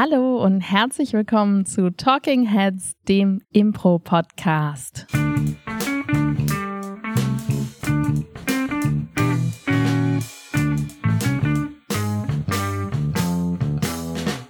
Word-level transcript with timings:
Hallo 0.00 0.40
und 0.44 0.60
herzlich 0.60 1.12
willkommen 1.12 1.66
zu 1.66 1.90
Talking 1.90 2.46
Heads, 2.46 2.92
dem 3.08 3.40
Impro-Podcast. 3.50 5.08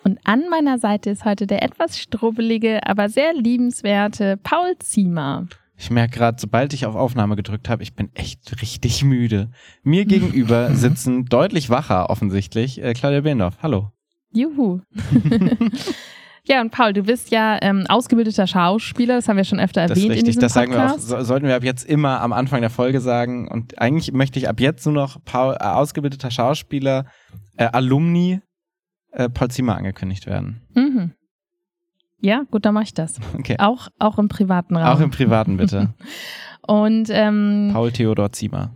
Und 0.04 0.18
an 0.24 0.50
meiner 0.50 0.78
Seite 0.78 1.08
ist 1.08 1.24
heute 1.24 1.46
der 1.46 1.62
etwas 1.62 1.98
strubbelige, 1.98 2.86
aber 2.86 3.08
sehr 3.08 3.32
liebenswerte 3.32 4.36
Paul 4.36 4.76
Ziemer. 4.80 5.46
Ich 5.78 5.90
merke 5.90 6.18
gerade, 6.18 6.38
sobald 6.38 6.74
ich 6.74 6.84
auf 6.84 6.94
Aufnahme 6.94 7.36
gedrückt 7.36 7.70
habe, 7.70 7.82
ich 7.82 7.94
bin 7.94 8.10
echt 8.12 8.60
richtig 8.60 9.02
müde. 9.02 9.50
Mir 9.82 10.04
gegenüber 10.04 10.70
sitzen 10.74 11.24
deutlich 11.24 11.70
wacher 11.70 12.10
offensichtlich 12.10 12.82
äh, 12.82 12.92
Claudia 12.92 13.22
Behendorf. 13.22 13.56
Hallo. 13.62 13.92
Juhu. 14.32 14.80
ja, 16.44 16.60
und 16.60 16.70
Paul, 16.70 16.92
du 16.92 17.02
bist 17.02 17.30
ja 17.30 17.58
ähm, 17.62 17.84
ausgebildeter 17.88 18.46
Schauspieler, 18.46 19.16
das 19.16 19.28
haben 19.28 19.36
wir 19.36 19.44
schon 19.44 19.60
öfter 19.60 19.82
erwähnt. 19.82 19.96
Das 19.96 19.98
ist 19.98 20.04
richtig, 20.04 20.20
in 20.20 20.26
diesem 20.26 20.40
das 20.40 20.52
sagen 20.52 20.72
wir 20.72 20.78
auch, 20.78 20.86
Podcast. 20.88 21.08
so, 21.08 21.22
sollten 21.22 21.46
wir 21.46 21.56
ab 21.56 21.64
jetzt 21.64 21.84
immer 21.84 22.20
am 22.20 22.32
Anfang 22.32 22.60
der 22.60 22.70
Folge 22.70 23.00
sagen. 23.00 23.48
Und 23.48 23.80
eigentlich 23.80 24.12
möchte 24.12 24.38
ich 24.38 24.48
ab 24.48 24.60
jetzt 24.60 24.84
nur 24.84 24.94
noch 24.94 25.22
Paul, 25.24 25.54
äh, 25.54 25.64
ausgebildeter 25.64 26.30
Schauspieler, 26.30 27.06
äh, 27.56 27.64
Alumni, 27.64 28.40
äh, 29.12 29.28
Paul 29.28 29.48
Zimmer 29.48 29.76
angekündigt 29.76 30.26
werden. 30.26 30.62
Mhm. 30.74 31.12
Ja, 32.20 32.42
gut, 32.50 32.64
dann 32.66 32.74
mache 32.74 32.84
ich 32.84 32.94
das. 32.94 33.20
Okay. 33.38 33.56
Auch, 33.58 33.88
auch 33.98 34.18
im 34.18 34.28
privaten 34.28 34.76
Raum. 34.76 34.96
Auch 34.96 35.00
im 35.00 35.10
Privaten 35.10 35.56
bitte. 35.56 35.94
Und 36.66 37.08
ähm, 37.10 37.70
Paul 37.72 37.92
Theodor 37.92 38.32
Zimmer. 38.32 38.74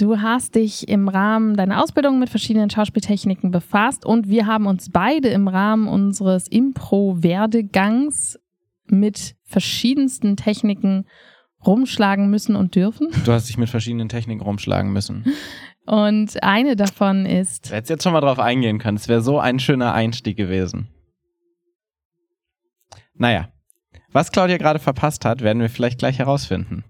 Du 0.00 0.20
hast 0.20 0.54
dich 0.54 0.88
im 0.88 1.08
Rahmen 1.08 1.56
deiner 1.56 1.82
Ausbildung 1.82 2.18
mit 2.18 2.30
verschiedenen 2.30 2.70
Schauspieltechniken 2.70 3.50
befasst 3.50 4.04
und 4.06 4.28
wir 4.28 4.46
haben 4.46 4.66
uns 4.66 4.90
beide 4.90 5.28
im 5.28 5.48
Rahmen 5.48 5.88
unseres 5.88 6.48
Impro-Werdegangs 6.48 8.38
mit 8.86 9.36
verschiedensten 9.44 10.36
Techniken 10.36 11.06
rumschlagen 11.64 12.30
müssen 12.30 12.56
und 12.56 12.74
dürfen. 12.74 13.08
Du 13.24 13.32
hast 13.32 13.48
dich 13.48 13.58
mit 13.58 13.68
verschiedenen 13.68 14.08
Techniken 14.08 14.42
rumschlagen 14.42 14.92
müssen. 14.92 15.24
Und 15.86 16.40
eine 16.42 16.76
davon 16.76 17.26
ist 17.26 17.70
Du 17.70 17.74
hättest 17.74 17.90
jetzt 17.90 18.02
schon 18.04 18.12
mal 18.12 18.20
drauf 18.20 18.38
eingehen 18.38 18.78
können. 18.78 18.96
Es 18.96 19.08
wäre 19.08 19.22
so 19.22 19.40
ein 19.40 19.58
schöner 19.58 19.92
Einstieg 19.92 20.36
gewesen. 20.36 20.88
Naja. 23.14 23.48
Was 24.12 24.30
Claudia 24.30 24.56
gerade 24.56 24.78
verpasst 24.78 25.24
hat, 25.24 25.40
werden 25.40 25.60
wir 25.60 25.68
vielleicht 25.68 25.98
gleich 25.98 26.18
herausfinden. 26.18 26.84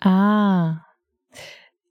Ah. 0.00 0.82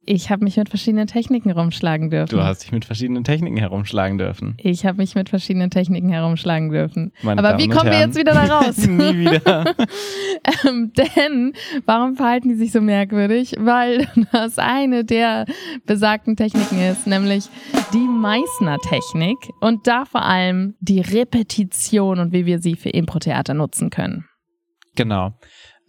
Ich 0.10 0.30
habe 0.30 0.46
mich 0.46 0.56
mit 0.56 0.70
verschiedenen 0.70 1.06
Techniken 1.06 1.52
rumschlagen 1.52 2.10
dürfen. 2.10 2.34
Du 2.34 2.42
hast 2.42 2.64
dich 2.64 2.72
mit 2.72 2.86
verschiedenen 2.86 3.26
Techniken 3.26 3.58
herumschlagen 3.58 4.18
dürfen. 4.18 4.56
Ich 4.58 4.86
habe 4.86 5.00
mich 5.00 5.16
mit 5.16 5.28
verschiedenen 5.28 5.70
Techniken 5.70 6.10
herumschlagen 6.10 6.70
dürfen. 6.70 7.12
Meine 7.24 7.40
Aber 7.40 7.50
Damen 7.50 7.60
wie 7.60 7.68
kommen 7.68 7.92
wir 7.92 8.00
jetzt 8.00 8.18
wieder 8.18 8.32
da 8.32 8.46
raus? 8.46 8.78
Nie 8.88 9.20
wieder. 9.20 9.76
ähm, 10.66 10.94
denn 10.96 11.52
warum 11.86 12.16
verhalten 12.16 12.48
die 12.48 12.56
sich 12.56 12.72
so 12.72 12.80
merkwürdig? 12.80 13.56
Weil 13.60 14.08
das 14.32 14.58
eine 14.58 15.04
der 15.04 15.46
besagten 15.86 16.38
Techniken 16.38 16.80
ist, 16.80 17.06
nämlich 17.06 17.50
die 17.94 17.98
Meißner-Technik 17.98 19.38
und 19.60 19.88
da 19.88 20.06
vor 20.06 20.24
allem 20.24 20.76
die 20.80 21.02
Repetition 21.02 22.20
und 22.20 22.32
wie 22.32 22.46
wir 22.46 22.60
sie 22.60 22.76
für 22.76 22.92
Impro-Theater 22.92 23.54
nutzen 23.54 23.90
können. 23.90 24.24
Genau. 24.96 25.34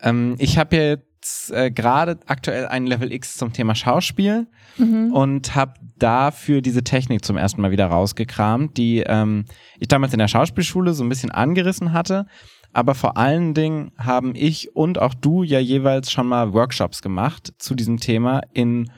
Ähm, 0.03 0.35
ich 0.41 0.59
habe 0.59 1.05
jetzt 1.19 1.51
äh, 1.51 1.71
gerade 1.71 2.19
aktuell 2.27 2.67
ein 2.67 2.87
Level 2.87 3.13
X 3.13 3.37
zum 3.37 3.53
Thema 3.53 3.75
Schauspiel 3.75 4.47
Mhm. 4.77 5.13
und 5.13 5.57
habe 5.57 5.75
dafür 5.99 6.63
diese 6.63 6.85
Technik 6.85 7.25
zum 7.25 7.37
ersten 7.37 7.61
Mal 7.61 7.73
wieder 7.73 7.87
rausgekramt, 7.87 8.77
die 8.77 9.01
ähm, 9.05 9.45
ich 9.81 9.89
damals 9.89 10.13
in 10.13 10.21
der 10.21 10.29
Schauspielschule 10.29 10.95
so 10.95 11.03
ein 11.03 11.09
bisschen 11.09 11.33
angerissen 11.33 11.93
hatte. 11.93 12.27
Aber 12.73 12.95
vor 12.95 13.17
allen 13.17 13.55
Dingen 13.55 13.91
haben 13.99 14.35
ich 14.37 14.77
und 14.77 15.01
auch 15.01 15.15
du 15.15 15.43
ja 15.43 15.59
jeweils 15.59 16.13
schon 16.13 16.29
mal 16.29 16.53
Workshops 16.53 17.03
gemacht 17.03 17.53
zu 17.59 17.75
diesem 17.75 17.97
Thema 17.99 18.43
in 18.53 18.89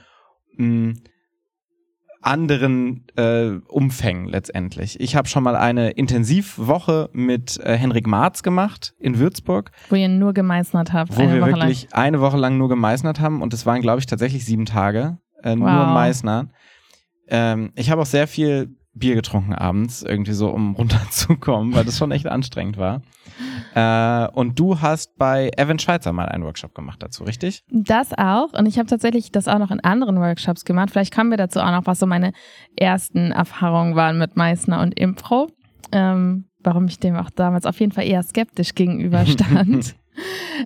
mh, 0.59 0.94
anderen 2.22 3.06
äh, 3.16 3.53
Umfängen 3.69 4.26
letztendlich. 4.28 5.00
Ich 5.00 5.16
habe 5.16 5.26
schon 5.28 5.42
mal 5.42 5.56
eine 5.56 5.91
Intensivwoche 5.91 7.08
mit 7.12 7.58
äh, 7.60 7.76
Henrik 7.76 8.06
Marz 8.06 8.42
gemacht 8.42 8.94
in 8.98 9.19
Würzburg, 9.19 9.70
Wo 9.88 9.97
ihr 9.97 10.08
nur 10.08 10.34
gemeißnert 10.34 10.92
habt. 10.92 11.16
wo 11.16 11.22
wir 11.22 11.41
Woche 11.41 11.53
wirklich 11.53 11.88
eine 11.92 12.20
Woche 12.20 12.36
lang 12.36 12.59
nur 12.59 12.69
gemeißnert 12.69 13.20
haben 13.20 13.41
und 13.42 13.54
es 13.54 13.64
waren, 13.66 13.80
glaube 13.80 14.00
ich, 14.00 14.06
tatsächlich 14.06 14.44
sieben 14.44 14.66
Tage 14.66 15.19
äh, 15.42 15.54
nur 15.56 15.69
Wow. 15.69 15.94
Meißnern. 15.94 16.53
Ähm, 17.28 17.72
ich 17.75 17.91
habe 17.91 18.03
auch 18.03 18.06
sehr 18.06 18.26
viel 18.26 18.76
Bier 18.92 19.14
getrunken 19.14 19.54
abends, 19.54 20.03
irgendwie 20.03 20.32
so, 20.32 20.50
um 20.50 20.75
runterzukommen, 20.76 21.75
weil 21.75 21.84
das 21.84 21.97
schon 21.97 22.10
echt 22.12 22.26
anstrengend 22.26 22.76
war. 22.76 23.03
Äh, 23.75 24.28
und 24.32 24.58
du 24.58 24.81
hast 24.81 25.16
bei 25.16 25.50
Evan 25.56 25.78
Schweizer 25.78 26.12
mal 26.12 26.26
einen 26.26 26.44
Workshop 26.44 26.75
gemacht 26.75 27.03
dazu, 27.03 27.25
richtig? 27.25 27.62
Das 27.70 28.12
auch. 28.16 28.53
Und 28.53 28.66
ich 28.66 28.78
habe 28.78 28.88
tatsächlich 28.88 29.32
das 29.32 29.48
auch 29.48 29.58
noch 29.58 29.70
in 29.70 29.81
anderen 29.81 30.19
Workshops 30.19 30.64
gemacht. 30.64 30.91
Vielleicht 30.91 31.14
kommen 31.14 31.31
wir 31.31 31.36
dazu 31.36 31.60
auch 31.60 31.70
noch, 31.70 31.86
was 31.86 31.98
so 31.98 32.06
meine 32.06 32.32
ersten 32.76 33.32
Erfahrungen 33.32 33.97
waren 33.97 34.19
mit 34.19 34.36
Meißner 34.36 34.80
und 34.80 34.98
Impro. 34.98 35.48
Ähm, 35.92 36.47
warum 36.62 36.86
ich 36.86 36.98
dem 36.98 37.16
auch 37.16 37.30
damals 37.30 37.66
auf 37.66 37.80
jeden 37.80 37.92
Fall 37.92 38.06
eher 38.06 38.22
skeptisch 38.22 38.75
gegenüberstand. 38.75 39.94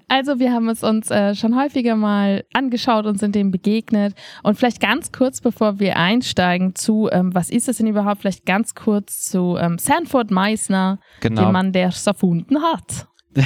Also 0.08 0.38
wir 0.38 0.52
haben 0.52 0.68
es 0.68 0.82
uns 0.82 1.10
äh, 1.10 1.34
schon 1.34 1.56
häufiger 1.56 1.96
mal 1.96 2.44
angeschaut 2.52 3.06
und 3.06 3.18
sind 3.18 3.34
dem 3.34 3.50
begegnet. 3.50 4.14
Und 4.42 4.56
vielleicht 4.58 4.80
ganz 4.80 5.12
kurz, 5.12 5.40
bevor 5.40 5.78
wir 5.78 5.96
einsteigen 5.96 6.74
zu, 6.74 7.08
ähm, 7.12 7.34
was 7.34 7.50
ist 7.50 7.68
es 7.68 7.76
denn 7.78 7.86
überhaupt, 7.86 8.20
vielleicht 8.20 8.46
ganz 8.46 8.74
kurz 8.74 9.20
zu 9.22 9.56
ähm, 9.58 9.78
Sanford 9.78 10.30
Meissner, 10.30 10.98
Genau. 11.20 11.44
dem 11.44 11.52
Mann, 11.52 11.72
der 11.72 11.88
es 11.88 12.06
erfunden 12.06 12.56
hat. 12.62 13.06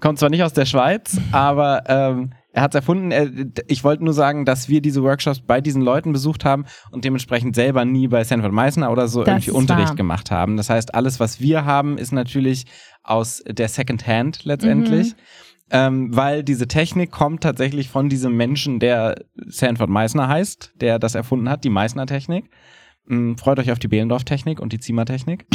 Kommt 0.00 0.18
zwar 0.18 0.30
nicht 0.30 0.42
aus 0.42 0.52
der 0.52 0.66
Schweiz, 0.66 1.18
aber 1.32 1.82
ähm, 1.88 2.32
er 2.52 2.62
hat 2.62 2.72
es 2.74 2.76
erfunden. 2.76 3.10
Er, 3.10 3.28
ich 3.68 3.82
wollte 3.82 4.04
nur 4.04 4.12
sagen, 4.12 4.44
dass 4.44 4.68
wir 4.68 4.80
diese 4.80 5.02
Workshops 5.02 5.40
bei 5.40 5.60
diesen 5.60 5.82
Leuten 5.82 6.12
besucht 6.12 6.44
haben 6.44 6.66
und 6.92 7.04
dementsprechend 7.04 7.56
selber 7.56 7.84
nie 7.84 8.06
bei 8.06 8.22
Sanford 8.22 8.52
Meissner 8.52 8.92
oder 8.92 9.08
so 9.08 9.24
Das 9.24 9.28
irgendwie 9.46 9.50
Unterricht 9.52 9.88
wahr. 9.90 9.96
gemacht 9.96 10.30
haben. 10.30 10.56
Das 10.56 10.70
heißt, 10.70 10.94
alles, 10.94 11.20
was 11.20 11.40
wir 11.40 11.64
haben, 11.64 11.98
ist 11.98 12.12
natürlich 12.12 12.66
aus 13.04 13.42
der 13.46 13.68
Second 13.68 14.06
Hand 14.06 14.44
letztendlich. 14.44 15.12
Mhm. 15.12 15.16
Ähm, 15.70 16.14
weil 16.14 16.44
diese 16.44 16.68
Technik 16.68 17.10
kommt 17.10 17.42
tatsächlich 17.42 17.88
von 17.88 18.08
diesem 18.08 18.36
Menschen, 18.36 18.80
der 18.80 19.16
Sanford 19.46 19.88
Meissner 19.88 20.28
heißt, 20.28 20.74
der 20.80 20.98
das 20.98 21.14
erfunden 21.14 21.48
hat, 21.48 21.64
die 21.64 21.70
Meissner-Technik. 21.70 22.50
Mm, 23.06 23.34
freut 23.36 23.58
euch 23.58 23.72
auf 23.72 23.78
die 23.78 23.88
Behlendorf-Technik 23.88 24.60
und 24.60 24.72
die 24.72 24.78
Zimmer-Technik. 24.78 25.46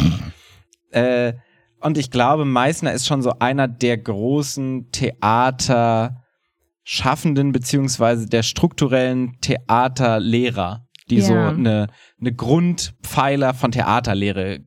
äh, 0.91 1.33
und 1.79 1.97
ich 1.97 2.11
glaube, 2.11 2.45
Meissner 2.45 2.91
ist 2.91 3.07
schon 3.07 3.21
so 3.21 3.33
einer 3.39 3.67
der 3.67 3.97
großen 3.97 4.89
Theaterschaffenden 4.91 7.51
beziehungsweise 7.51 8.27
der 8.27 8.43
strukturellen 8.43 9.37
Theaterlehrer, 9.41 10.85
die 11.09 11.17
Ja. 11.17 11.21
so 11.21 11.33
eine, 11.33 11.87
eine 12.19 12.33
Grundpfeiler 12.33 13.53
von 13.53 13.71
Theaterlehre 13.71 14.59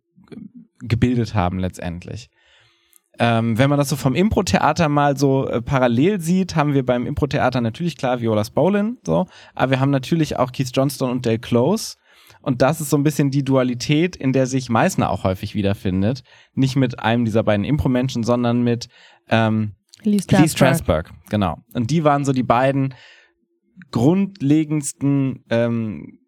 gebildet 0.80 1.34
haben 1.34 1.58
letztendlich. 1.58 2.30
Ähm, 3.18 3.58
wenn 3.58 3.68
man 3.68 3.78
das 3.78 3.90
so 3.90 3.96
vom 3.96 4.14
Impro-Theater 4.14 4.88
mal 4.88 5.16
so 5.16 5.46
äh, 5.46 5.60
parallel 5.60 6.20
sieht, 6.20 6.56
haben 6.56 6.72
wir 6.72 6.84
beim 6.84 7.06
Impro-Theater 7.06 7.60
natürlich 7.60 7.96
klar 7.96 8.20
Viola 8.20 8.44
Spolin, 8.44 8.98
so, 9.04 9.26
aber 9.54 9.72
wir 9.72 9.80
haben 9.80 9.90
natürlich 9.90 10.38
auch 10.38 10.50
Keith 10.50 10.70
Johnston 10.72 11.10
und 11.10 11.26
Dale 11.26 11.38
Close. 11.38 11.96
Und 12.40 12.60
das 12.60 12.80
ist 12.80 12.90
so 12.90 12.96
ein 12.96 13.04
bisschen 13.04 13.30
die 13.30 13.44
Dualität, 13.44 14.16
in 14.16 14.32
der 14.32 14.46
sich 14.46 14.68
Meißner 14.68 15.10
auch 15.10 15.22
häufig 15.22 15.54
wiederfindet. 15.54 16.24
Nicht 16.54 16.74
mit 16.74 16.98
einem 16.98 17.24
dieser 17.24 17.44
beiden 17.44 17.64
Impro-Menschen, 17.64 18.24
sondern 18.24 18.62
mit 18.62 18.88
ähm, 19.28 19.74
Lee 20.02 20.12
Lee 20.12 20.22
Strasberg. 20.22 20.50
Strasberg, 20.50 21.12
genau. 21.28 21.58
Und 21.74 21.90
die 21.90 22.02
waren 22.02 22.24
so 22.24 22.32
die 22.32 22.42
beiden 22.42 22.94
grundlegendsten 23.92 25.44
ähm, 25.50 26.18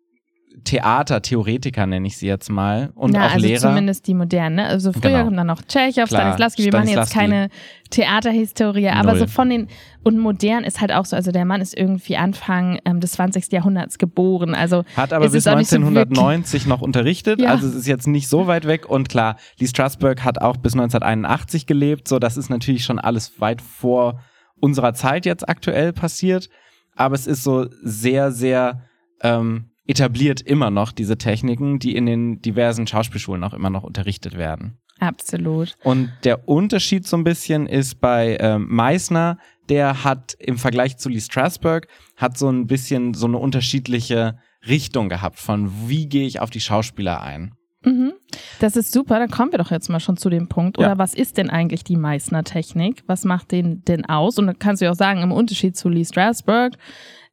Theater-Theoretiker, 0.63 1.87
nenne 1.87 2.07
ich 2.07 2.17
sie 2.17 2.27
jetzt 2.27 2.49
mal, 2.51 2.91
und 2.95 3.13
Na, 3.13 3.27
auch 3.27 3.33
also 3.35 3.47
Lehrer. 3.47 3.61
zumindest 3.61 4.07
die 4.07 4.15
modernen. 4.15 4.57
Ne? 4.57 4.67
Also 4.67 4.93
früher 4.93 5.25
Genau. 5.25 5.37
dann 5.37 5.47
noch 5.47 5.63
Tschechow, 5.63 6.07
Stanislavski. 6.07 6.65
Wir 6.65 6.73
machen 6.73 6.89
jetzt 6.89 7.13
keine 7.13 7.49
Theaterhistorie, 7.91 8.89
aber 8.89 9.11
Null. 9.13 9.21
so 9.21 9.27
von 9.27 9.51
den 9.51 9.69
und 10.03 10.19
modern 10.19 10.65
ist 10.65 10.81
halt 10.81 10.93
auch 10.93 11.05
so. 11.07 11.17
Also 11.17 11.33
der 11.33 11.45
Mann 11.45 11.61
ist 11.61 11.77
irgendwie 11.77 12.17
Anfang 12.17 12.79
ähm, 12.85 13.01
des 13.01 13.13
20. 13.13 13.51
Jahrhunderts 13.53 13.99
geboren. 13.99 14.55
Also 14.55 14.85
Hat 14.97 15.13
aber 15.13 15.27
bis 15.27 15.35
ist 15.35 15.49
auch 15.49 15.57
nicht 15.57 15.71
so 15.71 15.77
1990 15.77 16.67
noch 16.67 16.83
unterrichtet, 16.83 17.41
Ja. 17.41 17.51
also 17.51 17.67
es 17.67 17.75
ist 17.75 17.87
jetzt 17.87 18.07
nicht 18.07 18.29
so 18.29 18.47
weit 18.47 18.67
weg 18.67 18.89
und 18.89 19.09
klar, 19.09 19.37
Lee 19.59 19.67
Strasberg 19.67 20.23
hat 20.25 20.41
auch 20.41 20.57
bis 20.59 20.75
1981 20.75 21.67
gelebt, 21.67 22.09
so 22.09 22.19
das 22.19 22.37
ist 22.37 22.51
natürlich 22.51 22.85
schon 22.85 22.99
alles 22.99 23.41
weit 23.41 23.63
vor 23.63 24.21
unserer 24.61 24.95
Zeit 24.95 25.25
jetzt 25.27 25.49
aktuell 25.49 25.93
passiert, 25.93 26.49
aber 26.97 27.15
es 27.15 27.27
ist 27.27 27.43
so 27.43 27.67
sehr, 27.83 28.31
sehr 28.33 28.83
ähm, 29.23 29.71
etabliert 29.87 30.41
immer 30.41 30.71
noch 30.71 30.93
diese 30.93 31.19
Techniken, 31.19 31.79
die 31.79 31.95
in 31.95 32.07
den 32.07 32.41
diversen 32.41 32.87
Schauspielschulen 32.87 33.45
auch 33.45 33.55
immer 33.55 33.71
noch 33.71 33.83
unterrichtet 33.85 34.37
werden. 34.39 34.79
absolut. 35.01 35.75
Und 35.83 36.11
der 36.25 36.49
Unterschied 36.49 37.07
so 37.07 37.17
ein 37.17 37.25
bisschen 37.25 37.67
ist 37.67 38.01
bei 38.01 38.37
ähm, 38.41 38.67
Meissner, 38.71 39.39
der 39.69 40.05
hat 40.05 40.35
im 40.39 40.57
Vergleich 40.59 40.97
zu 40.99 41.09
Lee 41.09 41.21
Strasberg, 41.21 41.89
hat 42.17 42.39
so 42.39 42.49
ein 42.51 42.67
bisschen 42.67 43.15
so 43.15 43.27
eine 43.27 43.39
unterschiedliche 43.39 44.39
Richtung 44.67 45.09
gehabt 45.09 45.39
von 45.39 45.71
wie 45.89 46.09
gehe 46.09 46.27
ich 46.27 46.41
auf 46.41 46.51
die 46.51 46.61
Schauspieler 46.61 47.23
ein. 47.23 47.53
Mhm. 47.85 48.15
Das 48.61 48.77
ist 48.77 48.93
super, 48.93 49.19
dann 49.19 49.29
kommen 49.31 49.53
wir 49.53 49.59
doch 49.59 49.71
jetzt 49.71 49.91
mal 49.91 50.01
schon 50.01 50.17
zu 50.17 50.31
dem 50.31 50.49
Punkt. 50.49 50.79
Oder 50.79 50.89
Ja. 50.93 50.99
was 50.99 51.13
ist 51.15 51.37
denn 51.37 51.51
eigentlich 51.51 51.85
die 51.85 51.97
Meißner-Technik? 51.97 53.03
Was 53.07 53.25
macht 53.25 53.53
den 53.53 53.83
denn 53.85 54.07
aus? 54.07 54.39
Und 54.39 54.47
dann 54.47 54.59
kannst 54.59 54.81
du 54.81 54.87
ja 54.87 54.93
auch 54.93 54.97
sagen, 54.97 55.21
im 55.21 55.33
Unterschied 55.33 55.77
zu 55.77 55.91
Lee 55.91 56.05
Strasberg, 56.07 56.75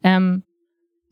ähm, 0.03 0.43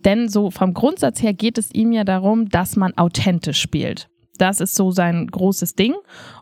denn 0.05 0.29
so 0.29 0.51
vom 0.51 0.73
Grundsatz 0.73 1.21
her 1.21 1.33
geht 1.33 1.57
es 1.57 1.71
ihm 1.73 1.91
ja 1.91 2.03
darum, 2.03 2.49
dass 2.49 2.75
man 2.75 2.93
authentisch 2.97 3.59
spielt. 3.59 4.07
Das 4.37 4.61
ist 4.61 4.73
so 4.75 4.91
sein 4.91 5.27
großes 5.27 5.75
Ding. 5.75 5.95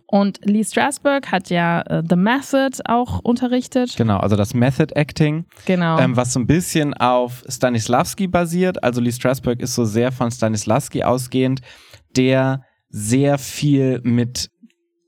Und 0.06 0.40
Lee 0.44 0.64
Strasberg 0.64 1.32
hat 1.32 1.50
ja 1.50 1.82
äh, 1.82 2.04
The 2.08 2.16
Method 2.16 2.78
auch 2.86 3.20
unterrichtet. 3.20 3.96
Genau, 3.98 4.18
also 4.18 4.36
das 4.36 4.54
Method 4.54 4.94
Acting, 4.96 5.46
Genau. 5.66 5.98
ähm, 6.00 6.16
was 6.16 6.32
so 6.34 6.40
ein 6.40 6.48
bisschen 6.48 6.94
auf 6.94 7.44
Stanislavski 7.50 8.28
basiert. 8.28 8.84
Also 8.84 9.02
Lee 9.02 9.12
Strasberg 9.12 9.60
ist 9.62 9.74
so 9.76 9.84
sehr 9.84 10.12
von 10.12 10.30
Stanislavski 10.32 11.04
ausgehend, 11.04 11.62
der 12.16 12.62
sehr 12.90 13.38
viel 13.38 14.00
mit 14.04 14.50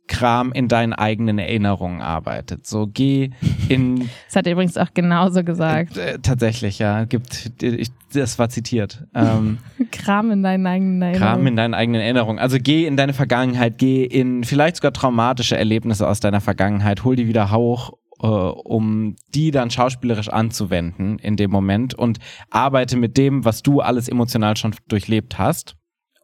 Kram 0.09 0.51
in 0.51 0.67
deinen 0.67 0.93
eigenen 0.93 1.39
Erinnerungen 1.39 2.01
arbeitet. 2.01 2.67
So 2.67 2.87
geh 2.91 3.29
in 3.69 3.99
das 4.27 4.35
hat 4.35 4.47
er 4.47 4.53
übrigens 4.53 4.75
auch 4.75 4.93
genauso 4.93 5.43
gesagt. 5.43 5.95
äh, 5.97 6.19
tatsächlich 6.19 6.79
ja 6.79 7.05
gibt 7.05 7.51
ich, 7.61 7.89
das 8.11 8.37
war 8.39 8.49
zitiert. 8.49 9.05
Ähm, 9.15 9.59
Kram 9.91 10.31
in 10.31 10.43
deinen 10.43 10.65
eigenen 10.67 10.99
Kram 10.99 11.11
Erinnerungen. 11.11 11.47
in 11.47 11.55
deinen 11.55 11.73
eigenen 11.73 12.01
Erinnerungen. 12.01 12.39
Also 12.39 12.57
geh 12.59 12.85
in 12.85 12.97
deine 12.97 13.13
Vergangenheit, 13.13 13.77
geh 13.77 14.03
in 14.03 14.43
vielleicht 14.43 14.77
sogar 14.77 14.91
traumatische 14.91 15.55
Erlebnisse 15.55 16.07
aus 16.07 16.19
deiner 16.19 16.41
Vergangenheit, 16.41 17.03
hol 17.03 17.15
die 17.15 17.27
wieder 17.27 17.51
hoch, 17.51 17.93
äh, 18.21 18.27
um 18.27 19.15
die 19.33 19.51
dann 19.51 19.69
schauspielerisch 19.69 20.29
anzuwenden 20.29 21.19
in 21.19 21.35
dem 21.35 21.51
Moment 21.51 21.93
und 21.93 22.17
arbeite 22.49 22.97
mit 22.97 23.15
dem, 23.15 23.45
was 23.45 23.61
du 23.61 23.79
alles 23.79 24.09
emotional 24.09 24.57
schon 24.57 24.75
durchlebt 24.87 25.37
hast, 25.37 25.75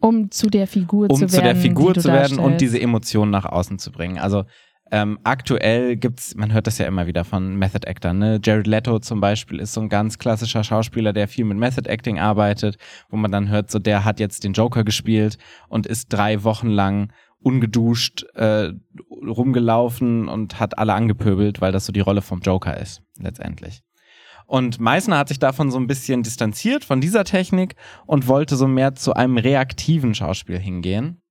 um 0.06 0.32
zu 0.32 0.50
der 0.50 0.68
Figur 0.68 1.10
um 1.10 1.18
zu 1.18 1.28
zu, 1.28 1.38
werden. 1.38 1.46
der 1.46 1.56
Figur 1.56 1.94
die 1.94 2.00
du 2.00 2.02
zu 2.02 2.08
werden 2.10 2.38
und 2.38 2.54
darstellst. 2.54 2.62
diese 2.62 2.82
Emotionen 2.82 3.32
nach 3.32 3.46
außen 3.46 3.80
zu 3.80 3.92
bringen. 3.92 4.18
Also 4.18 4.44
ähm, 4.92 5.18
aktuell 5.24 5.96
gibt's, 5.96 6.36
man 6.36 6.54
hört 6.54 6.68
das 6.68 6.78
ja 6.78 6.86
immer 6.86 7.08
wieder 7.08 7.24
von 7.24 7.56
Method 7.56 7.88
Actern, 7.88 8.20
ne? 8.20 8.40
Jared 8.44 8.68
Leto 8.68 9.00
zum 9.00 9.20
Beispiel 9.20 9.60
ist 9.60 9.74
so 9.74 9.82
ein 9.82 9.90
ganz 9.90 10.20
klassischer 10.20 10.64
Schauspieler, 10.64 11.12
der 11.12 11.28
viel 11.28 11.44
mit 11.44 11.58
Method 11.58 11.90
Acting 11.90 12.20
arbeitet, 12.20 12.78
wo 13.10 13.18
man 13.18 13.32
dann 13.32 13.50
hört, 13.50 13.72
so 13.72 13.80
der 13.80 14.06
hat 14.06 14.20
jetzt 14.20 14.44
den 14.44 14.54
Joker 14.54 14.84
gespielt 14.84 15.40
und 15.70 15.88
ist 15.88 16.14
drei 16.14 16.44
Wochen 16.44 16.68
lang 16.68 17.12
ungeduscht 17.40 18.26
äh, 18.36 18.74
rumgelaufen 19.26 20.28
und 20.28 20.60
hat 20.60 20.78
alle 20.78 20.94
angepöbelt, 20.94 21.62
weil 21.62 21.72
das 21.72 21.86
so 21.88 21.92
die 21.92 22.00
Rolle 22.00 22.22
vom 22.22 22.42
Joker 22.42 22.78
ist, 22.78 23.02
letztendlich. 23.20 23.82
Und 24.46 24.80
Meissner 24.80 25.18
hat 25.18 25.28
sich 25.30 25.40
davon 25.40 25.72
so 25.72 25.78
ein 25.80 25.88
bisschen 25.88 26.22
distanziert 26.24 26.86
von 26.86 27.02
dieser 27.02 27.24
Technik 27.24 27.76
und 28.06 28.28
wollte 28.28 28.56
so 28.56 28.68
mehr 28.68 28.94
zu 28.96 29.14
einem 29.14 29.38
reaktiven 29.38 30.14
Schauspiel 30.14 30.60
hingehen, 30.60 31.22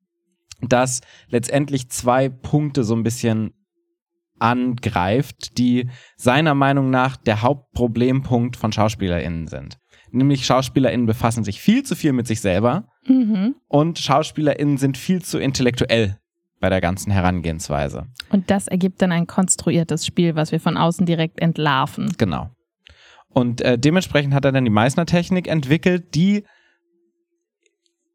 das 0.61 1.01
letztendlich 1.29 1.91
zwei 1.91 2.29
Punkte 2.29 2.83
so 2.85 2.95
ein 2.95 3.03
bisschen 3.05 3.53
angreift, 4.39 5.59
die 5.59 5.89
seiner 6.17 6.55
Meinung 6.55 6.91
nach 6.91 7.17
der 7.17 7.43
Hauptproblempunkt 7.43 8.57
von 8.57 8.73
SchauspielerInnen 8.73 9.47
sind. 9.47 9.79
Nämlich 10.11 10.47
SchauspielerInnen 10.47 11.07
befassen 11.07 11.45
sich 11.45 11.61
viel 11.61 11.83
zu 11.83 11.97
viel 11.97 12.13
mit 12.13 12.27
sich 12.27 12.41
selber 12.41 12.89
Mhm. 13.07 13.55
und 13.69 13.99
SchauspielerInnen 13.99 14.79
sind 14.79 14.97
viel 14.97 15.23
zu 15.23 15.39
intellektuell 15.39 16.19
bei 16.61 16.71
der 16.71 16.81
ganzen 16.81 17.11
Herangehensweise. 17.13 18.07
Und 18.31 18.51
das 18.51 18.69
ergibt 18.69 19.03
dann 19.03 19.13
ein 19.13 19.27
konstruiertes 19.27 20.07
Spiel, 20.07 20.35
was 20.37 20.53
wir 20.53 20.61
von 20.61 20.77
außen 20.77 21.05
direkt 21.05 21.41
entlarven. 21.41 22.15
Genau. 22.17 22.51
Und 23.35 23.61
äh, 23.61 23.79
dementsprechend 23.79 24.33
hat 24.33 24.45
er 24.45 24.53
dann 24.53 24.65
die 24.65 24.71
Meißner-Technik 24.71 25.49
entwickelt, 25.49 26.15
die 26.15 26.45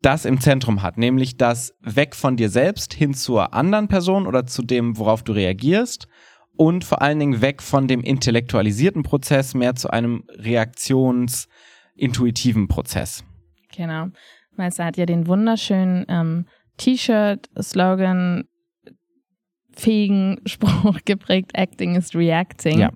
das 0.02 0.24
im 0.24 0.40
Zentrum 0.40 0.82
hat, 0.82 0.98
nämlich 0.98 1.36
das 1.36 1.76
weg 1.82 2.16
von 2.16 2.38
dir 2.38 2.50
selbst 2.50 2.94
hin 2.94 3.14
zur 3.14 3.54
anderen 3.54 3.90
Person 3.90 4.28
oder 4.28 4.46
zu 4.46 4.64
dem, 4.64 4.98
worauf 4.98 5.24
du 5.24 5.34
reagierst 5.34 6.08
und 6.56 6.86
vor 6.86 7.02
allen 7.02 7.20
Dingen 7.20 7.42
weg 7.42 7.62
von 7.62 7.90
dem 7.90 8.00
intellektualisierten 8.02 9.04
Prozess 9.04 9.54
mehr 9.54 9.76
zu 9.76 9.90
einem 9.90 10.24
reaktionsintuitiven 10.30 12.70
Prozess. 12.70 13.26
Genau. 13.76 14.06
Meister 14.56 14.86
hat 14.86 14.96
ja 14.96 15.06
den 15.06 15.28
wunderschönen 15.28 16.06
ähm, 16.08 16.46
T-Shirt-Slogan 16.78 18.46
fähigen 19.72 20.40
Spruch 20.46 21.00
geprägt, 21.04 21.52
Acting 21.54 21.96
is 21.96 22.16
Reacting. 22.16 22.80
Ja. 22.80 22.92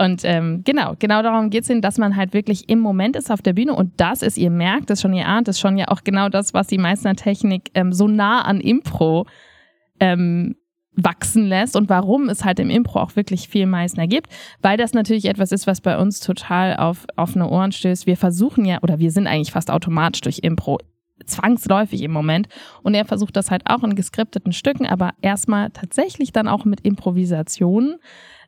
Und 0.00 0.22
ähm, 0.24 0.62
genau, 0.64 0.94
genau 0.98 1.20
darum 1.20 1.50
geht 1.50 1.64
es 1.64 1.68
ihnen, 1.68 1.82
dass 1.82 1.98
man 1.98 2.16
halt 2.16 2.32
wirklich 2.32 2.70
im 2.70 2.78
Moment 2.78 3.16
ist 3.16 3.30
auf 3.30 3.42
der 3.42 3.52
Bühne 3.52 3.74
und 3.74 4.00
das 4.00 4.22
ist, 4.22 4.38
ihr 4.38 4.48
merkt 4.48 4.88
es 4.88 5.02
schon, 5.02 5.12
ihr 5.12 5.28
ahnt 5.28 5.46
es 5.46 5.60
schon, 5.60 5.76
ja 5.76 5.88
auch 5.88 6.04
genau 6.04 6.30
das, 6.30 6.54
was 6.54 6.68
die 6.68 6.78
Meißner-Technik 6.78 7.70
ähm, 7.74 7.92
so 7.92 8.08
nah 8.08 8.40
an 8.40 8.62
Impro 8.62 9.26
ähm, 10.00 10.56
wachsen 10.92 11.44
lässt 11.44 11.76
und 11.76 11.90
warum 11.90 12.30
es 12.30 12.46
halt 12.46 12.60
im 12.60 12.70
Impro 12.70 12.98
auch 12.98 13.14
wirklich 13.14 13.50
viel 13.50 13.66
Meißner 13.66 14.06
gibt, 14.06 14.28
weil 14.62 14.78
das 14.78 14.94
natürlich 14.94 15.26
etwas 15.26 15.52
ist, 15.52 15.66
was 15.66 15.82
bei 15.82 15.98
uns 15.98 16.20
total 16.20 16.78
auf 16.78 17.06
offene 17.16 17.50
Ohren 17.50 17.70
stößt. 17.70 18.06
Wir 18.06 18.16
versuchen 18.16 18.64
ja, 18.64 18.78
oder 18.80 19.00
wir 19.00 19.10
sind 19.10 19.26
eigentlich 19.26 19.52
fast 19.52 19.70
automatisch 19.70 20.22
durch 20.22 20.38
Impro 20.38 20.78
zwangsläufig 21.26 22.00
im 22.00 22.12
Moment. 22.12 22.48
Und 22.82 22.94
er 22.94 23.04
versucht 23.04 23.36
das 23.36 23.50
halt 23.50 23.64
auch 23.66 23.84
in 23.84 23.94
geskripteten 23.94 24.54
Stücken, 24.54 24.86
aber 24.86 25.10
erstmal 25.20 25.68
tatsächlich 25.68 26.32
dann 26.32 26.48
auch 26.48 26.64
mit 26.64 26.80
Improvisationen 26.80 27.98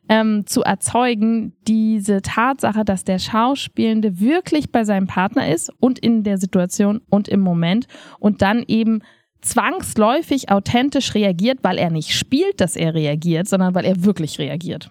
ähm, 0.09 0.45
zu 0.45 0.63
erzeugen, 0.63 1.53
diese 1.67 2.21
Tatsache, 2.21 2.83
dass 2.83 3.03
der 3.03 3.19
Schauspielende 3.19 4.19
wirklich 4.19 4.71
bei 4.71 4.83
seinem 4.83 5.07
Partner 5.07 5.47
ist 5.47 5.71
und 5.79 5.99
in 5.99 6.23
der 6.23 6.37
Situation 6.37 7.01
und 7.09 7.27
im 7.27 7.39
Moment 7.39 7.87
und 8.19 8.41
dann 8.41 8.63
eben 8.67 9.01
zwangsläufig 9.41 10.49
authentisch 10.49 11.15
reagiert, 11.15 11.59
weil 11.63 11.77
er 11.77 11.89
nicht 11.89 12.13
spielt, 12.13 12.61
dass 12.61 12.75
er 12.75 12.93
reagiert, 12.93 13.47
sondern 13.47 13.75
weil 13.75 13.85
er 13.85 14.03
wirklich 14.03 14.39
reagiert. 14.39 14.89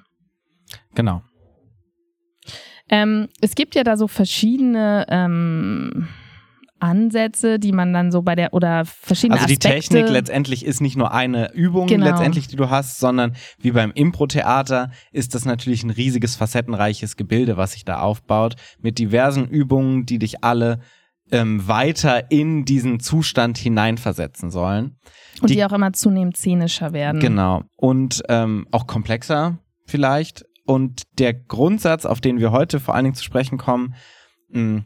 Genau. 0.95 1.23
Ähm, 2.91 3.29
es 3.41 3.55
gibt 3.55 3.75
ja 3.75 3.85
da 3.85 3.97
so 3.97 4.09
verschiedene 4.09 5.07
ähm, 5.09 6.09
Ansätze, 6.83 7.59
die 7.59 7.73
man 7.73 7.93
dann 7.93 8.11
so 8.11 8.23
bei 8.23 8.35
der 8.35 8.53
oder 8.53 8.85
verschiedene 8.85 9.35
Also 9.41 9.47
die 9.47 9.55
Aspekte. 9.55 9.69
Technik 9.95 10.09
letztendlich 10.11 10.65
ist 10.67 10.81
nicht 10.81 10.97
nur 10.97 11.13
eine 11.13 11.53
Übung 11.55 11.87
Genau. 11.87 12.07
letztendlich, 12.07 12.49
die 12.49 12.57
du 12.57 12.69
hast, 12.71 12.99
sondern 12.99 13.35
wie 13.59 13.71
beim 13.71 13.93
Impro-Theater 13.93 14.91
ist 15.13 15.35
das 15.35 15.45
natürlich 15.45 15.85
ein 15.85 15.91
riesiges 15.91 16.37
facettenreiches 16.37 17.17
Gebilde, 17.17 17.57
was 17.57 17.73
sich 17.73 17.85
da 17.85 18.01
aufbaut, 18.01 18.57
mit 18.81 18.99
diversen 18.99 19.47
Übungen, 19.49 20.07
die 20.07 20.19
dich 20.19 20.43
alle 20.45 20.81
ähm, 21.31 21.67
weiter 21.67 22.31
in 22.31 22.65
diesen 22.65 23.01
Zustand 23.01 23.57
hineinversetzen 23.57 24.51
sollen. 24.51 24.97
und 25.41 25.49
die, 25.51 25.55
die- 25.55 25.65
auch 25.65 25.73
immer 25.73 25.93
zunehmend 25.93 26.37
szenischer 26.37 26.93
werden. 26.93 27.21
Genau. 27.21 27.63
Und 27.77 28.23
ähm, 28.29 28.67
auch 28.71 28.87
komplexer 28.87 29.59
vielleicht. 29.87 30.45
Und 30.67 31.03
der 31.19 31.33
Grundsatz, 31.35 32.07
auf 32.07 32.21
den 32.21 32.39
wir 32.39 32.53
heute 32.53 32.81
vor 32.81 32.95
allen 32.95 33.05
Dingen 33.05 33.15
zu 33.17 33.25
sprechen 33.25 33.57
kommen, 33.59 33.95
mh, 34.51 34.83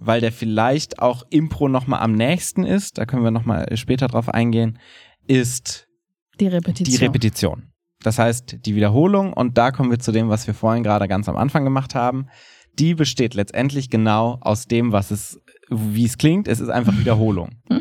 weil 0.00 0.20
der 0.20 0.32
vielleicht 0.32 0.98
auch 0.98 1.24
Impro 1.30 1.68
nochmal 1.68 2.00
am 2.00 2.12
nächsten 2.12 2.64
ist, 2.64 2.98
da 2.98 3.04
können 3.04 3.22
wir 3.22 3.30
nochmal 3.30 3.76
später 3.76 4.08
drauf 4.08 4.28
eingehen, 4.28 4.78
ist 5.28 5.86
Die 6.40 6.48
Repetition. 6.48 6.98
die 6.98 7.04
Repetition. 7.04 7.62
Das 8.02 8.18
heißt, 8.18 8.64
die 8.64 8.74
Wiederholung, 8.74 9.34
und 9.34 9.58
da 9.58 9.70
kommen 9.70 9.90
wir 9.90 9.98
zu 9.98 10.10
dem, 10.10 10.30
was 10.30 10.46
wir 10.46 10.54
vorhin 10.54 10.82
gerade 10.82 11.06
ganz 11.06 11.28
am 11.28 11.36
Anfang 11.36 11.64
gemacht 11.64 11.94
haben, 11.94 12.26
die 12.78 12.94
besteht 12.94 13.34
letztendlich 13.34 13.90
genau 13.90 14.38
aus 14.40 14.64
dem, 14.64 14.90
was 14.90 15.10
es, 15.10 15.38
wie 15.68 16.06
es 16.06 16.16
klingt, 16.16 16.48
es 16.48 16.60
ist 16.60 16.70
einfach 16.70 16.98
Wiederholung. 16.98 17.50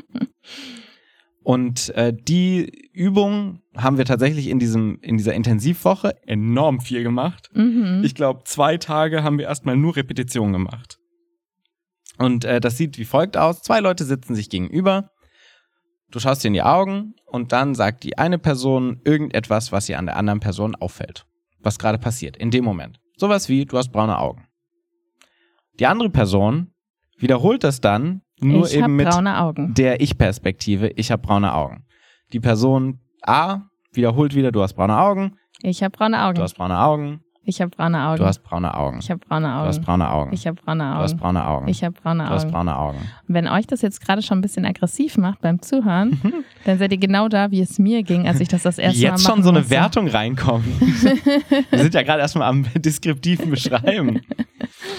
Und 1.42 1.90
äh, 1.96 2.14
die 2.14 2.90
Übung 2.94 3.62
haben 3.76 3.98
wir 3.98 4.06
tatsächlich 4.06 4.50
in 4.50 4.60
diesem 4.60 5.00
in 5.02 5.18
dieser 5.18 5.34
Intensivwoche 5.34 6.14
enorm 6.28 6.80
viel 6.80 7.02
gemacht. 7.02 7.50
Mhm. 7.54 8.02
Ich 8.04 8.14
glaube, 8.14 8.42
zwei 8.44 8.78
Tage 8.78 9.24
haben 9.24 9.40
wir 9.40 9.46
erstmal 9.46 9.76
nur 9.76 9.96
Repetition 9.96 10.52
gemacht. 10.52 10.99
Und 12.20 12.46
äh, 12.46 12.60
das 12.60 12.78
sieht 12.78 12.98
wie 12.98 13.06
folgt 13.06 13.38
aus. 13.38 13.62
Zwei 13.62 13.80
Leute 13.80 14.04
sitzen 14.06 14.36
sich 14.36 14.50
gegenüber. 14.50 15.10
Du 16.12 16.20
schaust 16.20 16.44
dir 16.44 16.48
in 16.50 16.54
die 16.54 16.62
Augen 16.64 17.16
und 17.26 17.52
dann 17.52 17.76
sagt 17.76 18.04
die 18.04 18.18
eine 18.18 18.38
Person 18.38 19.00
irgendetwas, 19.06 19.72
was 19.72 19.88
ihr 19.90 19.98
an 19.98 20.06
der 20.06 20.18
anderen 20.18 20.40
Person 20.40 20.76
auffällt. 20.76 21.26
Was 21.60 21.80
gerade 21.80 21.98
passiert, 21.98 22.36
in 22.38 22.52
dem 22.52 22.64
Moment. 22.66 23.00
Sowas 23.18 23.48
wie, 23.50 23.66
du 23.66 23.78
hast 23.78 23.92
braune 23.92 24.18
Augen. 24.18 24.48
Die 25.80 25.86
andere 25.88 26.10
Person 26.10 26.74
wiederholt 27.18 27.64
das 27.64 27.80
dann 27.82 28.22
nur 28.42 28.66
ich 28.66 28.76
eben 28.76 28.96
mit 28.96 29.08
der 29.78 30.02
Ich-Perspektive, 30.02 30.90
ich 30.90 31.12
habe 31.12 31.22
braune 31.22 31.54
Augen. 31.54 31.86
Die 32.32 32.40
Person 32.40 33.00
A 33.22 33.62
wiederholt 33.92 34.34
wieder, 34.36 34.52
du 34.52 34.62
hast 34.62 34.74
braune 34.74 34.98
Augen, 34.98 35.38
Ich 35.62 35.84
habe 35.84 35.96
braune 35.96 36.24
Augen. 36.24 36.36
du 36.36 36.42
hast 36.42 36.56
braune 36.56 36.80
Augen, 36.80 37.22
ich 37.44 37.62
habe 37.62 37.72
braune 37.72 38.06
Augen. 38.06 38.18
du 38.18 38.26
hast 38.26 38.44
braune 38.44 38.74
Augen, 38.76 39.00
ich 39.00 39.10
habe 39.10 39.20
braune 39.26 39.48
du 39.48 39.54
hast 39.54 39.78
Augen. 39.78 39.86
braune 39.86 40.10
Augen, 40.12 40.34
Ich 40.34 40.46
habe 40.46 40.62
braune 40.62 40.84
du 40.84 40.90
hast 41.00 41.12
Augen. 41.14 41.20
braune 41.22 41.46
Augen, 41.48 41.68
Ich 41.68 41.84
habe 41.84 41.96
braune 42.00 42.24
du 42.26 42.30
hast 42.30 42.44
Augen. 42.44 42.52
braune 42.54 42.78
Augen. 42.78 42.98
Und 43.28 43.34
Wenn 43.34 43.48
euch 43.48 43.66
das 43.66 43.82
jetzt 43.82 44.02
gerade 44.02 44.22
schon 44.22 44.38
ein 44.38 44.42
bisschen 44.42 44.66
aggressiv 44.66 45.18
macht 45.18 45.42
beim 45.42 45.62
Zuhören, 45.62 46.22
dann 46.66 46.78
seid 46.78 46.92
ihr 46.92 46.98
genau 47.00 47.28
da, 47.28 47.50
wie 47.52 47.62
es 47.62 47.80
mir 47.80 48.04
ging, 48.04 48.28
als 48.28 48.40
ich 48.40 48.48
das 48.50 48.64
das 48.64 48.78
erste 48.78 49.00
Wie 49.00 49.06
Mal 49.06 49.12
jetzt 49.12 49.26
schon 49.26 49.42
so 49.44 49.50
eine 49.50 49.60
musste. 49.60 49.72
Wertung 49.76 50.08
reinkommt. 50.08 50.66
Wir 51.72 51.80
sind 51.80 51.94
ja 51.96 52.04
gerade 52.04 52.20
erstmal 52.22 52.48
am 52.48 52.66
deskriptiven 52.76 53.50
Beschreiben. 53.50 54.22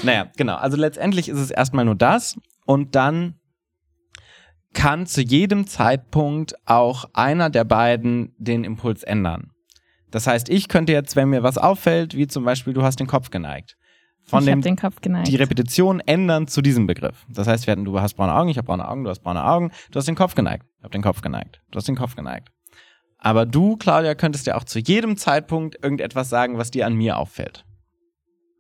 Naja, 0.03 0.27
genau. 0.37 0.57
Also 0.57 0.77
letztendlich 0.77 1.29
ist 1.29 1.39
es 1.39 1.51
erstmal 1.51 1.85
nur 1.85 1.95
das 1.95 2.37
und 2.67 2.95
dann 2.97 3.35
kann 4.73 5.07
zu 5.07 5.21
jedem 5.21 5.67
Zeitpunkt 5.67 6.55
auch 6.65 7.05
einer 7.13 7.51
der 7.51 7.65
beiden 7.65 8.35
den 8.39 8.63
Impuls 8.65 9.03
ändern. 9.03 9.51
Das 10.11 10.26
heißt, 10.26 10.49
ich 10.49 10.69
könnte 10.69 10.93
jetzt, 10.93 11.17
wenn 11.17 11.29
mir 11.31 11.43
was 11.43 11.59
auffällt, 11.59 12.17
wie 12.17 12.26
zum 12.26 12.45
Beispiel, 12.45 12.73
du 12.73 12.83
hast 12.83 12.99
den 13.00 13.07
Kopf 13.07 13.31
geneigt, 13.31 13.76
von 14.25 14.40
ich 14.40 14.47
dem 14.47 14.59
hab 14.59 14.62
den 14.64 14.76
Kopf 14.76 15.00
geneigt. 15.00 15.29
die 15.29 15.37
Repetition 15.37 16.00
ändern 16.00 16.47
zu 16.49 16.62
diesem 16.62 16.87
Begriff. 16.87 17.25
Das 17.29 17.47
heißt, 17.47 17.67
wir 17.67 17.73
hatten, 17.73 17.85
du 17.85 18.00
hast 18.00 18.14
braune 18.14 18.35
Augen, 18.35 18.49
ich 18.49 18.57
habe 18.59 18.67
braune 18.67 18.88
Augen, 18.88 19.05
du 19.05 19.11
hast 19.11 19.21
braune 19.21 19.45
Augen, 19.45 19.71
du 19.90 19.97
hast 19.99 20.07
den 20.09 20.17
Kopf 20.17 20.35
geneigt, 20.35 20.67
ich 20.79 20.83
habe 20.85 20.93
den 20.93 21.02
Kopf 21.02 21.21
geneigt, 21.23 21.61
du 21.71 21.76
hast 21.76 21.88
den 21.88 21.97
Kopf 21.97 22.17
geneigt. 22.17 22.49
Aber 23.19 23.45
du, 23.47 23.76
Claudia, 23.76 24.14
könntest 24.14 24.47
ja 24.47 24.57
auch 24.57 24.64
zu 24.64 24.79
jedem 24.79 25.17
Zeitpunkt 25.17 25.76
irgendetwas 25.83 26.29
sagen, 26.31 26.59
was 26.59 26.71
dir 26.71 26.87
an 26.87 26.95
mir 26.95 27.19
auffällt. 27.19 27.64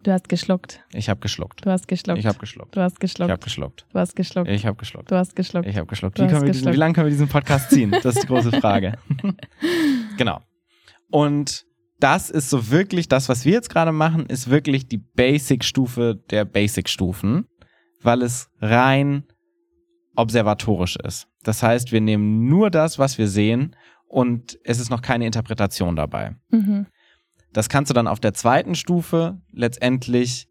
du 0.02 0.12
hast 0.12 0.28
geschluckt. 0.28 0.82
Ich 0.92 1.08
habe 1.08 1.20
geschluckt. 1.20 1.64
Du 1.64 1.70
hast 1.70 1.88
geschluckt. 1.88 2.18
Ich 2.18 2.26
habe 2.26 2.38
geschluckt. 2.38 2.76
du 2.76 2.80
hast 2.80 2.94
Ich 2.94 3.00
geschluckt. 3.00 3.30
habe 3.30 3.40
geschluckt. 3.42 3.86
du 3.90 3.98
hast 3.98 4.14
geschluckt. 4.16 4.48
Ich 4.50 4.66
habe 4.66 4.76
geschluckt. 4.76 5.10
du 5.10 5.16
hast 5.16 5.34
geschluckt. 5.36 5.66
Ich 5.66 5.76
habe 5.76 5.86
geschluckt. 5.86 6.18
Wie, 6.18 6.26
können 6.26 6.32
wir 6.32 6.40
diesen, 6.40 6.52
geschluckt. 6.52 6.74
wie 6.74 6.78
lange 6.78 6.94
können 6.94 7.06
wir 7.06 7.10
diesen 7.10 7.28
Podcast 7.28 7.70
ziehen? 7.70 7.90
Das 7.90 8.14
ist 8.16 8.22
die 8.22 8.26
große 8.26 8.52
Frage. 8.60 8.98
genau. 10.18 10.40
Und 11.10 11.66
das 11.98 12.30
ist 12.30 12.50
so 12.50 12.70
wirklich, 12.70 13.08
das, 13.08 13.28
was 13.28 13.44
wir 13.44 13.52
jetzt 13.52 13.70
gerade 13.70 13.92
machen, 13.92 14.26
ist 14.26 14.48
wirklich 14.48 14.88
die 14.88 14.98
Basic-Stufe 14.98 16.16
der 16.30 16.44
Basic-Stufen, 16.44 17.46
weil 18.02 18.22
es 18.22 18.48
rein 18.60 19.24
observatorisch 20.16 20.96
ist. 20.96 21.28
Das 21.42 21.62
heißt, 21.62 21.92
wir 21.92 22.00
nehmen 22.00 22.46
nur 22.46 22.70
das, 22.70 22.98
was 22.98 23.18
wir 23.18 23.28
sehen 23.28 23.76
und 24.06 24.58
es 24.64 24.80
ist 24.80 24.90
noch 24.90 25.02
keine 25.02 25.26
Interpretation 25.26 25.96
dabei. 25.96 26.36
Mhm. 26.50 26.86
Das 27.52 27.68
kannst 27.68 27.90
du 27.90 27.94
dann 27.94 28.06
auf 28.06 28.20
der 28.20 28.34
zweiten 28.34 28.74
Stufe 28.74 29.40
letztendlich 29.52 30.48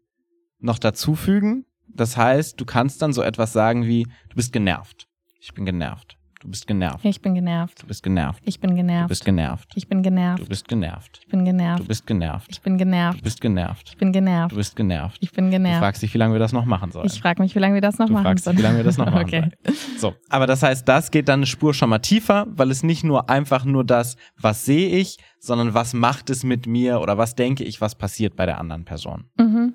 noch 0.58 0.78
dazufügen. 0.78 1.64
Das 1.88 2.16
heißt, 2.16 2.60
du 2.60 2.64
kannst 2.64 3.02
dann 3.02 3.12
so 3.12 3.22
etwas 3.22 3.52
sagen 3.52 3.86
wie, 3.86 4.04
du 4.28 4.36
bist 4.36 4.52
genervt. 4.52 5.08
Ich 5.40 5.54
bin 5.54 5.64
genervt. 5.64 6.19
Du 6.42 6.48
bist 6.48 6.66
genervt. 6.66 7.04
Ich 7.04 7.20
bin 7.20 7.34
genervt. 7.34 7.82
Du 7.82 7.86
bist 7.86 8.02
genervt. 8.02 8.42
Ich 8.46 8.60
bin 8.60 8.70
Du 8.70 8.76
genervt. 8.76 9.08
bist 9.10 9.24
genervt. 9.26 9.68
Ich 9.76 9.86
bin 9.88 9.98
Du 9.98 10.02
genervt. 10.10 10.48
bist 10.48 10.66
genervt. 10.66 11.18
Ich 11.20 11.28
bin 11.28 11.40
Du 11.40 11.44
genervt. 11.44 11.86
bist 11.86 12.06
genervt. 12.06 12.46
Ich 12.50 12.62
bin 12.62 12.72
Du 12.78 12.78
genervt. 12.84 13.22
bist 13.22 13.40
genervt. 13.40 13.88
Ich 13.90 13.96
bin 13.98 14.08
Du 14.08 14.12
genervt. 14.18 14.54
bist 14.56 14.76
genervt. 14.76 15.18
Ich 15.20 15.32
bin 15.32 15.44
Du 15.46 15.50
genervt. 15.50 15.78
fragst 15.80 16.02
dich, 16.02 16.14
wie 16.14 16.18
lange 16.18 16.32
wir 16.34 16.38
das 16.38 16.52
noch 16.52 16.64
machen 16.64 16.92
sollen. 16.92 17.04
Ich 17.06 17.20
frage 17.20 17.42
mich, 17.42 17.54
wie 17.54 17.58
lange 17.58 17.74
wir 17.74 17.82
das 17.82 17.98
noch 17.98 18.06
Du 18.06 18.14
machen 18.14 18.22
fragst 18.24 18.38
dich, 18.40 18.44
sollen. 18.46 18.56
wie 18.56 18.62
lange 18.62 18.76
wir 18.78 18.84
das 18.84 18.96
noch 18.96 19.04
machen 19.06 19.20
Okay. 19.26 19.50
So, 19.98 20.14
aber 20.30 20.46
das 20.46 20.62
heißt, 20.62 20.88
das 20.88 21.10
geht 21.10 21.28
dann 21.28 21.40
eine 21.40 21.46
Spur 21.46 21.74
schon 21.74 21.90
mal 21.90 21.98
tiefer, 21.98 22.46
weil 22.48 22.70
es 22.70 22.82
nicht 22.82 23.04
nur 23.04 23.28
einfach 23.28 23.66
nur 23.66 23.84
das, 23.84 24.16
was 24.38 24.64
sehe 24.64 24.88
ich, 24.96 25.18
sondern 25.40 25.74
was 25.74 25.92
macht 25.92 26.30
es 26.30 26.42
mit 26.42 26.66
mir 26.66 27.00
oder 27.02 27.18
was 27.18 27.34
denke 27.34 27.64
ich, 27.64 27.82
was 27.82 27.96
passiert 27.96 28.34
bei 28.36 28.46
der 28.46 28.58
anderen 28.58 28.86
Person. 28.86 29.26
Mhm. 29.38 29.74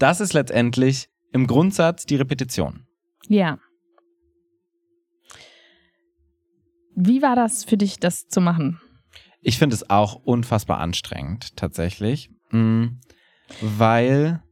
Das 0.00 0.20
ist 0.20 0.32
letztendlich 0.32 1.08
im 1.32 1.46
Grundsatz 1.46 2.06
die 2.06 2.16
Repetition. 2.16 2.86
Ja. 3.28 3.58
Wie 6.94 7.22
war 7.22 7.36
das 7.36 7.64
für 7.64 7.76
dich, 7.76 7.98
das 7.98 8.28
zu 8.28 8.40
machen? 8.40 8.80
Ich 9.40 9.58
finde 9.58 9.74
es 9.74 9.90
auch 9.90 10.14
unfassbar 10.14 10.78
anstrengend, 10.78 11.56
tatsächlich, 11.56 12.30
Mm, 12.50 13.00
weil 13.60 14.42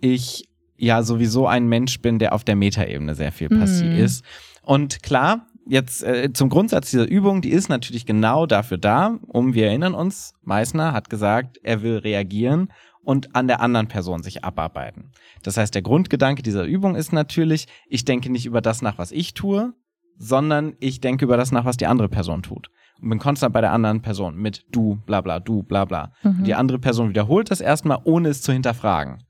ich 0.00 0.48
ja 0.76 1.02
sowieso 1.02 1.46
ein 1.46 1.66
Mensch 1.68 2.00
bin, 2.00 2.18
der 2.18 2.34
auf 2.34 2.44
der 2.44 2.56
Metaebene 2.56 3.14
sehr 3.14 3.32
viel 3.32 3.48
passiv 3.48 3.92
Mhm. 3.92 3.98
ist. 3.98 4.24
Und 4.62 5.02
klar, 5.02 5.46
jetzt 5.66 6.02
äh, 6.02 6.32
zum 6.32 6.48
Grundsatz 6.48 6.90
dieser 6.90 7.06
Übung, 7.08 7.40
die 7.40 7.50
ist 7.50 7.68
natürlich 7.68 8.04
genau 8.04 8.46
dafür 8.46 8.78
da, 8.78 9.18
um, 9.28 9.54
wir 9.54 9.66
erinnern 9.68 9.94
uns, 9.94 10.34
Meißner 10.42 10.92
hat 10.92 11.08
gesagt, 11.08 11.58
er 11.62 11.82
will 11.82 11.98
reagieren 11.98 12.72
und 13.02 13.34
an 13.36 13.46
der 13.46 13.60
anderen 13.60 13.88
Person 13.88 14.22
sich 14.22 14.44
abarbeiten. 14.44 15.12
Das 15.42 15.56
heißt, 15.56 15.74
der 15.74 15.82
Grundgedanke 15.82 16.42
dieser 16.42 16.64
Übung 16.64 16.96
ist 16.96 17.12
natürlich, 17.12 17.68
ich 17.88 18.04
denke 18.04 18.30
nicht 18.30 18.44
über 18.46 18.60
das 18.60 18.82
nach, 18.82 18.98
was 18.98 19.12
ich 19.12 19.34
tue, 19.34 19.72
sondern 20.18 20.74
ich 20.80 21.00
denke 21.00 21.24
über 21.24 21.36
das 21.36 21.52
nach, 21.52 21.64
was 21.64 21.76
die 21.76 21.86
andere 21.86 22.08
Person 22.08 22.42
tut. 22.42 22.70
Und 23.00 23.10
bin 23.10 23.18
konstant 23.18 23.52
bei 23.52 23.60
der 23.60 23.72
anderen 23.72 24.00
Person 24.00 24.36
mit 24.36 24.64
du, 24.72 24.96
bla 25.06 25.20
bla, 25.20 25.40
du, 25.40 25.62
bla 25.62 25.84
bla. 25.84 26.12
Mhm. 26.22 26.44
Die 26.44 26.54
andere 26.54 26.78
Person 26.78 27.10
wiederholt 27.10 27.50
das 27.50 27.60
erstmal, 27.60 27.98
ohne 28.04 28.30
es 28.30 28.42
zu 28.42 28.52
hinterfragen. 28.52 29.22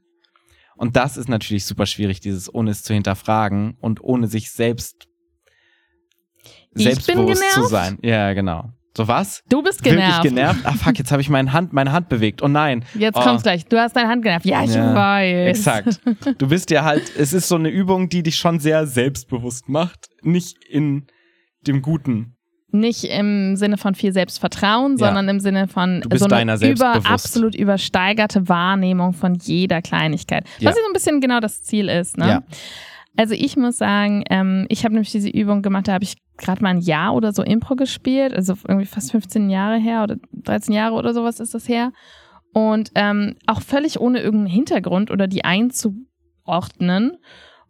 Und 0.76 0.97
das 0.97 1.16
ist 1.16 1.28
natürlich 1.28 1.64
super 1.64 1.87
schwierig, 1.87 2.21
dieses 2.21 2.52
ohne 2.52 2.71
es 2.71 2.83
zu 2.83 2.95
hinterfragen 2.95 3.76
und 3.81 4.02
ohne 4.02 4.28
sich 4.28 4.50
selbst 4.50 5.09
Ich 6.75 6.85
selbstbewusst 6.85 7.43
zu 7.52 7.64
sein. 7.64 7.99
Ja, 8.02 8.33
genau. 8.35 8.71
So 8.97 9.07
was? 9.07 9.43
Du 9.49 9.62
bist 9.62 9.83
genervt. 9.83 10.25
Wirklich 10.25 10.35
genervt? 10.35 10.61
Ah 10.65 10.73
fuck, 10.73 10.99
jetzt 10.99 11.12
habe 11.12 11.21
ich 11.21 11.29
meine 11.29 11.53
Hand, 11.53 11.73
meine 11.75 11.93
Hand 11.93 12.09
bewegt. 12.09 12.41
Oh 12.43 12.49
nein. 12.49 12.85
Jetzt 12.95 13.17
Oh. 13.19 13.21
kommt's 13.21 13.43
gleich. 13.43 13.67
Du 13.67 13.79
hast 13.79 13.95
deine 13.95 14.09
Hand 14.09 14.23
genervt. 14.23 14.47
Ja, 14.47 14.65
ich 14.65 14.75
Ja, 14.75 14.95
weiß. 14.95 15.49
Exakt. 15.49 16.00
Du 16.38 16.49
bist 16.49 16.71
ja 16.71 16.83
halt, 16.85 17.03
es 17.17 17.33
ist 17.35 17.49
so 17.49 17.57
eine 17.57 17.69
Übung, 17.69 18.09
die 18.09 18.23
dich 18.23 18.37
schon 18.37 18.59
sehr 18.59 18.87
selbstbewusst 18.87 19.69
macht. 19.69 20.07
Nicht 20.23 20.57
in 20.65 21.07
dem 21.67 21.83
Guten. 21.83 22.33
Nicht 22.73 23.05
im 23.05 23.57
Sinne 23.57 23.76
von 23.76 23.95
viel 23.95 24.12
Selbstvertrauen, 24.12 24.93
Ja. 24.99 25.07
sondern 25.07 25.29
im 25.29 25.41
Sinne 25.41 25.69
von 25.69 26.03
so 26.15 26.26
eine 26.26 26.55
über, 26.69 27.00
absolut 27.05 27.55
übersteigerte 27.55 28.49
Wahrnehmung 28.49 29.12
von 29.12 29.35
jeder 29.35 29.83
Kleinigkeit. 29.83 30.45
Was 30.57 30.62
ja 30.65 30.73
so 30.73 30.79
ein 30.88 30.93
bisschen 30.93 31.21
genau 31.21 31.41
das 31.41 31.62
Ziel 31.62 31.88
ist. 31.88 32.17
Ne? 32.19 32.29
Ja. 32.29 32.43
Also 33.16 33.35
ich 33.35 33.56
muss 33.56 33.78
sagen, 33.78 34.25
ähm, 34.30 34.66
ich 34.68 34.85
habe 34.85 34.94
nämlich 34.94 35.11
diese 35.11 35.30
Übung 35.30 35.62
gemacht, 35.62 35.88
da 35.88 35.94
habe 35.94 36.04
ich 36.04 36.16
gerade 36.37 36.62
mal 36.62 36.70
ein 36.70 36.80
Jahr 36.80 37.14
oder 37.14 37.32
so 37.32 37.42
Impro 37.42 37.75
gespielt, 37.76 38.35
also 38.35 38.54
irgendwie 38.68 38.87
fast 38.87 39.11
15 39.11 39.49
Jahre 39.49 39.78
her 39.78 40.02
oder 40.02 40.16
13 40.32 40.75
Jahre 40.75 40.94
oder 40.94 41.14
sowas 41.14 41.40
ist 41.40 41.54
das 41.54 41.68
her. 41.68 41.92
Und 42.52 42.90
ähm, 42.94 43.37
auch 43.46 43.62
völlig 43.62 44.00
ohne 44.00 44.20
irgendeinen 44.20 44.54
Hintergrund 44.54 45.11
oder 45.11 45.26
die 45.26 45.44
einzuordnen. 45.44 47.16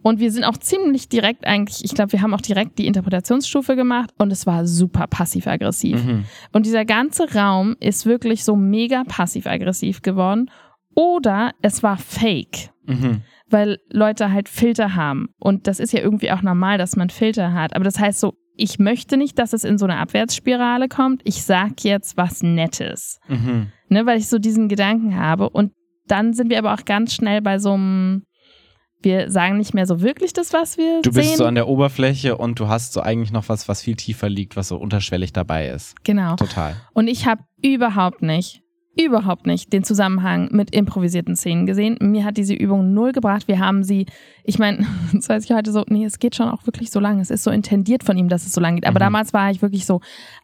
Und 0.03 0.21
wir 0.21 0.31
sind 0.31 0.45
auch 0.45 0.57
ziemlich 0.57 1.09
direkt 1.09 1.47
eigentlich, 1.47 1.85
ich 1.85 1.95
glaube, 1.95 2.13
wir 2.13 2.23
haben 2.23 2.35
auch 2.35 2.41
direkt 2.41 2.79
die 2.79 2.87
Interpretationsstufe 2.87 3.75
gemacht 3.75 4.11
und 4.19 4.31
es 4.31 4.47
war 4.47 4.67
super 4.67 5.07
passiv-aggressiv. 5.09 6.05
Mhm. 6.05 6.25
Und 6.53 6.67
dieser 6.67 6.85
ganze 6.85 7.35
Raum 7.35 7.77
ist 7.81 8.07
wirklich 8.07 8.45
so 8.45 8.55
mega 8.55 9.03
passiv-aggressiv 9.05 10.03
geworden. 10.03 10.51
Oder 10.95 11.53
es 11.63 11.83
war 11.83 11.97
fake 11.97 12.71
Mhm. 12.87 13.23
Weil 13.49 13.79
Leute 13.91 14.33
halt 14.33 14.49
Filter 14.49 14.95
haben. 14.95 15.29
Und 15.39 15.67
das 15.67 15.79
ist 15.81 15.93
ja 15.93 16.01
irgendwie 16.01 16.33
auch 16.33 16.43
normal, 16.43 16.79
dass 16.79 16.97
man 16.97 17.11
Filter 17.11 17.53
hat. 17.53 17.75
Aber 17.75 17.85
das 17.85 17.99
heißt 17.99 18.21
so, 18.21 18.35
ich 18.57 18.79
möchte 18.79 19.17
nicht, 19.17 19.39
dass 19.39 19.53
es 19.53 19.65
in 19.65 19.79
so 19.79 19.85
eine 19.85 19.99
Abwärtsspirale 19.99 20.89
kommt. 20.89 21.21
Ich 21.25 21.43
sag 21.45 21.85
jetzt 21.85 22.17
was 22.17 22.43
Nettes. 22.43 23.21
Mhm. 23.29 23.69
Ne, 23.89 24.07
weil 24.07 24.19
ich 24.19 24.29
so 24.29 24.39
diesen 24.39 24.69
Gedanken 24.69 25.17
habe. 25.17 25.51
Und 25.51 25.73
dann 26.07 26.33
sind 26.33 26.51
wir 26.51 26.59
aber 26.59 26.73
auch 26.75 26.85
ganz 26.85 27.15
schnell 27.15 27.43
bei 27.43 27.59
so 27.59 27.75
einem, 27.75 28.25
wir 29.03 29.31
sagen 29.31 29.59
nicht 29.59 29.75
mehr 29.75 29.87
so 29.87 30.01
wirklich 30.01 30.33
das, 30.33 30.53
was 30.53 30.79
wir 30.79 31.03
Du 31.03 31.13
bist 31.13 31.29
sehen. 31.29 31.37
so 31.37 31.45
an 31.45 31.55
der 31.55 31.69
Oberfläche 31.69 32.37
und 32.39 32.59
du 32.59 32.69
hast 32.69 32.95
so 32.95 33.01
eigentlich 33.03 33.31
noch 33.31 33.49
was, 33.49 33.69
was 33.69 33.83
viel 33.83 33.95
tiefer 33.95 34.29
liegt, 34.29 34.57
was 34.57 34.69
so 34.69 34.77
unterschwellig 34.79 35.33
dabei 35.33 35.69
ist. 35.69 35.95
genau. 36.03 36.35
Total. 36.37 36.75
Und 36.95 37.07
ich 37.09 37.27
habe 37.27 37.43
überhaupt 37.63 38.23
nicht, 38.23 38.63
überhaupt 38.99 39.47
nicht 39.47 39.73
den 39.73 39.85
Zusammenhang 39.85 40.49
mit 40.53 40.75
improvisierten 40.75 41.37
Szenen 41.37 41.67
gesehen. 41.67 41.97
Mir 42.01 42.25
hat 42.25 42.37
diese 42.37 42.55
Übung 42.55 42.95
null 42.95 43.13
gebracht. 43.13 43.47
Wir 43.49 43.59
haben 43.59 43.85
sie, 43.85 44.07
ich 44.45 44.59
meine, 44.59 44.87
das 45.13 45.29
weiß 45.29 45.45
ich 45.45 45.53
heute 45.53 45.73
so, 45.73 45.85
nee, 45.89 46.05
es 46.05 46.19
geht 46.19 46.35
schon 46.35 46.49
auch 46.49 46.67
wirklich 46.67 46.91
so 46.91 46.99
lang. 47.01 47.21
Es 47.21 47.31
ist 47.31 47.45
so 47.45 47.51
intendiert 47.51 48.05
von 48.05 48.17
ihm, 48.17 48.29
dass 48.29 48.47
es 48.47 48.53
so 48.53 48.61
lang 48.61 48.77
geht. 48.77 48.87
Aber 48.87 48.99
Mhm. 48.99 49.05
damals 49.05 49.33
war 49.35 49.51
ich 49.51 49.63
wirklich 49.63 49.87
so, 49.87 50.01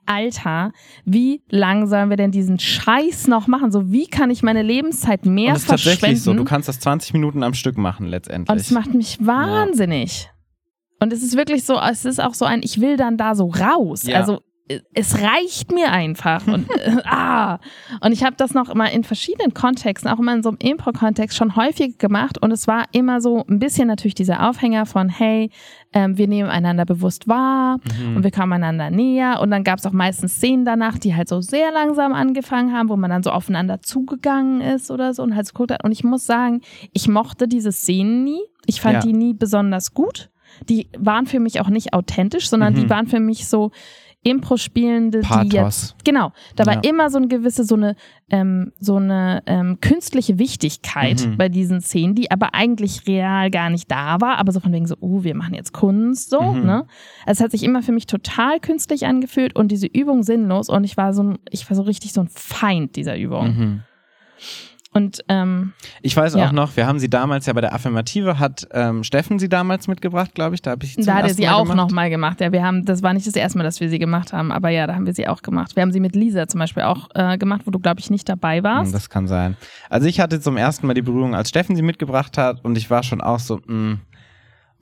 Alter, 0.06 0.73
wie 1.04 1.42
lang 1.49 1.87
sollen 1.87 2.11
wir 2.11 2.16
denn 2.16 2.30
diesen 2.30 2.59
Scheiß 2.59 3.28
noch 3.28 3.47
machen? 3.47 3.73
So, 3.73 3.90
wie 3.90 4.06
kann 4.06 4.30
ich 4.30 4.42
meine 4.42 4.62
Lebenszeit 4.62 5.25
mehr 5.26 5.50
und 5.50 5.56
es 5.56 5.62
ist 5.62 5.68
tatsächlich 5.71 6.23
so, 6.23 6.35
du 6.35 6.44
kannst 6.44 6.68
das 6.68 6.80
20 6.80 7.12
Minuten 7.14 7.42
am 7.42 7.54
Stück 7.54 7.78
machen 7.78 8.06
letztendlich. 8.06 8.50
Und 8.52 8.61
es 8.61 8.71
macht 8.71 8.92
mich 8.94 9.18
wahnsinnig. 9.25 10.28
Und 11.00 11.12
es 11.12 11.23
ist 11.23 11.37
wirklich 11.37 11.64
so, 11.64 11.78
es 11.80 12.04
ist 12.04 12.23
auch 12.23 12.35
so 12.35 12.44
ein, 12.44 12.61
ich 12.62 12.80
will 12.80 12.97
dann 12.97 13.16
da 13.16 13.35
so 13.35 13.47
raus. 13.49 14.04
Ja. 14.04 14.18
Also 14.21 14.40
es 14.95 15.21
reicht 15.21 15.73
mir 15.73 15.91
einfach. 15.93 16.47
Und, 16.47 16.71
äh, 16.79 16.97
ah. 17.05 17.59
und 18.00 18.12
ich 18.12 18.25
habe 18.25 18.37
das 18.37 18.55
noch 18.55 18.69
immer 18.69 18.91
in 18.91 19.05
verschiedenen 19.05 19.55
Kontexten, 19.55 20.11
auch 20.11 20.19
immer 20.19 20.35
in 20.35 20.43
so 20.43 20.50
einem 20.50 20.59
Impro-Kontext 20.59 21.37
schon 21.37 21.57
häufig 21.57 21.99
gemacht. 21.99 22.38
Und 22.43 22.50
es 22.52 22.67
war 22.67 22.85
immer 22.93 23.21
so 23.21 23.45
ein 23.49 23.59
bisschen 23.59 23.88
natürlich 23.88 24.14
dieser 24.14 24.49
Aufhänger 24.49 24.87
von, 24.87 25.09
hey, 25.09 25.50
ähm, 25.93 26.17
wir 26.17 26.26
nehmen 26.29 26.49
einander 26.49 26.85
bewusst 26.85 27.29
wahr 27.29 27.79
Mhm. 28.00 28.17
und 28.17 28.23
wir 28.25 28.31
kommen 28.31 28.52
einander 28.55 28.91
näher. 28.91 29.41
Und 29.41 29.50
dann 29.50 29.64
gab 29.64 29.79
es 29.79 29.87
auch 29.87 29.93
meistens 29.93 30.35
Szenen 30.37 30.64
danach, 30.64 30.99
die 30.99 31.14
halt 31.14 31.29
so 31.29 31.41
sehr 31.41 31.71
langsam 31.73 32.12
angefangen 32.12 32.73
haben, 32.73 32.88
wo 32.88 32.97
man 32.97 33.11
dann 33.11 33.23
so 33.23 33.31
aufeinander 33.31 33.83
zugegangen 33.83 34.61
ist 34.61 34.91
oder 34.91 35.12
so 35.14 35.23
und 35.23 35.35
halt 35.37 35.47
so 35.47 35.52
geguckt 35.52 35.73
hat. 35.73 35.85
Und 35.85 35.93
ich 35.93 36.05
muss 36.05 36.25
sagen, 36.26 36.61
ich 36.93 37.09
mochte 37.09 37.47
diese 37.49 37.73
Szenen 37.73 38.25
nie. 38.25 38.41
Ich 38.67 38.81
fand 38.81 38.95
Ja. 38.95 39.00
die 39.00 39.12
nie 39.12 39.35
besonders 39.35 39.93
gut. 39.93 40.31
Die 40.69 40.88
waren 40.99 41.26
für 41.26 41.41
mich 41.41 41.61
auch 41.61 41.69
nicht 41.69 41.93
authentisch, 41.95 42.49
sondern 42.49 42.75
Mhm. 42.75 42.76
die 42.81 42.91
waren 42.91 43.07
für 43.07 43.21
mich 43.21 43.49
so 43.49 43.71
Impro-Spielende, 44.25 45.21
die 45.21 45.49
jetzt. 45.57 45.97
Genau, 46.05 46.33
da 46.57 46.64
war 46.67 46.75
Ja. 46.75 46.81
immer 46.88 47.11
so 47.11 47.19
eine 47.19 47.29
gewisse, 47.29 47.64
so 47.64 47.75
eine, 47.75 47.97
ähm, 48.31 48.73
so 48.79 48.97
eine 48.97 49.43
ähm, 49.47 49.79
künstliche 49.81 50.38
Wichtigkeit 50.38 51.26
Mhm. 51.26 51.37
bei 51.37 51.49
diesen 51.49 51.81
Szenen, 51.81 52.14
die 52.14 52.31
aber 52.31 52.55
eigentlich 52.55 53.07
real 53.07 53.50
gar 53.50 53.69
nicht 53.71 53.91
da 53.91 54.21
war, 54.21 54.38
aber 54.38 54.52
so 54.52 54.61
von 54.61 54.73
wegen 54.73 54.87
so, 54.87 54.95
oh, 55.00 55.25
wir 55.25 55.35
machen 55.35 55.55
jetzt 55.55 55.73
Kunst, 55.73 56.31
so, 56.31 56.41
Mhm. 56.41 56.64
ne? 56.67 56.87
Es 57.26 57.41
hat 57.41 57.50
sich 57.50 57.62
immer 57.64 57.83
für 57.83 57.93
mich 57.93 58.07
total 58.07 58.61
künstlich 58.61 59.07
angefühlt 59.07 59.57
und 59.57 59.73
diese 59.73 59.87
Übung 59.87 60.23
sinnlos 60.23 60.69
und 60.69 60.85
ich 60.85 60.97
war 60.97 61.12
so 61.14 61.23
ein, 61.23 61.38
ich 61.50 61.69
war 61.69 61.76
so 61.76 61.83
richtig 61.83 62.12
so 62.12 62.21
ein 62.21 62.29
Feind 62.29 62.97
dieser 62.97 63.19
Übung. 63.19 63.47
Mhm. 63.47 63.81
Und 64.95 65.25
ähm, 65.29 65.73
Ich 66.03 66.15
weiß 66.17 66.35
Ja. 66.35 66.47
auch 66.49 66.53
noch, 66.53 66.77
wir 66.77 66.87
haben 66.87 66.99
sie 66.99 67.09
damals 67.09 67.47
ja 67.47 67.53
bei 67.55 67.63
der 67.63 67.75
Affirmative, 67.75 68.39
hat 68.39 68.69
ähm, 68.73 69.03
Steffen 69.05 69.39
sie 69.39 69.49
damals 69.49 69.89
mitgebracht, 69.89 70.35
glaube 70.35 70.55
ich. 70.55 70.61
Da 70.63 70.73
habe 70.73 70.85
ich 70.85 70.95
sie 70.95 71.03
da 71.03 71.15
hat 71.15 71.25
er 71.29 71.35
sie 71.35 71.47
Mal 71.47 71.55
auch 71.55 71.75
nochmal 71.75 72.11
gemacht. 72.11 72.41
Ja, 72.43 72.53
wir 72.53 72.63
haben, 72.63 72.85
das 72.85 73.03
war 73.03 73.15
nicht 73.15 73.27
das 73.27 73.35
erste 73.35 73.57
Mal, 73.59 73.65
dass 73.65 73.81
wir 73.81 73.89
sie 73.89 73.99
gemacht 73.99 74.33
haben, 74.35 74.53
aber 74.53 74.69
ja, 74.69 74.87
da 74.87 74.95
haben 74.95 75.07
wir 75.07 75.15
sie 75.15 75.27
auch 75.29 75.41
gemacht. 75.43 75.77
Wir 75.77 75.83
haben 75.83 75.93
sie 75.93 76.01
mit 76.01 76.15
Lisa 76.15 76.47
zum 76.47 76.59
Beispiel 76.59 76.83
auch 76.83 77.09
äh, 77.15 77.39
gemacht, 77.39 77.63
wo 77.65 77.71
du, 77.71 77.79
glaube 77.79 78.01
ich, 78.01 78.11
nicht 78.11 78.29
dabei 78.29 78.63
warst. 78.63 78.89
Hm, 78.89 78.93
Das 78.93 79.09
kann 79.09 79.27
sein. 79.29 79.57
Also 79.89 80.07
ich 80.07 80.21
hatte 80.21 80.41
zum 80.41 80.57
ersten 80.59 80.87
Mal 80.87 80.95
die 80.95 81.03
Berührung, 81.03 81.35
als 81.35 81.49
Steffen 81.49 81.75
sie 81.75 81.83
mitgebracht 81.83 82.37
hat 82.37 82.63
und 82.65 82.77
ich 82.77 82.91
war 82.91 83.03
schon 83.03 83.23
auch 83.23 83.39
so, 83.39 83.61
mh, 83.67 83.99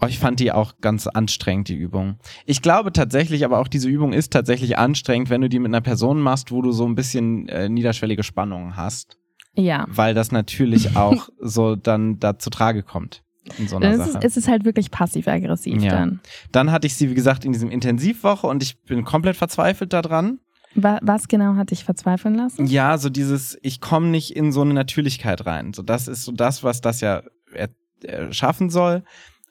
oh, 0.01 0.07
ich 0.07 0.19
fand 0.19 0.41
die 0.41 0.51
auch 0.51 0.73
ganz 0.81 1.07
anstrengend, 1.07 1.69
die 1.69 1.77
Übung. 1.77 2.17
Ich 2.47 2.63
glaube 2.63 2.93
tatsächlich, 2.93 3.45
aber 3.45 3.59
auch 3.61 3.69
diese 3.69 3.89
Übung 3.89 4.13
ist 4.13 4.33
tatsächlich 4.33 4.77
anstrengend, 4.77 5.31
wenn 5.31 5.41
du 5.43 5.49
die 5.49 5.61
mit 5.61 5.69
einer 5.71 5.83
Person 5.83 6.21
machst, 6.21 6.51
wo 6.51 6.63
du 6.63 6.73
so 6.73 6.85
ein 6.87 6.97
bisschen 6.97 7.49
äh, 7.49 7.69
niederschwellige 7.69 8.25
Spannungen 8.25 8.77
hast, 8.77 9.19
ja. 9.55 9.87
weil 9.89 10.15
das 10.15 10.33
natürlich 10.33 10.97
auch 10.97 11.29
so 11.41 11.77
dann 11.77 12.19
da 12.19 12.39
zu 12.39 12.51
Trage 12.51 12.83
kommt 12.83 13.23
in 13.59 13.67
so 13.69 13.77
einer 13.77 13.91
Dann 13.91 14.01
ist 14.01 14.13
Sache. 14.13 14.27
es, 14.27 14.37
ist 14.37 14.45
es 14.45 14.49
halt 14.49 14.65
wirklich 14.65 14.91
passiv-aggressiv 14.91 15.83
Ja. 15.83 15.91
dann. 15.93 16.21
Dann 16.53 16.71
hatte 16.71 16.87
ich 16.87 16.95
sie, 16.95 17.11
wie 17.11 17.15
gesagt, 17.15 17.45
in 17.45 17.53
diesem 17.53 17.71
Intensivwoche 17.71 18.47
und 18.47 18.63
ich 18.63 18.81
bin 18.83 19.05
komplett 19.05 19.37
verzweifelt 19.37 19.93
daran. 19.93 20.39
Wa 20.75 21.01
was 21.03 21.27
genau 21.27 21.57
hat 21.57 21.71
dich 21.73 21.83
verzweifeln 21.83 22.37
lassen? 22.37 22.67
Ja, 22.67 22.97
so 22.97 23.09
dieses, 23.11 23.59
ich 23.63 23.81
komme 23.81 24.07
nicht 24.07 24.37
in 24.37 24.53
so 24.53 24.61
eine 24.61 24.75
Natürlichkeit 24.75 25.47
rein. 25.47 25.73
So, 25.73 25.83
das 25.83 26.07
ist 26.07 26.23
so 26.25 26.31
das, 26.33 26.63
was 26.63 26.81
das 26.81 27.01
ja 27.01 27.23
er, 27.53 27.71
er 28.05 28.33
schaffen 28.33 28.71
soll. 28.71 29.03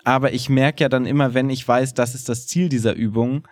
Aber 0.05 0.31
ich 0.33 0.47
merke 0.49 0.81
ja 0.83 0.87
dann 0.87 1.05
immer, 1.05 1.33
wenn 1.33 1.49
ich 1.49 1.67
weiß, 1.67 1.93
das 1.93 2.15
ist 2.15 2.29
das 2.29 2.47
Ziel 2.47 2.69
dieser 2.69 2.93
Übung, 2.95 3.45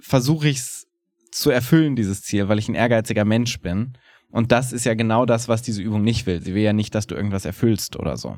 versuche 0.00 0.48
ich 0.48 0.58
es 0.58 0.86
zu 1.30 1.50
erfüllen, 1.50 1.94
dieses 1.94 2.22
Ziel, 2.22 2.48
weil 2.48 2.58
ich 2.58 2.68
ein 2.68 2.74
ehrgeiziger 2.74 3.24
Mensch 3.26 3.60
bin. 3.60 3.98
Und 4.34 4.50
das 4.50 4.72
ist 4.72 4.84
ja 4.84 4.94
genau 4.94 5.26
das, 5.26 5.48
was 5.48 5.62
diese 5.62 5.80
Übung 5.80 6.02
nicht 6.02 6.26
will. 6.26 6.42
Sie 6.42 6.56
will 6.56 6.62
ja 6.62 6.72
nicht, 6.72 6.92
dass 6.96 7.06
du 7.06 7.14
irgendwas 7.14 7.44
erfüllst 7.44 7.96
oder 7.96 8.16
so. 8.16 8.36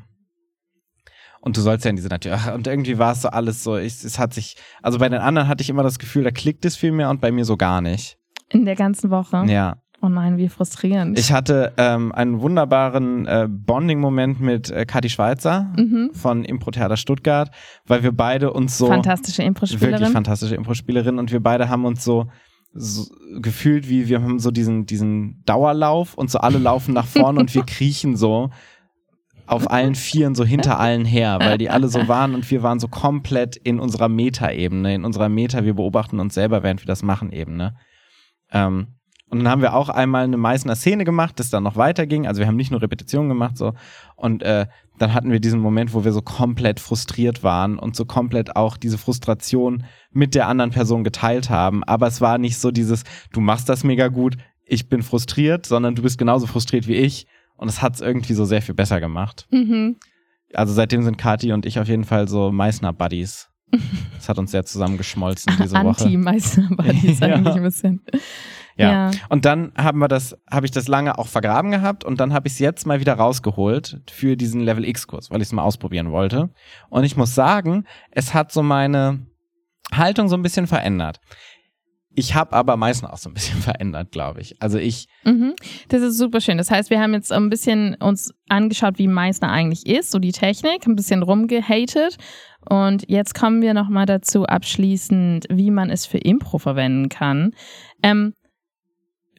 Und 1.41 1.57
du 1.57 1.61
sollst 1.61 1.85
ja 1.85 1.89
in 1.89 1.95
diese 1.95 2.09
Natur. 2.09 2.37
Und 2.53 2.67
irgendwie 2.67 2.99
war 2.99 3.13
es 3.13 3.23
so 3.23 3.29
alles 3.29 3.63
so, 3.63 3.77
ich, 3.77 4.03
es 4.03 4.19
hat 4.19 4.31
sich, 4.31 4.57
also 4.83 4.99
bei 4.99 5.09
den 5.09 5.21
anderen 5.21 5.47
hatte 5.47 5.63
ich 5.63 5.71
immer 5.71 5.81
das 5.81 5.97
Gefühl, 5.97 6.23
da 6.23 6.29
klickt 6.29 6.65
es 6.65 6.75
viel 6.75 6.91
mehr 6.91 7.09
und 7.09 7.19
bei 7.19 7.31
mir 7.31 7.45
so 7.45 7.57
gar 7.57 7.81
nicht. 7.81 8.19
In 8.49 8.65
der 8.65 8.75
ganzen 8.75 9.09
Woche? 9.09 9.43
Ja. 9.47 9.77
Oh 9.99 10.09
nein, 10.09 10.37
wie 10.37 10.49
frustrierend. 10.49 11.17
Ich 11.17 11.31
hatte 11.31 11.73
ähm, 11.77 12.11
einen 12.11 12.41
wunderbaren 12.41 13.25
äh, 13.25 13.47
Bonding-Moment 13.49 14.39
mit 14.39 14.69
äh, 14.69 14.85
Kathi 14.85 15.09
Schweizer 15.09 15.73
mhm. 15.75 16.11
von 16.13 16.45
Impro-Theater 16.45 16.97
Stuttgart, 16.97 17.49
weil 17.87 18.03
wir 18.03 18.11
beide 18.11 18.53
uns 18.53 18.77
so 18.77 18.85
Fantastische 18.85 19.39
wirklich 19.39 19.47
Impro-Spielerin. 19.47 20.11
fantastische 20.11 20.53
Impro-Spielerin 20.53 21.17
und 21.17 21.31
wir 21.31 21.41
beide 21.41 21.69
haben 21.69 21.85
uns 21.85 22.03
so, 22.03 22.27
so 22.77 23.05
gefühlt 23.41 23.89
wie 23.89 24.07
wir 24.07 24.21
haben 24.21 24.39
so 24.39 24.51
diesen 24.51 24.85
diesen 24.85 25.43
Dauerlauf 25.45 26.13
und 26.13 26.29
so 26.29 26.39
alle 26.39 26.57
laufen 26.57 26.93
nach 26.93 27.07
vorne 27.07 27.39
und 27.39 27.53
wir 27.53 27.63
kriechen 27.65 28.15
so 28.15 28.51
auf 29.47 29.71
allen 29.71 29.95
Vieren 29.95 30.35
so 30.35 30.43
hinter 30.43 30.79
allen 30.79 31.05
her, 31.05 31.39
weil 31.39 31.57
die 31.57 31.69
alle 31.69 31.87
so 31.87 32.07
waren 32.09 32.35
und 32.35 32.49
wir 32.51 32.63
waren 32.63 32.79
so 32.79 32.89
komplett 32.89 33.55
in 33.55 33.79
unserer 33.79 34.09
Meta-Ebene, 34.09 34.93
in 34.93 35.05
unserer 35.05 35.29
Meta, 35.29 35.63
wir 35.63 35.73
beobachten 35.73 36.19
uns 36.19 36.33
selber, 36.33 36.63
während 36.63 36.81
wir 36.81 36.87
das 36.87 37.01
machen, 37.01 37.31
Ebene. 37.31 37.77
Ähm, 38.51 38.96
und 39.29 39.39
dann 39.39 39.49
haben 39.49 39.61
wir 39.61 39.73
auch 39.73 39.89
einmal 39.89 40.23
eine 40.23 40.37
Meißner 40.37 40.75
Szene 40.75 41.03
gemacht, 41.03 41.39
das 41.39 41.49
dann 41.49 41.63
noch 41.63 41.75
weiterging. 41.75 42.27
Also 42.27 42.39
wir 42.39 42.47
haben 42.47 42.55
nicht 42.55 42.71
nur 42.71 42.81
Repetitionen 42.81 43.27
gemacht, 43.27 43.57
so. 43.57 43.73
Und 44.15 44.41
äh, 44.41 44.67
dann 44.97 45.13
hatten 45.13 45.31
wir 45.31 45.39
diesen 45.41 45.59
Moment, 45.59 45.93
wo 45.93 46.05
wir 46.05 46.13
so 46.13 46.21
komplett 46.21 46.79
frustriert 46.79 47.43
waren 47.43 47.77
und 47.77 47.95
so 47.95 48.05
komplett 48.05 48.55
auch 48.55 48.77
diese 48.77 48.97
Frustration 48.97 49.83
mit 50.11 50.33
der 50.33 50.47
anderen 50.47 50.71
Person 50.71 51.03
geteilt 51.03 51.49
haben. 51.49 51.83
Aber 51.83 52.07
es 52.07 52.21
war 52.21 52.37
nicht 52.37 52.57
so 52.57 52.71
dieses, 52.71 53.03
du 53.33 53.41
machst 53.41 53.67
das 53.67 53.83
mega 53.83 54.07
gut, 54.07 54.37
ich 54.65 54.87
bin 54.89 55.03
frustriert, 55.03 55.65
sondern 55.65 55.95
du 55.95 56.01
bist 56.01 56.17
genauso 56.17 56.47
frustriert 56.47 56.87
wie 56.87 56.95
ich. 56.95 57.27
Und 57.57 57.67
es 57.67 57.81
hat 57.81 57.95
es 57.95 58.01
irgendwie 58.01 58.33
so 58.33 58.45
sehr 58.45 58.61
viel 58.61 58.75
besser 58.75 58.99
gemacht. 58.99 59.47
Mhm. 59.51 59.97
Also 60.53 60.73
seitdem 60.73 61.03
sind 61.03 61.17
Kati 61.17 61.51
und 61.51 61.65
ich 61.65 61.79
auf 61.79 61.87
jeden 61.87 62.05
Fall 62.05 62.27
so 62.27 62.51
Meißner-Buddies. 62.51 63.49
Das 64.15 64.29
hat 64.29 64.37
uns 64.37 64.51
sehr 64.51 64.63
zusammengeschmolzen 64.65 65.53
diese 65.61 65.75
Woche. 65.83 66.05
Anti-Meister-Buddies 66.05 67.19
Ja. 67.19 67.27
eigentlich 67.35 67.55
ein 67.55 67.63
bisschen. 67.63 68.01
Ja. 68.77 69.11
Und 69.29 69.45
dann 69.45 69.71
haben 69.77 69.99
wir 69.99 70.07
das, 70.07 70.37
habe 70.49 70.65
ich 70.65 70.71
das 70.71 70.87
lange 70.87 71.17
auch 71.17 71.27
vergraben 71.27 71.71
gehabt 71.71 72.03
und 72.03 72.19
dann 72.19 72.33
habe 72.33 72.47
ich 72.47 72.53
es 72.53 72.59
jetzt 72.59 72.85
mal 72.85 72.99
wieder 72.99 73.13
rausgeholt 73.13 74.01
für 74.09 74.37
diesen 74.37 74.61
Level 74.61 74.85
X-Kurs, 74.85 75.31
weil 75.31 75.41
ich 75.41 75.47
es 75.47 75.53
mal 75.53 75.63
ausprobieren 75.63 76.11
wollte. 76.11 76.49
Und 76.89 77.03
ich 77.03 77.17
muss 77.17 77.33
sagen, 77.33 77.85
es 78.11 78.33
hat 78.33 78.51
so 78.51 78.61
meine 78.63 79.25
Haltung 79.91 80.27
so 80.27 80.35
ein 80.35 80.43
bisschen 80.43 80.67
verändert. 80.67 81.19
Ich 82.19 82.33
habe 82.33 82.53
aber 82.53 82.77
meistens 82.77 83.09
auch 83.09 83.17
so 83.17 83.29
ein 83.29 83.35
bisschen 83.35 83.61
verändert, 83.61 84.11
glaube 84.11 84.41
ich. 84.41 84.59
Also 84.61 84.77
ich, 84.79 85.07
Mhm. 85.23 85.53
Das 85.89 86.01
ist 86.01 86.17
super 86.17 86.41
schön. 86.41 86.57
Das 86.57 86.71
heißt, 86.71 86.89
wir 86.89 86.99
haben 86.99 87.13
jetzt 87.13 87.31
ein 87.31 87.49
bisschen 87.49 87.95
uns 87.95 88.33
angeschaut, 88.49 88.97
wie 88.97 89.07
Meißner 89.07 89.51
eigentlich 89.51 89.85
ist, 89.85 90.09
so 90.09 90.19
die 90.19 90.31
Technik, 90.31 90.87
ein 90.87 90.95
bisschen 90.95 91.21
rumgehatet. 91.21 92.17
Und 92.69 93.03
jetzt 93.07 93.35
kommen 93.35 93.61
wir 93.61 93.73
nochmal 93.73 94.05
dazu 94.05 94.45
abschließend, 94.45 95.45
wie 95.49 95.69
man 95.69 95.89
es 95.89 96.05
für 96.05 96.17
Impro 96.17 96.57
verwenden 96.57 97.09
kann. 97.09 97.51
Ähm, 98.01 98.33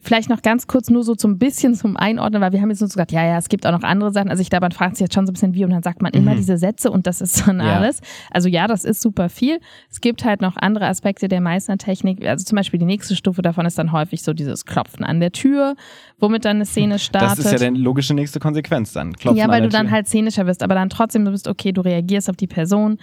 Vielleicht 0.01 0.29
noch 0.29 0.41
ganz 0.41 0.67
kurz 0.67 0.89
nur 0.89 1.03
so 1.03 1.15
zum 1.15 1.37
bisschen 1.37 1.73
zum 1.75 1.97
Einordnen, 1.97 2.41
weil 2.41 2.51
wir 2.51 2.61
haben 2.61 2.69
jetzt 2.69 2.79
nur 2.81 2.87
so 2.87 2.93
gesagt, 2.93 3.11
ja, 3.11 3.25
ja, 3.25 3.37
es 3.37 3.49
gibt 3.49 3.65
auch 3.65 3.71
noch 3.71 3.83
andere 3.83 4.11
Sachen. 4.11 4.29
Also 4.29 4.41
ich 4.41 4.49
glaube, 4.49 4.63
man 4.65 4.71
fragt 4.71 4.95
sich 4.95 5.01
jetzt 5.05 5.13
schon 5.13 5.25
so 5.25 5.31
ein 5.31 5.33
bisschen 5.33 5.53
wie 5.53 5.63
und 5.65 5.71
dann 5.71 5.83
sagt 5.83 6.01
man 6.01 6.11
immer 6.13 6.31
Mhm. 6.33 6.37
diese 6.37 6.57
Sätze 6.57 6.91
und 6.91 7.07
das 7.07 7.21
ist 7.21 7.47
dann 7.47 7.59
Ja. 7.59 7.77
alles. 7.77 8.01
Also 8.31 8.49
ja, 8.49 8.67
das 8.67 8.85
ist 8.85 9.01
super 9.01 9.29
viel. 9.29 9.59
Es 9.91 10.01
gibt 10.01 10.23
halt 10.25 10.41
noch 10.41 10.55
andere 10.57 10.87
Aspekte 10.87 11.27
der 11.27 11.41
Meißner-Technik. 11.41 12.25
Also 12.25 12.45
zum 12.45 12.55
Beispiel 12.55 12.79
die 12.79 12.85
nächste 12.85 13.15
Stufe 13.15 13.41
davon 13.41 13.65
ist 13.65 13.77
dann 13.77 13.91
häufig 13.91 14.23
so 14.23 14.33
dieses 14.33 14.65
Klopfen 14.65 15.03
an 15.05 15.19
der 15.19 15.31
Tür, 15.31 15.75
womit 16.19 16.45
dann 16.45 16.57
eine 16.57 16.65
Szene 16.65 16.99
startet. 16.99 17.45
das 17.45 17.53
ist 17.53 17.61
ja 17.61 17.69
die 17.71 17.77
logische 17.79 18.13
nächste 18.13 18.39
Konsequenz 18.39 18.93
dann. 18.93 19.13
Klopfen 19.13 19.37
ja, 19.39 19.47
weil 19.47 19.61
du 19.61 19.69
dann 19.69 19.91
halt 19.91 20.07
szenischer 20.07 20.45
wirst, 20.47 20.63
aber 20.63 20.75
dann 20.75 20.89
trotzdem, 20.89 21.25
du 21.25 21.31
bist 21.31 21.47
okay, 21.47 21.71
du 21.71 21.81
reagierst 21.81 22.29
auf 22.29 22.35
die 22.35 22.47
Person. 22.47 22.97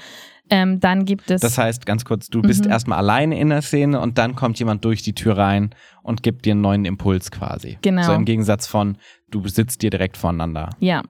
Ähm, 0.51 0.79
dann 0.81 1.05
gibt 1.05 1.31
es. 1.31 1.41
Das 1.41 1.59
heißt, 1.59 1.87
ganz 1.87 2.05
kurz, 2.05 2.29
du 2.29 2.41
bist 2.43 2.65
Mhm. 2.67 2.71
erstmal 2.71 2.99
alleine 2.99 3.39
in 3.41 3.49
der 3.49 3.63
Szene 3.63 4.01
und 4.01 4.17
dann 4.19 4.37
kommt 4.37 4.59
jemand 4.59 4.85
durch 4.85 5.03
die 5.03 5.15
Tür 5.15 5.37
rein 5.37 5.71
und 6.03 6.23
gibt 6.23 6.45
dir 6.45 6.53
einen 6.53 6.61
neuen 6.61 6.85
Impuls 6.85 7.31
quasi. 7.31 7.79
Genau. 7.83 8.03
So 8.03 8.13
im 8.13 8.25
Gegensatz 8.25 8.67
von, 8.67 8.97
du 9.31 9.47
sitzt 9.49 9.83
dir 9.83 9.91
direkt 9.91 10.17
voneinander. 10.17 10.71
Ja. 10.79 11.03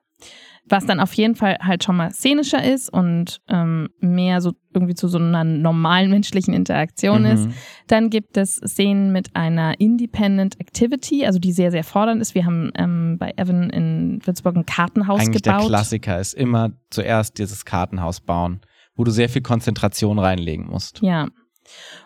Was 0.68 0.84
dann 0.84 0.98
auf 0.98 1.12
jeden 1.12 1.36
Fall 1.36 1.58
halt 1.62 1.84
schon 1.84 1.94
mal 1.96 2.10
szenischer 2.10 2.64
ist 2.64 2.92
und 2.92 3.40
ähm, 3.48 3.88
mehr 4.00 4.40
so 4.40 4.52
irgendwie 4.74 4.94
zu 4.94 5.06
so 5.06 5.16
einer 5.16 5.44
normalen 5.44 6.10
menschlichen 6.10 6.52
Interaktion 6.54 7.20
Mhm. 7.20 7.26
ist. 7.26 7.48
Dann 7.86 8.10
gibt 8.10 8.36
es 8.36 8.56
Szenen 8.56 9.12
mit 9.12 9.36
einer 9.36 9.78
Independent 9.78 10.58
Activity, 10.58 11.24
also 11.24 11.38
die 11.38 11.52
sehr, 11.52 11.70
sehr 11.70 11.84
fordernd 11.84 12.20
ist. 12.20 12.34
Wir 12.34 12.46
haben 12.46 12.72
ähm, 12.74 13.16
bei 13.16 13.32
Evan 13.36 13.70
in 13.70 14.18
Würzburg 14.24 14.56
ein 14.56 14.66
Kartenhaus 14.66 15.20
Eigentlich 15.20 15.42
gebaut. 15.44 15.60
der 15.60 15.68
Klassiker 15.68 16.18
ist 16.18 16.34
immer 16.34 16.72
zuerst 16.90 17.38
dieses 17.38 17.64
Kartenhaus 17.64 18.20
bauen, 18.20 18.60
wo 18.96 19.04
du 19.04 19.10
sehr 19.10 19.28
viel 19.28 19.42
Konzentration 19.42 20.18
reinlegen 20.18 20.66
musst. 20.66 21.00
Ja. 21.02 21.28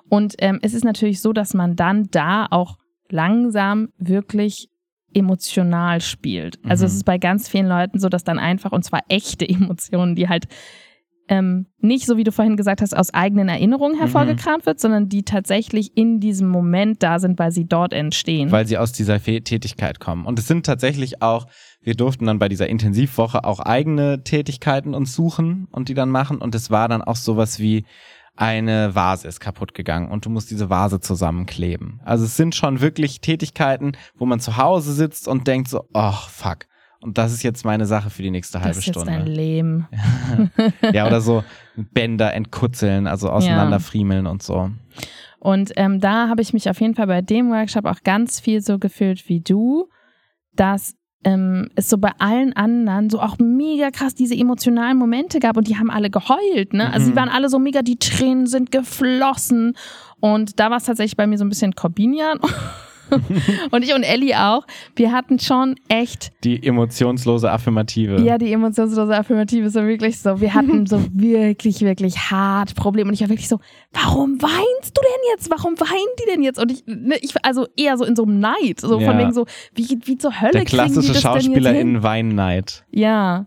Und 0.09 0.35
ähm, 0.39 0.59
es 0.63 0.75
ist 0.75 0.85
natürlich 0.85 1.21
so, 1.21 1.33
dass 1.33 1.55
man 1.55 1.77
dann 1.77 2.09
da 2.11 2.47
auch 2.51 2.77
langsam 3.11 3.89
wirklich 3.99 4.69
emotional 5.13 6.01
spielt. 6.01 6.59
Also 6.65 6.85
Mhm. 6.85 6.87
es 6.89 6.95
ist 6.95 7.05
bei 7.05 7.19
ganz 7.19 7.49
vielen 7.49 7.67
Leuten 7.67 7.99
so, 7.99 8.09
dass 8.09 8.25
dann 8.25 8.39
einfach, 8.39 8.73
und 8.73 8.85
zwar 8.85 9.01
echte 9.09 9.49
Emotionen, 9.49 10.15
die 10.15 10.29
halt 10.29 10.47
ähm, 11.29 11.67
nicht, 11.79 12.07
so 12.07 12.17
wie 12.17 12.25
du 12.25 12.33
vorhin 12.33 12.57
gesagt 12.57 12.81
hast, 12.83 12.97
aus 12.97 13.15
eigenen 13.15 13.49
Erinnerungen 13.49 13.95
Mhm. 13.95 14.01
hervorgekramt 14.01 14.67
wird, 14.67 14.81
sondern 14.81 15.09
die 15.09 15.23
tatsächlich 15.23 15.97
in 15.97 16.19
diesem 16.19 16.49
Moment 16.49 17.05
da 17.05 17.21
sind, 17.21 17.39
weil 17.39 17.53
sie 17.53 17.67
dort 17.67 17.93
entstehen. 17.93 18.51
Weil 18.51 18.67
sie 18.67 18.79
aus 18.79 18.91
dieser 18.91 19.23
Tätigkeit 19.23 20.01
kommen. 20.01 20.27
Und 20.27 20.41
es 20.41 20.49
sind 20.49 20.67
tatsächlich 20.67 21.23
auch, 21.23 21.47
wir 21.83 21.95
durften 21.95 22.27
dann 22.27 22.39
bei 22.39 22.49
dieser 22.49 22.69
Intensivwoche 22.69 23.45
auch 23.45 23.61
eigene 23.61 24.23
Tätigkeiten 24.23 24.95
uns 24.95 25.15
suchen 25.15 25.67
und 25.71 25.89
die 25.89 25.95
dann 25.95 26.11
machen. 26.11 26.39
Und 26.39 26.55
es 26.55 26.71
war 26.71 26.89
dann 26.89 27.03
auch 27.03 27.17
sowas 27.17 27.59
wie, 27.59 27.85
eine 28.41 28.95
Vase 28.95 29.29
ist 29.29 29.39
kaputt 29.39 29.75
gegangen 29.75 30.11
und 30.11 30.25
du 30.25 30.31
musst 30.31 30.51
diese 30.51 30.71
Vase 30.71 30.99
zusammenkleben. 30.99 32.01
Also 32.05 32.25
es 32.25 32.39
sind 32.39 32.55
schon 32.55 32.81
wirklich 32.81 33.21
Tätigkeiten, 33.21 33.93
wo 34.17 34.25
man 34.25 34.41
zu 34.41 34.57
Hause 34.57 34.95
sitzt 34.95 35.29
und 35.29 35.47
denkt 35.47 35.69
so, 35.69 35.85
oh 35.93 36.13
fuck. 36.13 36.67
Und 37.03 37.19
das 37.19 37.33
ist 37.33 37.43
jetzt 37.43 37.65
meine 37.65 37.85
Sache 37.85 38.09
für 38.09 38.23
die 38.23 38.31
nächste 38.31 38.61
halbe 38.61 38.71
das 38.71 38.79
ist 38.79 38.87
jetzt 38.87 38.97
Stunde. 38.97 39.13
ein 39.13 39.27
Leben. 39.27 39.89
ja, 40.93 41.07
oder 41.07 41.21
so 41.21 41.45
Bänder 41.77 42.33
entkutzeln, 42.33 43.07
also 43.07 43.31
auseinanderfriemeln 43.31 44.27
und 44.27 44.43
so. 44.43 44.71
Und 45.39 45.73
ähm, 45.77 46.01
da 46.01 46.29
habe 46.29 46.41
ich 46.41 46.53
mich 46.53 46.69
auf 46.69 46.81
jeden 46.81 46.95
Fall 46.95 47.07
bei 47.07 47.23
dem 47.23 47.51
Workshop 47.51 47.87
auch 47.87 48.03
ganz 48.05 48.41
viel 48.41 48.61
so 48.63 48.79
gefühlt 48.79 49.29
wie 49.29 49.41
du, 49.41 49.89
dass 50.55 50.95
ähm, 51.25 51.69
es 51.75 51.89
so 51.91 51.99
bei 51.99 52.13
allen 52.19 52.55
anderen 52.55 53.11
so 53.11 53.21
auch 53.21 53.37
mega 53.39 53.91
krass 53.91 54.15
diese 54.15 54.35
emotionalen 54.35 54.97
Momente 54.97 55.39
gab 55.39 55.57
und 55.57 55.69
die 55.69 55.77
haben 55.77 55.91
alle 55.91 56.09
geheult, 56.11 56.73
ne? 56.73 56.91
Also 56.93 57.07
Mhm. 57.07 57.11
sie 57.11 57.17
waren 57.17 57.29
alle 57.29 57.49
so 57.49 57.59
mega, 57.59 57.83
die 57.83 57.99
Tränen 57.99 58.47
sind 58.47 58.71
geflossen 58.73 59.77
und 60.21 60.59
da 60.61 60.71
war 60.71 60.79
es 60.79 60.85
tatsächlich 60.85 61.17
bei 61.17 61.27
mir 61.27 61.37
so 61.39 61.45
ein 61.45 61.49
bisschen 61.51 61.75
Corbinian 61.75 62.39
und 63.71 63.83
ich 63.85 63.95
und 63.95 64.03
Ellie 64.03 64.35
auch. 64.39 64.67
Wir 64.97 65.13
hatten 65.13 65.39
schon 65.39 65.77
echt. 65.89 66.33
Die 66.45 66.65
emotionslose 66.67 67.51
Affirmative. 67.51 68.21
Ja, 68.23 68.39
die 68.39 68.53
emotionslose 68.53 69.15
Affirmative 69.17 69.67
ist 69.67 69.73
so 69.75 69.83
wirklich 69.87 70.19
so. 70.19 70.41
Wir 70.41 70.55
hatten 70.55 70.87
so 70.87 71.03
wirklich, 71.13 71.81
wirklich 71.83 72.17
hart 72.31 72.75
Probleme. 72.75 73.09
Und 73.09 73.15
ich 73.15 73.21
war 73.23 73.29
wirklich 73.29 73.49
so, 73.49 73.59
warum 73.93 74.41
weinst 74.43 74.97
du 74.97 75.01
denn 75.01 75.21
jetzt? 75.33 75.51
Warum 75.51 75.79
weinen 75.81 76.15
die 76.21 76.31
denn 76.31 76.43
jetzt? 76.43 76.59
Und 76.61 76.73
ich, 76.73 76.83
ne, 76.87 77.17
ich 77.21 77.35
also 77.45 77.67
eher 77.77 77.97
so 77.97 78.05
in 78.05 78.17
so 78.17 78.25
einem 78.25 78.41
Neid. 78.41 78.81
So 78.81 79.01
Ja. 79.01 79.07
von 79.11 79.19
wegen 79.19 79.33
so, 79.33 79.47
wie, 79.75 79.99
wie 80.05 80.17
zur 80.19 80.41
Hölle 80.41 80.53
Der 80.53 80.65
kriegen 80.65 80.85
die 80.85 80.93
klassische 80.93 81.13
das 81.13 81.23
denn 81.23 81.33
jetzt 81.33 81.43
hin? 81.45 81.53
Schauspieler 81.55 81.75
in 81.81 82.03
Weinneid. 82.03 82.85
Ja. 82.91 83.47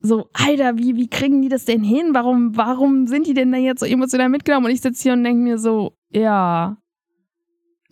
So, 0.00 0.28
Alter, 0.34 0.76
wie, 0.76 0.96
wie 0.96 1.08
kriegen 1.08 1.40
die 1.40 1.48
das 1.48 1.64
denn 1.64 1.82
hin? 1.82 2.10
Warum, 2.12 2.54
warum 2.56 3.06
sind 3.06 3.26
die 3.26 3.32
denn 3.32 3.50
da 3.52 3.56
jetzt 3.58 3.80
so 3.80 3.86
emotional 3.86 4.28
mitgenommen? 4.28 4.66
Und 4.66 4.72
ich 4.72 4.82
sitze 4.82 5.02
hier 5.02 5.12
und 5.14 5.24
denke 5.24 5.42
mir 5.42 5.56
so, 5.58 5.96
ja. 6.10 6.76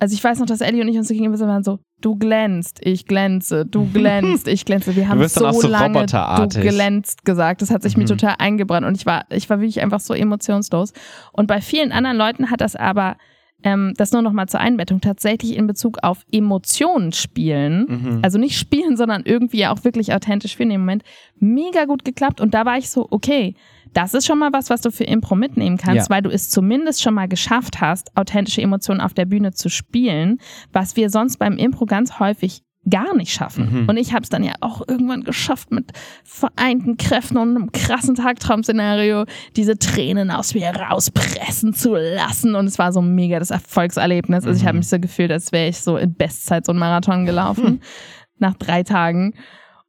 Also 0.03 0.15
ich 0.15 0.25
weiß 0.25 0.41
noch, 0.41 0.47
dass 0.47 0.61
Ellie 0.63 0.83
und 0.83 0.89
ich 0.89 0.99
uns 0.99 1.07
so 1.07 1.15
gegenüber 1.15 1.39
waren 1.47 1.63
so, 1.63 1.79
du 2.01 2.17
glänzt, 2.17 2.81
ich 2.83 3.07
glänze, 3.07 3.65
du 3.65 3.89
glänzt, 3.93 4.49
ich 4.49 4.65
glänze. 4.65 4.97
Wir 4.97 5.09
haben 5.09 5.21
so 5.29 5.49
so 5.53 5.69
lange 5.69 6.07
du 6.07 6.49
glänzt 6.61 7.25
gesagt. 7.25 7.63
Das 7.63 7.71
hat 7.71 7.85
sich 7.85 7.97
mir 7.97 8.03
Mhm. 8.03 8.09
total 8.09 8.35
eingebrannt 8.41 8.85
und 8.85 8.97
ich 8.97 9.07
war, 9.07 9.27
ich 9.31 9.49
war 9.49 9.61
wirklich 9.61 9.81
einfach 9.81 10.01
so 10.01 10.13
emotionslos. 10.13 10.93
Und 11.31 11.47
bei 11.47 11.61
vielen 11.61 11.93
anderen 11.93 12.17
Leuten 12.17 12.51
hat 12.51 12.61
das 12.61 12.75
aber, 12.75 13.15
ähm, 13.65 13.95
das 13.97 14.13
nur 14.13 14.23
noch 14.23 14.33
mal 14.33 14.49
zur 14.49 14.61
Einbettung, 14.61 15.01
tatsächlich 15.01 15.57
in 15.57 15.67
Bezug 15.67 15.99
auf 16.03 16.25
Emotionen 16.33 17.13
spielen 17.13 17.87
Mhm. 17.89 18.19
also 18.23 18.39
nicht 18.39 18.59
spielen, 18.59 18.97
sondern 18.97 19.23
irgendwie 19.25 19.67
auch 19.67 19.85
wirklich 19.85 20.13
authentisch 20.15 20.57
für 20.57 20.67
den 20.67 20.81
Moment, 20.81 21.03
mega 21.39 21.85
gut 21.85 22.05
geklappt. 22.05 22.41
Und 22.41 22.55
da 22.55 22.65
war 22.65 22.79
ich 22.79 22.91
so, 22.91 23.07
okay, 23.11 23.55
das 23.95 24.15
ist 24.15 24.27
schon 24.27 24.39
mal 24.39 24.53
was, 24.53 24.71
was 24.71 24.81
du 24.81 24.91
für 24.91 25.05
Impro 25.05 25.35
mitnehmen 25.35 25.77
kannst, 25.77 26.09
Ja. 26.09 26.15
weil 26.15 26.23
du 26.23 26.31
es 26.31 26.49
zumindest 26.49 27.03
schon 27.03 27.13
mal 27.15 27.29
geschafft 27.29 27.81
hast, 27.81 28.17
authentische 28.17 28.63
Emotionen 28.63 29.01
auf 29.03 29.13
der 29.13 29.27
Bühne 29.27 29.53
zu 29.53 29.69
spielen, 29.69 30.39
was 30.73 30.97
wir 30.97 31.11
sonst 31.11 31.37
beim 31.39 31.57
Impro 31.59 31.85
ganz 31.85 32.19
häufig 32.19 32.63
gar 32.91 33.15
nicht 33.17 33.33
schaffen. 33.33 33.83
Mhm. 33.83 33.89
Und 33.89 33.97
ich 33.97 34.13
habe 34.13 34.23
es 34.25 34.29
dann 34.29 34.43
ja 34.43 34.55
auch 34.61 34.83
irgendwann 34.89 35.23
geschafft 35.23 35.71
mit 35.71 35.93
vereinten 36.25 36.97
Kräften 36.97 37.37
und 37.37 37.51
einem 37.57 37.71
krassen 37.73 38.17
Tagtraum-Szenario, 38.17 39.25
diese 39.57 39.79
Tränen 39.79 40.31
aus 40.33 40.55
mir 40.55 40.69
rauspressen 40.71 41.75
zu 41.75 41.95
lassen. 41.95 42.55
Und 42.57 42.67
es 42.67 42.79
war 42.79 42.93
so 42.93 43.01
mega 43.01 43.39
das 43.39 43.51
Erfolgserlebnis. 43.51 44.45
Also 44.47 44.57
ich 44.57 44.65
Mhm. 44.65 44.69
habe 44.69 44.79
mich 44.79 44.89
so 44.89 44.99
gefühlt, 44.99 45.31
als 45.31 45.53
wäre 45.53 45.69
ich 45.69 45.81
so 45.81 45.97
in 45.97 46.15
Bestzeit 46.15 46.67
so 46.67 46.73
einen 46.73 46.81
Marathon 46.81 47.25
gelaufen 47.25 47.81
nach 48.39 48.55
drei 48.55 48.83
Tagen. 48.83 49.35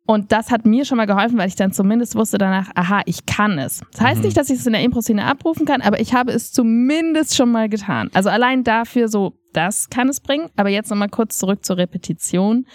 Und 0.06 0.32
das 0.34 0.52
hat 0.52 0.66
mir 0.66 0.84
schon 0.84 0.98
mal 0.98 1.06
geholfen, 1.08 1.38
weil 1.38 1.48
ich 1.48 1.56
dann 1.56 1.72
zumindest 1.72 2.16
wusste 2.16 2.38
danach, 2.38 2.70
aha, 2.76 3.02
ich 3.06 3.26
kann 3.26 3.58
es. 3.58 3.82
Das 3.94 4.02
heißt 4.02 4.20
Mhm. 4.20 4.26
nicht, 4.26 4.38
dass 4.38 4.50
ich 4.50 4.60
es 4.60 4.66
in 4.68 4.74
der 4.74 4.82
Impro-Szene 4.84 5.24
abrufen 5.26 5.66
kann, 5.66 5.82
aber 5.82 6.02
ich 6.02 6.14
habe 6.14 6.32
es 6.34 6.52
zumindest 6.52 7.36
schon 7.38 7.52
mal 7.52 7.70
getan. 7.70 8.10
Also 8.14 8.30
allein 8.30 8.64
dafür 8.66 9.08
so, 9.08 9.38
das 9.54 9.90
kann 9.90 10.10
es 10.10 10.20
bringen. 10.20 10.50
Aber 10.58 10.70
jetzt 10.70 10.90
nochmal 10.90 11.08
kurz 11.10 11.38
zurück 11.38 11.64
zur 11.64 11.78
Repetition. 11.78 12.66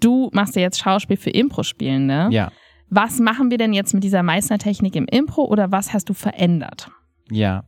Du 0.00 0.30
machst 0.32 0.56
ja 0.56 0.62
jetzt 0.62 0.78
Schauspiel 0.78 1.16
für 1.18 1.30
Impro-Spielende. 1.30 2.28
Ja, 2.30 2.50
Was 2.88 3.18
machen 3.20 3.50
wir 3.50 3.58
denn 3.58 3.72
jetzt 3.74 3.92
mit 3.94 4.02
dieser 4.04 4.22
Meißner-Technik 4.22 4.96
im 4.96 5.06
Impro 5.06 5.44
oder 5.44 5.70
was 5.72 5.92
hast 5.92 6.08
du 6.08 6.14
verändert? 6.14 6.90
ja. 7.30 7.64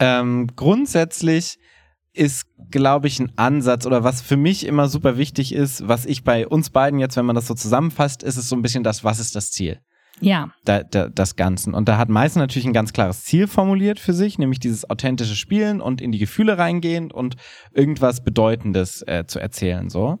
Ähm, 0.00 0.48
grundsätzlich 0.56 1.58
ist, 2.14 2.46
glaube 2.70 3.08
ich, 3.08 3.18
ein 3.20 3.32
Ansatz 3.36 3.86
oder 3.86 4.04
was 4.04 4.22
für 4.22 4.36
mich 4.36 4.66
immer 4.66 4.88
super 4.88 5.18
wichtig 5.18 5.54
ist, 5.54 5.86
was 5.86 6.06
ich 6.06 6.24
bei 6.24 6.46
uns 6.46 6.70
beiden 6.70 6.98
jetzt, 6.98 7.16
wenn 7.16 7.26
man 7.26 7.36
das 7.36 7.46
so 7.46 7.54
zusammenfasst, 7.54 8.22
ist 8.22 8.36
es 8.36 8.48
so 8.48 8.56
ein 8.56 8.62
bisschen 8.62 8.84
das, 8.84 9.04
was 9.04 9.18
ist 9.18 9.34
das 9.36 9.50
Ziel? 9.50 9.80
Ja. 10.20 10.50
da, 10.64 10.84
da, 10.84 11.08
das 11.08 11.34
Ganzen. 11.34 11.74
Und 11.74 11.88
da 11.88 11.98
hat 11.98 12.08
Meißen 12.08 12.38
natürlich 12.40 12.66
ein 12.66 12.72
ganz 12.72 12.92
klares 12.92 13.24
Ziel 13.24 13.48
formuliert 13.48 13.98
für 13.98 14.12
sich, 14.12 14.38
nämlich 14.38 14.60
dieses 14.60 14.88
authentische 14.88 15.34
Spielen 15.34 15.80
und 15.80 16.00
in 16.00 16.12
die 16.12 16.18
Gefühle 16.18 16.56
reingehen 16.56 17.10
und 17.10 17.34
irgendwas 17.72 18.22
Bedeutendes 18.22 19.02
äh, 19.08 19.24
zu 19.26 19.40
erzählen, 19.40 19.90
so. 19.90 20.18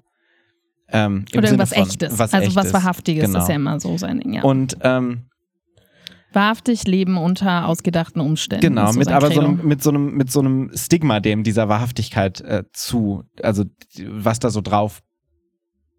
Ähm, 0.88 1.24
Oder 1.32 1.44
irgendwas 1.44 1.72
Echtes. 1.72 2.18
Was 2.18 2.34
also 2.34 2.54
was 2.56 2.66
Echtes. 2.66 2.72
Wahrhaftiges 2.74 3.26
Genau. 3.26 3.38
ist 3.38 3.48
ja 3.48 3.54
immer 3.54 3.78
so 3.80 3.96
sein 3.96 4.18
Ding, 4.20 4.34
ja. 4.34 4.42
Und 4.42 4.76
ähm, 4.82 5.26
Wahrhaftig 6.34 6.86
leben 6.86 7.16
unter 7.16 7.66
ausgedachten 7.66 8.20
Umständen. 8.20 8.62
genau, 8.62 8.92
mit 8.92 9.08
aber 9.08 9.30
so 9.30 9.40
einem, 9.40 9.66
mit 9.66 9.82
so 9.82 9.90
einem, 9.90 10.14
mit 10.14 10.30
so 10.30 10.40
einem 10.40 10.70
Stigma 10.74 11.20
dem 11.20 11.44
dieser 11.44 11.68
Wahrhaftigkeit 11.68 12.40
äh, 12.40 12.64
zu, 12.72 13.24
also 13.42 13.64
was 14.06 14.38
da 14.40 14.50
so 14.50 14.60
drauf 14.60 15.02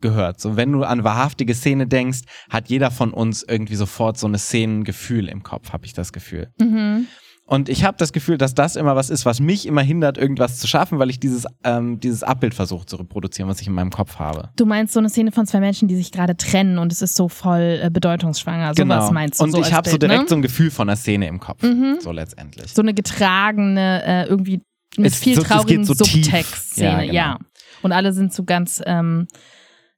gehört. 0.02 0.40
So, 0.40 0.56
wenn 0.56 0.72
du 0.72 0.84
an 0.84 1.04
wahrhaftige 1.04 1.54
Szene 1.54 1.88
denkst, 1.88 2.20
hat 2.50 2.70
jeder 2.70 2.92
von 2.92 3.12
uns 3.12 3.44
irgendwie 3.44 3.76
sofort 3.76 4.18
so 4.18 4.28
eine 4.28 4.38
Szenengefühl 4.38 5.28
im 5.30 5.42
Kopf, 5.42 5.74
habe 5.74 5.86
ich 5.86 5.94
das 5.94 6.14
Gefühl. 6.14 6.52
Mhm. 6.60 7.08
Und 7.48 7.70
ich 7.70 7.84
habe 7.84 7.96
das 8.00 8.12
Gefühl, 8.12 8.40
dass 8.40 8.56
das 8.56 8.76
immer 8.76 8.96
was 8.96 9.12
ist, 9.12 9.24
was 9.26 9.40
mich 9.40 9.68
immer 9.68 9.82
hindert, 9.84 10.18
irgendwas 10.18 10.58
zu 10.58 10.68
schaffen, 10.68 10.98
weil 10.98 11.12
ich 11.12 11.20
dieses, 11.20 11.46
ähm, 11.64 12.00
dieses 12.00 12.24
Abbild 12.24 12.56
versuche 12.56 12.88
zu 12.88 12.96
reproduzieren, 12.96 13.48
was 13.48 13.62
ich 13.62 13.68
in 13.68 13.74
meinem 13.74 13.92
Kopf 13.92 14.18
habe. 14.18 14.50
Du 14.56 14.66
meinst 14.66 14.94
so 14.94 15.00
eine 15.00 15.10
Szene 15.10 15.32
von 15.32 15.46
zwei 15.46 15.60
Menschen, 15.60 15.88
die 15.88 15.96
sich 15.96 16.12
gerade 16.12 16.36
trennen 16.36 16.80
und 16.80 16.92
es 16.92 17.04
ist 17.04 17.16
so 17.16 17.30
voll 17.30 17.80
äh, 17.84 17.90
bedeutungsschwanger. 17.92 18.74
Sowas 18.76 19.12
meinst 19.12 19.40
du 19.40 19.46
Genau. 19.46 19.58
Und 19.58 19.64
so 19.64 19.70
ich 19.70 19.74
habe 19.76 19.88
so 19.88 19.94
Bild, 20.00 20.10
direkt 20.12 20.24
ne? 20.24 20.30
so 20.30 20.36
ein 20.36 20.42
Gefühl 20.42 20.72
von 20.72 20.90
einer 20.90 20.96
Szene 20.96 21.28
im 21.28 21.40
Kopf. 21.40 21.62
Mhm. 21.62 21.98
So 22.02 22.12
letztendlich. 22.12 22.74
so 22.74 22.82
eine 22.82 22.96
getragene, 22.96 24.04
äh, 24.04 24.26
irgendwie 24.28 24.62
mit 24.98 25.12
Es- 25.12 25.20
viel 25.20 25.36
so- 25.36 25.44
traurigen 25.44 25.84
so. 25.86 25.94
Subtext-Szene, 25.94 27.06
Ja, 27.06 27.12
ja, 27.14 27.34
genau. 27.34 27.46
Und 27.84 27.92
alle 27.92 28.12
sind 28.14 28.34
so 28.34 28.44
ganz, 28.44 28.82
ähm, 28.88 29.28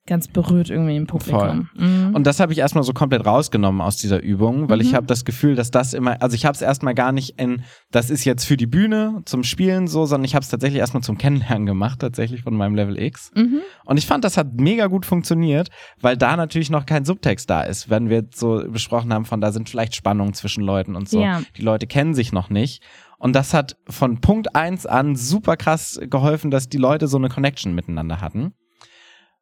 ganz 0.07 0.27
berührt 0.27 0.69
irgendwie 0.69 0.95
im 0.95 1.05
Publikum. 1.05 1.69
Mhm. 1.75 2.15
Und 2.15 2.25
das 2.25 2.39
habe 2.39 2.53
ich 2.53 2.59
erstmal 2.59 2.83
so 2.83 2.93
komplett 2.93 3.25
rausgenommen 3.25 3.81
aus 3.81 3.97
dieser 3.97 4.23
Übung, 4.23 4.69
weil 4.69 4.81
ich 4.81 4.91
Mhm. 4.91 4.95
habe 4.95 5.05
das 5.07 5.25
Gefühl, 5.25 5.55
dass 5.55 5.69
das 5.69 5.93
immer, 5.93 6.21
also 6.21 6.33
ich 6.35 6.45
habe 6.45 6.55
es 6.55 6.61
erstmal 6.61 6.95
gar 6.95 7.11
nicht 7.11 7.39
in, 7.39 7.61
das 7.91 8.09
ist 8.09 8.23
jetzt 8.25 8.45
für 8.45 8.57
die 8.57 8.65
Bühne 8.65 9.21
zum 9.25 9.43
Spielen 9.43 9.87
so, 9.87 10.05
sondern 10.05 10.25
ich 10.25 10.33
habe 10.33 10.43
es 10.43 10.49
tatsächlich 10.49 10.79
erstmal 10.79 11.03
zum 11.03 11.17
Kennenlernen 11.17 11.65
gemacht, 11.65 11.99
tatsächlich 11.99 12.41
von 12.41 12.55
meinem 12.55 12.73
Level 12.75 12.97
X. 12.99 13.31
mhm. 13.35 13.59
Und 13.85 13.97
ich 13.97 14.07
fand, 14.07 14.23
das 14.23 14.37
hat 14.37 14.53
mega 14.55 14.87
gut 14.87 15.05
funktioniert, 15.05 15.69
weil 16.01 16.17
da 16.17 16.35
natürlich 16.35 16.69
noch 16.69 16.85
kein 16.85 17.05
Subtext 17.05 17.49
da 17.49 17.61
ist, 17.61 17.89
wenn 17.89 18.09
wir 18.09 18.25
so 18.33 18.63
besprochen 18.69 19.13
haben 19.13 19.25
von, 19.25 19.41
da 19.41 19.51
sind 19.51 19.69
vielleicht 19.69 19.95
Spannungen 19.95 20.33
zwischen 20.33 20.63
Leuten 20.63 20.95
und 20.95 21.07
so. 21.09 21.21
Ja. 21.21 21.41
Die 21.55 21.61
Leute 21.61 21.85
kennen 21.87 22.13
sich 22.13 22.31
noch 22.31 22.49
nicht. 22.49 22.81
Und 23.19 23.35
das 23.35 23.53
hat 23.53 23.77
von 23.89 24.21
Punkt 24.21 24.55
eins 24.55 24.85
an 24.85 25.15
super 25.15 25.57
krass 25.57 25.99
geholfen, 26.09 26.51
dass 26.51 26.69
die 26.69 26.77
Leute 26.77 27.07
so 27.07 27.17
eine 27.17 27.29
Connection 27.29 27.73
miteinander 27.73 28.21
hatten. 28.21 28.53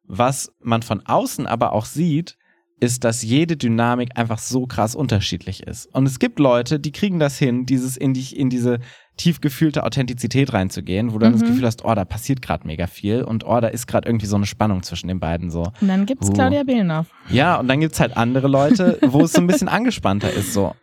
Was 0.08 0.52
man 0.62 0.82
von 0.82 1.04
außen 1.04 1.46
aber 1.46 1.72
auch 1.72 1.84
sieht, 1.84 2.36
ist, 2.78 3.04
dass 3.04 3.22
jede 3.22 3.56
Dynamik 3.56 4.10
einfach 4.18 4.38
so 4.38 4.66
krass 4.66 4.94
unterschiedlich 4.94 5.62
ist. 5.62 5.86
Und 5.94 6.04
es 6.06 6.18
gibt 6.18 6.38
Leute, 6.38 6.78
die 6.78 6.92
kriegen 6.92 7.18
das 7.18 7.38
hin, 7.38 7.64
dieses 7.64 7.96
in, 7.96 8.12
die, 8.12 8.36
in 8.36 8.50
diese 8.50 8.80
tief 9.16 9.40
gefühlte 9.40 9.82
Authentizität 9.84 10.52
reinzugehen, 10.52 11.08
wo 11.08 11.12
du 11.14 11.20
dann 11.20 11.32
das 11.32 11.40
Mhm. 11.40 11.46
Gefühl 11.46 11.64
hast, 11.64 11.86
oh, 11.86 11.94
da 11.94 12.04
passiert 12.04 12.42
gerade 12.42 12.66
mega 12.66 12.86
viel 12.86 13.22
und 13.22 13.46
oh, 13.46 13.60
da 13.60 13.68
ist 13.68 13.86
gerade 13.86 14.06
irgendwie 14.06 14.26
so 14.26 14.36
eine 14.36 14.44
Spannung 14.44 14.82
zwischen 14.82 15.08
den 15.08 15.20
beiden 15.20 15.50
so. 15.50 15.72
Und 15.80 15.88
dann 15.88 16.04
gibt's 16.04 16.28
Uh. 16.28 16.32
Claudia 16.34 16.64
Behlendorf. 16.64 17.06
Ja, 17.30 17.56
und 17.58 17.66
dann 17.68 17.80
gibt's 17.80 17.98
halt 17.98 18.14
andere 18.14 18.46
Leute, 18.46 18.98
wo 19.06 19.22
es 19.22 19.32
so 19.32 19.40
ein 19.40 19.46
bisschen 19.46 19.68
angespannter 19.68 20.30
ist, 20.30 20.52
so. 20.52 20.74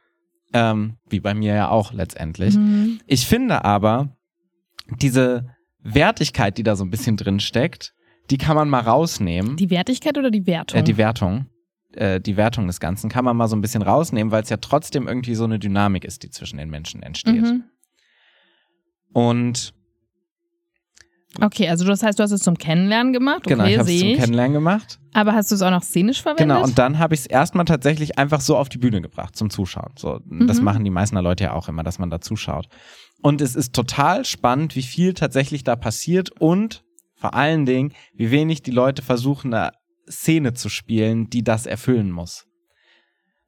Ähm, 0.51 0.97
wie 1.09 1.19
bei 1.19 1.35
mir 1.35 1.53
ja 1.53 1.69
auch 1.69 1.93
letztendlich. 1.93 2.55
Mhm. 2.55 3.01
Ich 3.05 3.27
finde 3.27 3.63
aber, 3.65 4.15
diese 4.99 5.45
Wertigkeit, 5.83 6.57
die 6.57 6.63
da 6.63 6.75
so 6.75 6.83
ein 6.83 6.89
bisschen 6.89 7.17
drin 7.17 7.39
steckt, 7.39 7.93
die 8.29 8.37
kann 8.37 8.55
man 8.55 8.69
mal 8.69 8.79
rausnehmen. 8.81 9.57
Die 9.57 9.69
Wertigkeit 9.69 10.17
oder 10.17 10.31
die 10.31 10.45
Wertung? 10.47 10.79
Äh, 10.79 10.83
die 10.83 10.97
Wertung. 10.97 11.47
Äh, 11.93 12.19
die 12.19 12.37
Wertung 12.37 12.67
des 12.67 12.79
Ganzen 12.79 13.09
kann 13.09 13.23
man 13.25 13.37
mal 13.37 13.47
so 13.47 13.55
ein 13.55 13.61
bisschen 13.61 13.81
rausnehmen, 13.83 14.31
weil 14.31 14.43
es 14.43 14.49
ja 14.49 14.57
trotzdem 14.57 15.07
irgendwie 15.07 15.35
so 15.35 15.43
eine 15.43 15.59
Dynamik 15.59 16.05
ist, 16.05 16.23
die 16.23 16.29
zwischen 16.29 16.57
den 16.57 16.69
Menschen 16.69 17.03
entsteht. 17.03 17.41
mhm. 17.41 17.63
Und 19.13 19.73
Okay, 21.41 21.67
also 21.67 21.83
das 21.85 22.03
heißt, 22.03 22.19
du 22.19 22.23
hast 22.23 22.31
es 22.31 22.41
zum 22.41 22.59
Kennenlernen 22.59 23.11
gemacht. 23.11 23.39
Okay, 23.39 23.49
genau, 23.55 23.65
ich 23.65 23.79
habe 23.79 23.91
es 23.91 23.99
zum. 23.99 24.13
Kennenlernen 24.13 24.53
gemacht. 24.53 24.99
Aber 25.13 25.33
hast 25.33 25.49
du 25.49 25.55
es 25.55 25.63
auch 25.63 25.71
noch 25.71 25.81
szenisch 25.81 26.21
verwendet? 26.21 26.47
Genau, 26.47 26.63
und 26.63 26.77
dann 26.77 26.99
habe 26.99 27.15
ich 27.15 27.21
es 27.21 27.25
erstmal 27.25 27.65
tatsächlich 27.65 28.19
einfach 28.19 28.39
so 28.39 28.55
auf 28.55 28.69
die 28.69 28.77
Bühne 28.77 29.01
gebracht 29.01 29.35
zum 29.35 29.49
Zuschauen. 29.49 29.93
So, 29.97 30.19
das 30.25 30.59
Mhm. 30.59 30.63
machen 30.65 30.83
die 30.83 30.91
meisten 30.91 31.17
Leute 31.17 31.45
ja 31.45 31.53
auch 31.53 31.67
immer, 31.69 31.81
dass 31.81 31.97
man 31.97 32.11
da 32.11 32.21
zuschaut. 32.21 32.67
Und 33.23 33.41
es 33.41 33.55
ist 33.55 33.73
total 33.73 34.25
spannend, 34.25 34.75
wie 34.75 34.83
viel 34.83 35.15
tatsächlich 35.15 35.63
da 35.63 35.75
passiert 35.75 36.29
und 36.39 36.83
vor 37.23 37.35
allen 37.35 37.65
Dingen, 37.65 37.93
wie 38.13 38.31
wenig 38.31 38.63
die 38.63 38.71
Leute 38.71 39.01
versuchen, 39.01 39.53
eine 39.53 39.71
Szene 40.11 40.55
zu 40.55 40.67
spielen, 40.67 41.29
die 41.29 41.41
das 41.41 41.65
erfüllen 41.65 42.11
muss. 42.11 42.47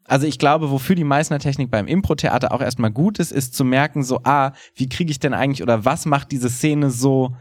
Also 0.05 0.27
ich 0.27 0.39
glaube, 0.39 0.71
wofür 0.71 0.95
die 0.95 1.03
Meißner-Technik 1.03 1.69
beim 1.69 1.85
Impro-Theater 1.85 2.53
auch 2.53 2.61
erstmal 2.61 2.91
gut 2.91 3.19
ist, 3.19 3.33
ist 3.33 3.53
zu 3.53 3.65
merken, 3.65 4.01
so, 4.01 4.21
ah, 4.23 4.53
wie 4.75 4.87
kriege 4.87 5.11
ich 5.11 5.19
denn 5.19 5.33
eigentlich 5.33 5.61
oder 5.61 5.83
was 5.83 6.05
macht 6.05 6.31
diese 6.31 6.49
Szene 6.49 6.89
so 6.89 7.35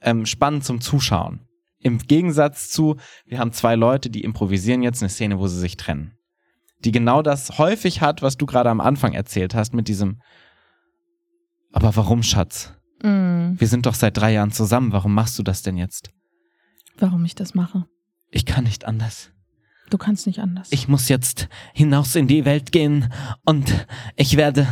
ähm, 0.00 0.24
spannend 0.24 0.64
zum 0.64 0.80
Zuschauen? 0.80 1.40
Im 1.80 1.98
Gegensatz 1.98 2.70
zu, 2.70 2.96
wir 3.26 3.38
haben 3.38 3.52
zwei 3.52 3.74
Leute, 3.74 4.08
die 4.08 4.24
improvisieren 4.24 4.82
jetzt 4.82 5.02
eine 5.02 5.10
Szene, 5.10 5.38
wo 5.38 5.48
sie 5.48 5.60
sich 5.60 5.76
trennen. 5.76 6.16
Die 6.78 6.92
genau 6.92 7.20
das 7.20 7.58
häufig 7.58 8.00
hat, 8.00 8.22
was 8.22 8.38
du 8.38 8.46
gerade 8.46 8.70
am 8.70 8.80
Anfang 8.80 9.12
erzählt 9.12 9.54
hast, 9.54 9.74
mit 9.74 9.86
diesem, 9.86 10.22
aber 11.72 11.94
warum, 11.94 12.22
Schatz? 12.22 12.72
Mhm. 13.04 13.56
Wir 13.58 13.68
sind 13.68 13.86
doch 13.86 13.94
seit 13.94 14.16
drei 14.16 14.32
Jahren 14.32 14.50
zusammen, 14.50 14.92
warum 14.92 15.14
machst 15.14 15.38
du 15.38 15.42
das 15.42 15.62
denn 15.62 15.76
jetzt? 15.76 16.10
Warum 16.98 17.24
ich 17.24 17.34
das 17.34 17.54
mache. 17.54 17.84
Ich 18.30 18.46
kann 18.46 18.64
nicht 18.64 18.84
anders. 18.84 19.30
Du 19.90 19.98
kannst 19.98 20.26
nicht 20.26 20.38
anders. 20.38 20.68
Ich 20.70 20.88
muss 20.88 21.08
jetzt 21.08 21.48
hinaus 21.74 22.16
in 22.16 22.26
die 22.26 22.44
Welt 22.44 22.72
gehen 22.72 23.12
und 23.44 23.86
ich 24.16 24.36
werde 24.36 24.66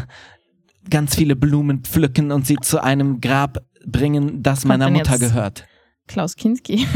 ganz 0.88 1.14
viele 1.14 1.36
Blumen 1.36 1.82
pflücken 1.82 2.32
und 2.32 2.46
sie 2.46 2.56
zu 2.56 2.82
einem 2.82 3.20
Grab 3.20 3.58
bringen, 3.84 4.42
das 4.42 4.64
meiner 4.64 4.90
Mutter 4.90 5.18
gehört. 5.18 5.66
Klaus 6.08 6.34
Kinski. 6.36 6.86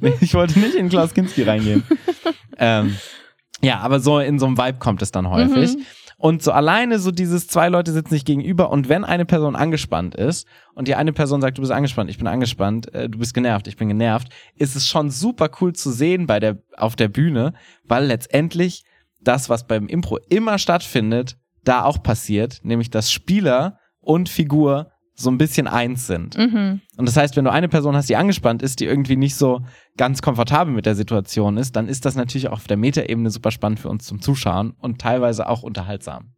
nee, 0.00 0.12
ich 0.20 0.34
wollte 0.34 0.58
nicht 0.58 0.74
in 0.74 0.88
Klaus 0.88 1.14
Kinski 1.14 1.42
reingehen. 1.42 1.82
ähm, 2.58 2.96
ja, 3.62 3.78
aber 3.78 4.00
so 4.00 4.18
in 4.18 4.38
so 4.38 4.46
einem 4.46 4.58
Vibe 4.58 4.78
kommt 4.78 5.02
es 5.02 5.10
dann 5.10 5.28
häufig. 5.28 5.76
Mhm. 5.76 5.82
Und 6.18 6.42
so 6.42 6.50
alleine 6.52 6.98
so 6.98 7.10
dieses 7.10 7.46
zwei 7.46 7.68
Leute 7.68 7.92
sitzen 7.92 8.10
sich 8.10 8.24
gegenüber 8.24 8.70
und 8.70 8.88
wenn 8.88 9.04
eine 9.04 9.26
Person 9.26 9.54
angespannt 9.54 10.14
ist 10.14 10.46
und 10.74 10.88
die 10.88 10.94
eine 10.94 11.12
Person 11.12 11.42
sagt, 11.42 11.58
du 11.58 11.60
bist 11.60 11.72
angespannt, 11.72 12.08
ich 12.08 12.16
bin 12.16 12.26
angespannt, 12.26 12.92
äh, 12.94 13.10
du 13.10 13.18
bist 13.18 13.34
genervt, 13.34 13.68
ich 13.68 13.76
bin 13.76 13.88
genervt, 13.88 14.28
ist 14.54 14.76
es 14.76 14.88
schon 14.88 15.10
super 15.10 15.50
cool 15.60 15.74
zu 15.74 15.90
sehen 15.90 16.26
bei 16.26 16.40
der, 16.40 16.58
auf 16.78 16.96
der 16.96 17.08
Bühne, 17.08 17.52
weil 17.84 18.06
letztendlich 18.06 18.84
das, 19.20 19.50
was 19.50 19.66
beim 19.66 19.88
Impro 19.88 20.18
immer 20.30 20.58
stattfindet, 20.58 21.36
da 21.64 21.84
auch 21.84 22.02
passiert, 22.02 22.60
nämlich 22.62 22.90
dass 22.90 23.12
Spieler 23.12 23.78
und 24.00 24.30
Figur 24.30 24.92
so 25.18 25.30
ein 25.30 25.38
bisschen 25.38 25.66
eins 25.66 26.06
sind. 26.06 26.36
Mhm. 26.36 26.82
Und 26.96 27.08
das 27.08 27.16
heißt, 27.16 27.36
wenn 27.36 27.46
du 27.46 27.50
eine 27.50 27.68
Person 27.68 27.96
hast, 27.96 28.08
die 28.08 28.16
angespannt 28.16 28.62
ist, 28.62 28.80
die 28.80 28.84
irgendwie 28.84 29.16
nicht 29.16 29.34
so 29.34 29.62
ganz 29.96 30.20
komfortabel 30.20 30.74
mit 30.74 30.84
der 30.84 30.94
Situation 30.94 31.56
ist, 31.56 31.74
dann 31.74 31.88
ist 31.88 32.04
das 32.04 32.16
natürlich 32.16 32.48
auch 32.48 32.52
auf 32.52 32.66
der 32.66 32.76
Metaebene 32.76 33.30
super 33.30 33.50
spannend 33.50 33.80
für 33.80 33.88
uns 33.88 34.04
zum 34.04 34.20
Zuschauen 34.20 34.74
und 34.78 35.00
teilweise 35.00 35.48
auch 35.48 35.62
unterhaltsam. 35.62 36.32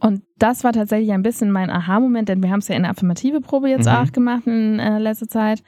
Und 0.00 0.22
das 0.36 0.64
war 0.64 0.72
tatsächlich 0.72 1.12
ein 1.12 1.22
bisschen 1.22 1.50
mein 1.50 1.70
Aha-Moment, 1.70 2.28
denn 2.28 2.42
wir 2.42 2.50
haben 2.50 2.60
es 2.60 2.68
ja 2.68 2.76
in 2.76 2.82
der 2.82 2.90
affirmative 2.90 3.40
Probe 3.40 3.68
jetzt 3.68 3.86
mhm. 3.86 3.94
auch 3.94 4.12
gemacht 4.12 4.46
in 4.46 4.80
äh, 4.80 4.98
letzter 4.98 5.28
Zeit. 5.28 5.62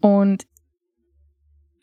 Und 0.00 0.46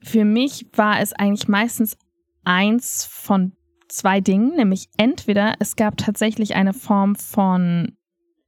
für 0.02 0.26
mich 0.26 0.68
war 0.74 1.00
es 1.00 1.14
eigentlich 1.14 1.48
meistens 1.48 1.98
eins 2.44 3.06
von 3.06 3.54
zwei 3.90 4.22
Dingen, 4.22 4.56
nämlich 4.56 4.90
entweder 4.98 5.54
es 5.60 5.76
gab 5.76 5.98
tatsächlich 5.98 6.56
eine 6.56 6.74
Form 6.74 7.16
von 7.16 7.98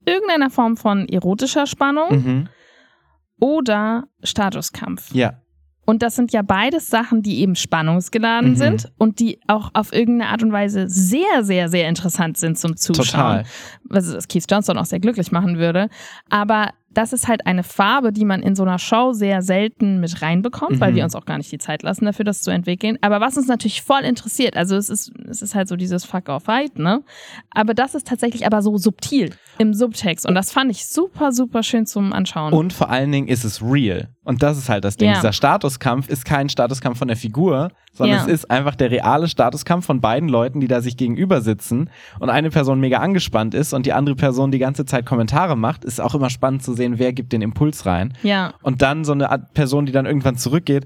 irgendeiner 0.06 0.50
Form 0.50 0.78
von 0.78 1.08
erotischer 1.08 1.68
Spannung 1.68 2.24
mhm. 2.24 2.50
oder 3.40 4.06
Statuskampf. 4.24 5.14
Ja. 5.14 5.42
Und 5.86 6.04
das 6.04 6.16
sind 6.16 6.32
ja 6.32 6.42
beides 6.42 6.88
Sachen, 6.88 7.22
die 7.22 7.40
eben 7.40 7.56
spannungsgeladen 7.56 8.52
mhm. 8.52 8.56
sind 8.56 8.92
und 8.98 9.20
die 9.20 9.40
auch 9.48 9.72
auf 9.74 9.92
irgendeine 9.92 10.32
Art 10.32 10.44
und 10.44 10.52
Weise 10.52 10.88
sehr, 10.88 11.44
sehr, 11.44 11.70
sehr 11.70 11.90
interessant 11.90 12.38
sind 12.38 12.58
zum 12.58 12.78
Zuschauen. 12.78 13.06
Total. 13.06 13.44
Was 13.86 14.28
Keith 14.28 14.46
Johnson 14.50 14.78
auch 14.78 14.86
sehr 14.86 15.00
glücklich 15.00 15.32
machen 15.32 15.58
würde. 15.58 15.90
Aber 16.30 16.70
das 16.94 17.14
ist 17.14 17.28
halt 17.28 17.46
eine 17.46 17.64
Farbe, 17.64 18.12
die 18.12 18.26
man 18.26 18.42
in 18.42 18.56
so 18.56 18.64
einer 18.64 18.80
Show 18.80 19.14
sehr 19.14 19.42
selten 19.42 20.00
mit 20.00 20.22
reinbekommt, 20.22 20.78
mhm. 20.78 20.80
weil 20.80 20.96
wir 20.96 21.04
uns 21.04 21.16
auch 21.16 21.26
gar 21.26 21.38
nicht 21.38 21.52
die 21.52 21.58
Zeit 21.58 21.84
lassen 21.84 22.06
dafür, 22.06 22.26
das 22.26 22.42
zu 22.42 22.52
entwickeln. 22.52 22.98
Aber 23.02 23.22
was 23.22 23.38
uns 23.38 23.48
natürlich 23.48 23.82
voll 23.82 24.02
interessiert, 24.02 24.58
also 24.58 24.76
es 24.76 24.90
ist, 24.90 25.12
es 25.30 25.42
ist 25.42 25.56
halt 25.56 25.68
so 25.68 25.76
dieses 25.76 26.06
Fuck 26.06 26.30
or 26.30 26.40
Fight, 26.40 26.78
ne? 26.78 27.04
Aber 27.52 27.74
das 27.74 27.96
ist 27.96 28.08
tatsächlich 28.08 28.46
aber 28.46 28.62
so 28.62 28.78
subtil 28.78 29.34
im 29.58 29.74
Subtext 29.74 30.26
und 30.26 30.36
das 30.36 30.52
fand 30.52 30.72
ich 30.72 30.88
super, 30.88 31.32
super 31.32 31.64
schön 31.64 31.86
zum 31.86 32.14
Anschauen. 32.14 32.54
Und 32.54 32.74
vor 32.74 32.90
allen 32.90 33.12
Dingen 33.12 33.28
ist 33.28 33.44
es 33.44 33.62
real. 33.62 34.10
Und 34.24 34.44
das 34.44 34.58
ist 34.58 34.70
halt 34.70 34.84
das 34.84 34.98
Ding. 34.98 35.10
Ja. 35.10 35.16
Dieser 35.16 35.34
Statuskampf 35.34 36.08
ist 36.08 36.26
kein 36.26 36.48
Statuskampf 36.48 37.00
von 37.00 37.08
der 37.08 37.18
Figur, 37.18 37.72
sondern 37.94 38.20
ja. 38.20 38.26
es 38.26 38.32
ist 38.32 38.52
einfach 38.52 38.76
der 38.76 38.92
reale 38.92 39.28
Statuskampf 39.28 39.86
von 39.86 40.02
beiden 40.02 40.30
Leuten, 40.30 40.60
die 40.60 40.68
da 40.68 40.82
sich 40.82 40.98
gegenüber 40.98 41.42
sitzen 41.42 41.90
und 42.20 42.30
eine 42.30 42.50
Person 42.50 42.80
mega 42.80 43.00
angespannt 43.00 43.54
ist 43.54 43.74
und 43.74 43.86
die 43.86 43.94
andere 43.94 44.16
Person 44.16 44.52
die 44.52 44.60
ganze 44.60 44.86
Zeit 44.86 45.06
Kommentare 45.06 45.58
macht, 45.58 45.84
ist 45.84 46.00
auch 46.00 46.16
immer 46.16 46.30
spannend 46.30 46.64
zu 46.64 46.74
sehen, 46.74 47.00
wer 47.00 47.14
gibt 47.14 47.34
den 47.34 47.42
Impuls 47.42 47.86
rein. 47.86 48.14
Ja. 48.24 48.54
Und 48.62 48.82
dann 48.82 49.04
so 49.04 49.12
eine 49.12 49.48
Person, 49.54 49.86
die 49.86 49.92
dann 49.92 50.06
irgendwann 50.06 50.38
zurückgeht, 50.38 50.86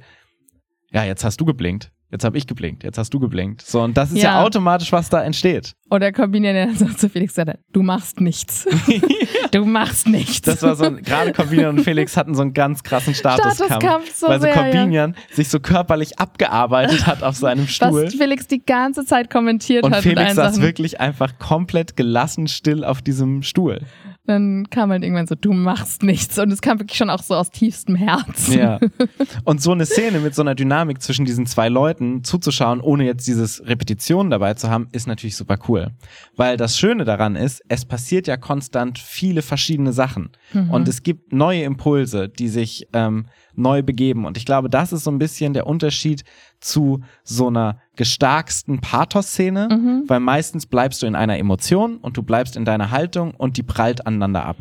ja, 0.92 1.04
jetzt 1.04 1.24
hast 1.24 1.40
du 1.42 1.46
geblinkt. 1.46 1.92
Jetzt 2.12 2.24
habe 2.24 2.38
ich 2.38 2.46
geblinkt, 2.46 2.84
jetzt 2.84 2.98
hast 2.98 3.14
du 3.14 3.20
geblinkt. 3.20 3.64
So, 3.64 3.82
und 3.82 3.98
das 3.98 4.12
ist 4.12 4.22
ja, 4.22 4.40
ja 4.40 4.44
automatisch, 4.44 4.92
was 4.92 5.10
da 5.10 5.24
entsteht. 5.24 5.74
Oder 5.90 6.12
Corbinian, 6.12 6.54
der 6.54 6.68
dann 6.68 6.96
zu 6.96 7.10
Felix 7.10 7.34
gesagt 7.34 7.60
du 7.74 7.82
machst 7.82 8.22
nichts. 8.22 8.68
du 9.52 9.66
machst 9.66 10.08
nichts. 10.08 10.42
Das 10.42 10.62
war 10.62 10.76
so, 10.76 10.92
gerade 10.92 11.34
Corbinian 11.34 11.78
und 11.78 11.84
Felix 11.84 12.16
hatten 12.16 12.36
so 12.36 12.44
einen 12.44 12.54
ganz 12.54 12.84
krassen 12.84 13.14
Statuskampf. 13.14 13.56
Statuskampf 13.56 14.16
so 14.16 14.28
weil 14.28 14.40
so 14.40 14.48
Corbinian 14.48 15.16
ja. 15.16 15.36
sich 15.36 15.50
so 15.50 15.60
körperlich 15.60 16.20
abgearbeitet 16.20 17.08
hat 17.08 17.24
auf 17.24 17.36
seinem 17.36 17.68
Stuhl. 17.68 18.06
Was 18.06 18.16
Felix 18.16 18.48
die 18.48 18.64
ganze 18.64 19.06
Zeit 19.06 19.30
kommentiert 19.30 19.84
und 19.84 19.92
hat. 19.92 20.06
Und 20.06 20.12
Felix 20.12 20.36
saß 20.36 20.62
wirklich 20.62 21.02
einfach 21.02 21.38
komplett 21.40 21.98
gelassen 21.98 22.48
still 22.48 22.84
auf 22.84 23.02
diesem 23.02 23.42
Stuhl. 23.42 23.82
Dann 24.28 24.70
kam 24.70 24.90
halt 24.90 25.04
irgendwann 25.04 25.28
so, 25.28 25.36
du 25.36 25.54
machst 25.54 26.02
nichts. 26.02 26.40
Und 26.40 26.52
es 26.52 26.62
kam 26.62 26.80
wirklich 26.80 26.98
schon 26.98 27.10
auch 27.10 27.22
so 27.22 27.36
aus 27.36 27.52
tiefstem 27.52 27.96
Herzen. 27.96 28.58
Ja. 28.58 28.80
Und 29.44 29.62
so 29.62 29.72
eine 29.72 29.86
Szene 29.86 30.20
mit 30.20 30.34
so 30.34 30.42
einer 30.42 30.56
Dynamik 30.56 31.02
zwischen 31.02 31.26
diesen 31.26 31.46
zwei 31.46 31.70
Leuten 31.70 32.24
zuzuschauen, 32.24 32.82
ohne 32.82 33.06
jetzt 33.06 33.28
dieses 33.28 33.66
Repetition 33.68 34.30
dabei 34.30 34.56
zu 34.56 34.70
haben, 34.70 34.88
ist 34.92 35.08
natürlich 35.08 35.36
super 35.36 35.58
cool. 35.68 35.92
Weil 36.36 36.58
das 36.58 36.78
Schöne 36.78 37.06
daran 37.06 37.36
ist, 37.36 37.62
es 37.68 37.86
passiert 37.86 38.28
ja 38.28 38.38
konstant 38.38 38.98
viele 38.98 39.42
verschiedene 39.42 39.94
Sachen. 39.94 40.30
Mhm. 40.54 40.72
Und 40.72 40.88
es 40.88 41.04
gibt 41.04 41.32
neue 41.32 41.64
Impulse, 41.64 42.28
die 42.28 42.48
sich 42.48 42.88
ähm, 42.94 43.28
neu 43.58 43.84
begeben. 43.84 44.26
Und 44.26 44.38
ich 44.38 44.46
glaube, 44.46 44.70
das 44.70 44.94
ist 44.94 45.04
so 45.04 45.12
ein 45.12 45.20
bisschen 45.20 45.54
der 45.54 45.68
Unterschied 45.68 46.24
zu 46.60 47.02
so 47.24 47.48
einer 47.48 47.80
gestarksten 47.96 48.82
Pathos-Szene, 48.82 49.70
mhm. 49.72 50.04
weil 50.08 50.20
meistens 50.20 50.66
bleibst 50.66 51.02
du 51.02 51.08
in 51.08 51.16
einer 51.16 51.38
Emotion 51.38 51.98
und 51.98 52.18
du 52.18 52.24
bleibst 52.24 52.56
in 52.56 52.66
deiner 52.66 52.92
Haltung 52.92 53.34
und 53.34 53.58
die 53.58 53.64
prallt 53.64 54.06
aneinander 54.06 54.46
ab. 54.46 54.58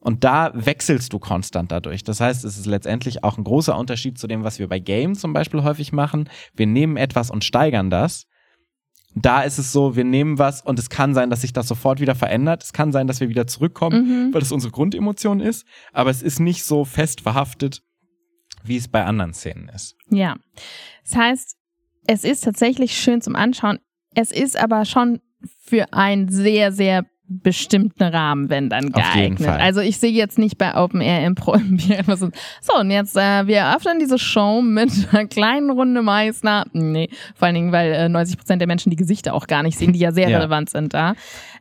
Und 0.00 0.24
da 0.24 0.50
wechselst 0.54 1.12
du 1.12 1.18
konstant 1.18 1.70
dadurch. 1.70 2.04
Das 2.04 2.20
heißt, 2.20 2.44
es 2.44 2.56
ist 2.56 2.66
letztendlich 2.66 3.22
auch 3.22 3.36
ein 3.36 3.44
großer 3.44 3.76
Unterschied 3.76 4.18
zu 4.18 4.26
dem, 4.26 4.44
was 4.44 4.58
wir 4.58 4.66
bei 4.66 4.78
Games 4.78 5.20
zum 5.20 5.34
Beispiel 5.34 5.62
häufig 5.62 5.92
machen. 5.92 6.30
Wir 6.54 6.66
nehmen 6.66 6.96
etwas 6.96 7.30
und 7.30 7.44
steigern 7.44 7.90
das. 7.90 8.26
Da 9.14 9.42
ist 9.42 9.58
es 9.58 9.72
so, 9.72 9.96
wir 9.96 10.04
nehmen 10.04 10.38
was 10.38 10.62
und 10.62 10.78
es 10.78 10.88
kann 10.88 11.14
sein, 11.14 11.30
dass 11.30 11.42
sich 11.42 11.52
das 11.52 11.68
sofort 11.68 12.00
wieder 12.00 12.14
verändert. 12.14 12.62
Es 12.62 12.72
kann 12.72 12.92
sein, 12.92 13.08
dass 13.08 13.20
wir 13.20 13.28
wieder 13.28 13.46
zurückkommen, 13.46 14.28
mhm. 14.28 14.32
weil 14.34 14.40
das 14.40 14.52
unsere 14.52 14.72
Grundemotion 14.72 15.40
ist. 15.40 15.66
Aber 15.92 16.10
es 16.10 16.22
ist 16.22 16.40
nicht 16.40 16.64
so 16.64 16.84
fest 16.84 17.20
verhaftet, 17.20 17.82
wie 18.64 18.76
es 18.76 18.88
bei 18.88 19.04
anderen 19.04 19.34
Szenen 19.34 19.68
ist. 19.68 19.96
Ja. 20.10 20.36
Das 21.04 21.16
heißt, 21.16 21.56
es 22.06 22.24
ist 22.24 22.44
tatsächlich 22.44 22.96
schön 22.96 23.20
zum 23.20 23.36
Anschauen. 23.36 23.78
Es 24.14 24.32
ist 24.32 24.60
aber 24.60 24.84
schon 24.84 25.20
für 25.58 25.92
einen 25.92 26.28
sehr, 26.28 26.72
sehr 26.72 27.04
bestimmten 27.30 28.02
Rahmen, 28.02 28.50
wenn 28.50 28.68
dann 28.68 28.90
geeignet. 28.90 29.48
Also 29.48 29.80
ich 29.80 29.98
sehe 29.98 30.10
jetzt 30.10 30.36
nicht 30.36 30.58
bei 30.58 30.74
Open 30.74 31.00
Air 31.00 31.24
Impro 31.24 31.54
immer 31.98 32.16
so, 32.16 32.28
so 32.60 32.76
und 32.76 32.90
jetzt 32.90 33.16
äh, 33.16 33.46
wir 33.46 33.72
öffnen 33.74 34.00
diese 34.00 34.18
Show 34.18 34.60
mit 34.62 34.90
einer 35.12 35.26
kleinen 35.28 35.70
Runde 35.70 36.02
Meißner. 36.02 36.66
Nee, 36.72 37.08
vor 37.36 37.46
allen 37.46 37.54
Dingen, 37.54 37.72
weil 37.72 37.92
äh, 37.92 38.08
90 38.08 38.36
Prozent 38.36 38.60
der 38.60 38.66
Menschen 38.66 38.90
die 38.90 38.96
Gesichter 38.96 39.32
auch 39.32 39.46
gar 39.46 39.62
nicht 39.62 39.78
sehen, 39.78 39.92
die 39.92 40.00
ja 40.00 40.10
sehr 40.10 40.28
ja. 40.28 40.38
relevant 40.38 40.70
sind 40.70 40.92
da. 40.92 41.14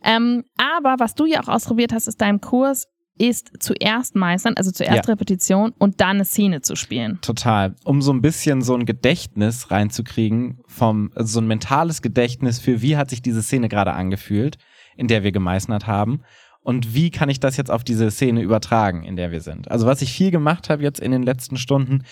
Ähm, 0.04 0.44
aber 0.58 0.96
was 0.98 1.14
du 1.14 1.28
ja 1.28 1.40
auch 1.42 1.48
ausprobiert 1.48 1.94
hast, 1.94 2.08
ist 2.08 2.20
deinem 2.20 2.42
Kurs 2.42 2.88
ist 3.20 3.52
zuerst 3.60 4.16
meistern, 4.16 4.56
also 4.56 4.72
zuerst 4.72 5.08
ja. 5.08 5.14
Repetition 5.14 5.74
und 5.78 6.02
dann 6.02 6.18
eine 6.18 6.26
Szene 6.26 6.62
zu 6.62 6.76
spielen. 6.76 7.20
Total. 7.22 7.76
Um 7.84 8.02
so 8.02 8.12
ein 8.14 8.22
bisschen 8.22 8.62
so 8.62 8.74
ein 8.74 8.86
Gedächtnis 8.86 9.70
reinzukriegen, 9.70 10.60
vom, 10.68 11.12
also 11.16 11.34
so 11.34 11.42
ein 11.42 11.48
mentales 11.48 12.02
Gedächtnis 12.02 12.60
für 12.60 12.82
wie 12.82 12.98
hat 12.98 13.10
sich 13.10 13.22
diese 13.22 13.44
Szene 13.44 13.68
gerade 13.68 13.94
angefühlt, 13.94 14.58
in 14.96 15.08
der 15.08 15.24
wir 15.24 15.32
gemeißnert 15.32 15.86
haben. 15.86 16.22
Und 16.62 16.94
wie 16.94 17.12
kann 17.12 17.30
ich 17.30 17.40
das 17.40 17.58
jetzt 17.58 17.72
auf 17.72 17.84
diese 17.84 18.10
Szene 18.10 18.42
übertragen, 18.42 19.04
in 19.04 19.16
der 19.16 19.32
wir 19.32 19.42
sind? 19.42 19.70
Also 19.70 19.86
was 19.86 20.02
ich 20.02 20.14
viel 20.14 20.32
gemacht 20.32 20.70
habe 20.70 20.84
jetzt 20.84 21.00
in 21.00 21.12
den 21.12 21.24
letzten 21.24 21.58
Stunden, 21.58 22.04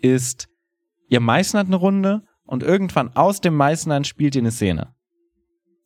ist, 0.00 0.48
ihr 1.08 1.20
meißnert 1.20 1.66
eine 1.66 1.76
Runde 1.76 2.22
und 2.44 2.62
irgendwann 2.62 3.14
aus 3.14 3.40
dem 3.40 3.54
Meißnern 3.54 4.04
spielt 4.04 4.34
ihr 4.34 4.42
eine 4.42 4.50
Szene. 4.50 4.94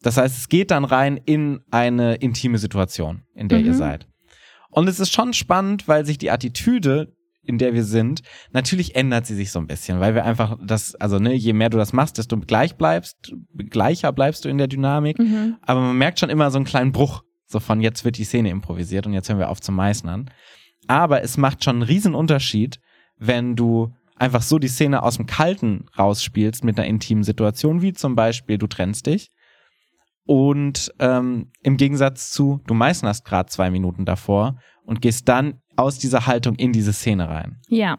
Das 0.03 0.17
heißt, 0.17 0.37
es 0.37 0.49
geht 0.49 0.71
dann 0.71 0.85
rein 0.85 1.17
in 1.17 1.61
eine 1.71 2.17
intime 2.17 2.59
Situation, 2.59 3.23
in 3.35 3.49
der 3.49 3.59
mhm. 3.61 3.67
ihr 3.67 3.75
seid. 3.75 4.09
Und 4.71 4.89
es 4.89 5.01
ist 5.01 5.13
schon 5.13 5.33
spannend, 5.33 5.89
weil 5.89 6.05
sich 6.05 6.19
die 6.19 6.31
Attitüde, 6.31 7.15
in 7.43 7.59
der 7.59 7.73
wir 7.73 7.85
sind, 7.85 8.23
natürlich 8.53 8.95
ändert 8.95 9.27
sie 9.27 9.35
sich 9.35 9.51
so 9.51 9.59
ein 9.59 9.67
bisschen, 9.67 10.01
weil 10.01 10.15
wir 10.15 10.25
einfach 10.25 10.59
das, 10.63 10.95
also 10.97 11.19
ne, 11.19 11.35
je 11.35 11.55
mehr 11.55 11.71
du 11.71 11.79
das 11.79 11.93
machst, 11.93 12.19
desto 12.19 12.39
gleich 12.39 12.77
bleibst, 12.77 13.33
gleicher 13.71 14.13
bleibst 14.13 14.45
du 14.45 14.49
in 14.49 14.59
der 14.59 14.67
Dynamik. 14.67 15.19
Mhm. 15.19 15.57
Aber 15.63 15.81
man 15.81 15.97
merkt 15.97 16.21
schon 16.21 16.31
immer 16.31 16.51
so 16.51 16.59
einen 16.59 16.67
kleinen 16.67 16.93
Bruch, 16.93 17.23
so 17.47 17.61
von 17.61 17.81
jetzt 17.81 18.05
wird 18.05 18.19
die 18.19 18.25
Szene 18.25 18.51
improvisiert 18.51 19.07
und 19.07 19.15
jetzt 19.15 19.29
hören 19.29 19.39
wir 19.39 19.49
auf 19.49 19.61
zu 19.61 19.73
meißnern. 19.73 20.31
Aber 20.87 21.23
es 21.23 21.39
macht 21.39 21.65
schon 21.65 21.77
einen 21.77 21.83
riesen 21.83 22.15
Unterschied, 22.15 22.79
wenn 23.17 23.57
du 23.57 23.95
einfach 24.17 24.43
so 24.43 24.59
die 24.59 24.69
Szene 24.69 25.03
aus 25.03 25.17
dem 25.17 25.27
Kalten 25.27 25.87
rausspielst 25.99 26.65
mit 26.65 26.79
einer 26.79 26.89
intimen 26.89 27.25
Situation, 27.25 27.81
wie 27.81 27.95
zum 27.95 28.15
Beispiel 28.15 28.59
du 28.59 28.67
trennst 28.67 29.07
dich 29.07 29.31
und 30.29 30.93
ähm, 30.99 31.51
im 31.63 31.79
Gegensatz 31.79 32.31
zu, 32.31 32.61
du 32.67 32.75
meißnerst 32.75 33.25
gerade 33.25 33.49
zwei 33.49 33.71
Minuten 33.71 34.05
davor 34.05 34.59
und 34.85 35.01
gehst 35.01 35.27
dann 35.27 35.63
aus 35.75 35.99
dieser 35.99 36.27
Haltung 36.27 36.55
in 36.57 36.71
diese 36.71 36.93
Szene 36.93 37.31
rein. 37.31 37.63
Ja. 37.69 37.97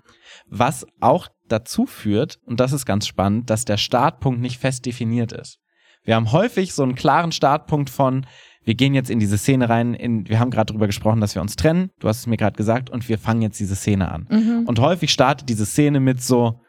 Was 0.48 0.86
auch 1.00 1.28
dazu 1.48 1.88
führt, 1.88 2.38
und 2.46 2.60
das 2.60 2.72
ist 2.72 2.86
ganz 2.86 3.08
spannend, 3.08 3.50
dass 3.50 3.66
der 3.66 3.78
Startpunkt 3.78 4.42
nicht 4.42 4.60
fest 4.60 4.86
definiert 4.86 5.32
ist. 5.32 5.58
Wir 6.04 6.16
haben 6.16 6.32
häufig 6.32 6.76
so 6.76 6.84
einen 6.84 6.94
klaren 6.94 7.32
Startpunkt 7.32 7.90
von, 7.90 8.28
wir 8.64 8.76
gehen 8.76 8.94
jetzt 8.94 9.10
in 9.10 9.18
diese 9.18 9.40
Szene 9.40 9.68
rein, 9.68 9.96
in, 9.96 10.30
wir 10.30 10.40
haben 10.40 10.52
gerade 10.52 10.68
darüber 10.68 10.86
gesprochen, 10.86 11.22
dass 11.22 11.34
wir 11.34 11.42
uns 11.42 11.56
trennen, 11.56 11.90
du 12.00 12.08
hast 12.08 12.20
es 12.20 12.28
mir 12.28 12.38
gerade 12.38 12.58
gesagt, 12.58 12.92
und 12.92 13.10
wir 13.10 13.18
fangen 13.18 13.42
jetzt 13.42 13.60
diese 13.60 13.76
Szene 13.76 14.12
an. 14.12 14.28
Mhm. 14.30 14.66
Und 14.68 14.78
häufig 14.78 15.12
startet 15.12 15.50
diese 15.50 15.66
Szene 15.66 16.00
mit 16.00 16.22
so, 16.22 16.62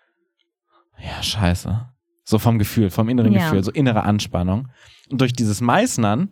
ja, 0.99 1.23
scheiße. 1.23 1.90
So 2.31 2.39
vom 2.39 2.59
Gefühl, 2.59 2.91
vom 2.91 3.09
inneren 3.09 3.33
ja. 3.33 3.45
Gefühl, 3.45 3.63
so 3.63 3.73
innere 3.73 4.05
Anspannung. 4.05 4.69
Und 5.11 5.21
durch 5.21 5.33
dieses 5.33 5.61
Meißnern 5.61 6.31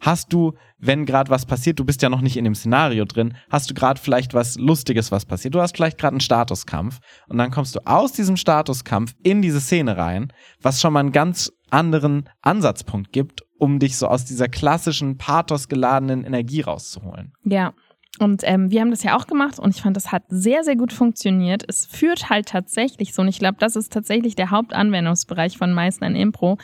Hast 0.00 0.32
du, 0.32 0.54
wenn 0.78 1.06
gerade 1.06 1.30
was 1.30 1.44
passiert, 1.44 1.78
du 1.78 1.84
bist 1.84 2.02
ja 2.02 2.08
noch 2.08 2.20
nicht 2.20 2.36
in 2.36 2.44
dem 2.44 2.54
Szenario 2.54 3.04
drin, 3.04 3.34
hast 3.50 3.68
du 3.68 3.74
gerade 3.74 4.00
vielleicht 4.00 4.32
was 4.32 4.56
Lustiges, 4.56 5.10
was 5.10 5.26
passiert. 5.26 5.54
Du 5.54 5.60
hast 5.60 5.76
vielleicht 5.76 5.98
gerade 5.98 6.14
einen 6.14 6.20
Statuskampf 6.20 7.00
und 7.28 7.38
dann 7.38 7.50
kommst 7.50 7.74
du 7.74 7.80
aus 7.84 8.12
diesem 8.12 8.36
Statuskampf 8.36 9.14
in 9.22 9.42
diese 9.42 9.60
Szene 9.60 9.96
rein, 9.96 10.32
was 10.62 10.80
schon 10.80 10.92
mal 10.92 11.00
einen 11.00 11.12
ganz 11.12 11.50
anderen 11.70 12.28
Ansatzpunkt 12.42 13.12
gibt, 13.12 13.42
um 13.58 13.80
dich 13.80 13.96
so 13.96 14.06
aus 14.06 14.24
dieser 14.24 14.48
klassischen 14.48 15.18
pathosgeladenen 15.18 16.24
Energie 16.24 16.60
rauszuholen. 16.60 17.32
Ja. 17.44 17.74
Und 18.18 18.42
ähm, 18.44 18.70
wir 18.70 18.80
haben 18.80 18.90
das 18.90 19.04
ja 19.04 19.16
auch 19.16 19.26
gemacht 19.26 19.58
und 19.58 19.74
ich 19.74 19.82
fand, 19.82 19.96
das 19.96 20.10
hat 20.10 20.24
sehr, 20.28 20.64
sehr 20.64 20.76
gut 20.76 20.92
funktioniert. 20.92 21.62
Es 21.68 21.86
führt 21.86 22.30
halt 22.30 22.48
tatsächlich 22.48 23.14
so, 23.14 23.22
und 23.22 23.28
ich 23.28 23.38
glaube, 23.38 23.58
das 23.60 23.76
ist 23.76 23.92
tatsächlich 23.92 24.34
der 24.34 24.50
Hauptanwendungsbereich 24.50 25.56
von 25.56 25.72
Meißner 25.72 26.08
in 26.08 26.16
Impro, 26.16 26.58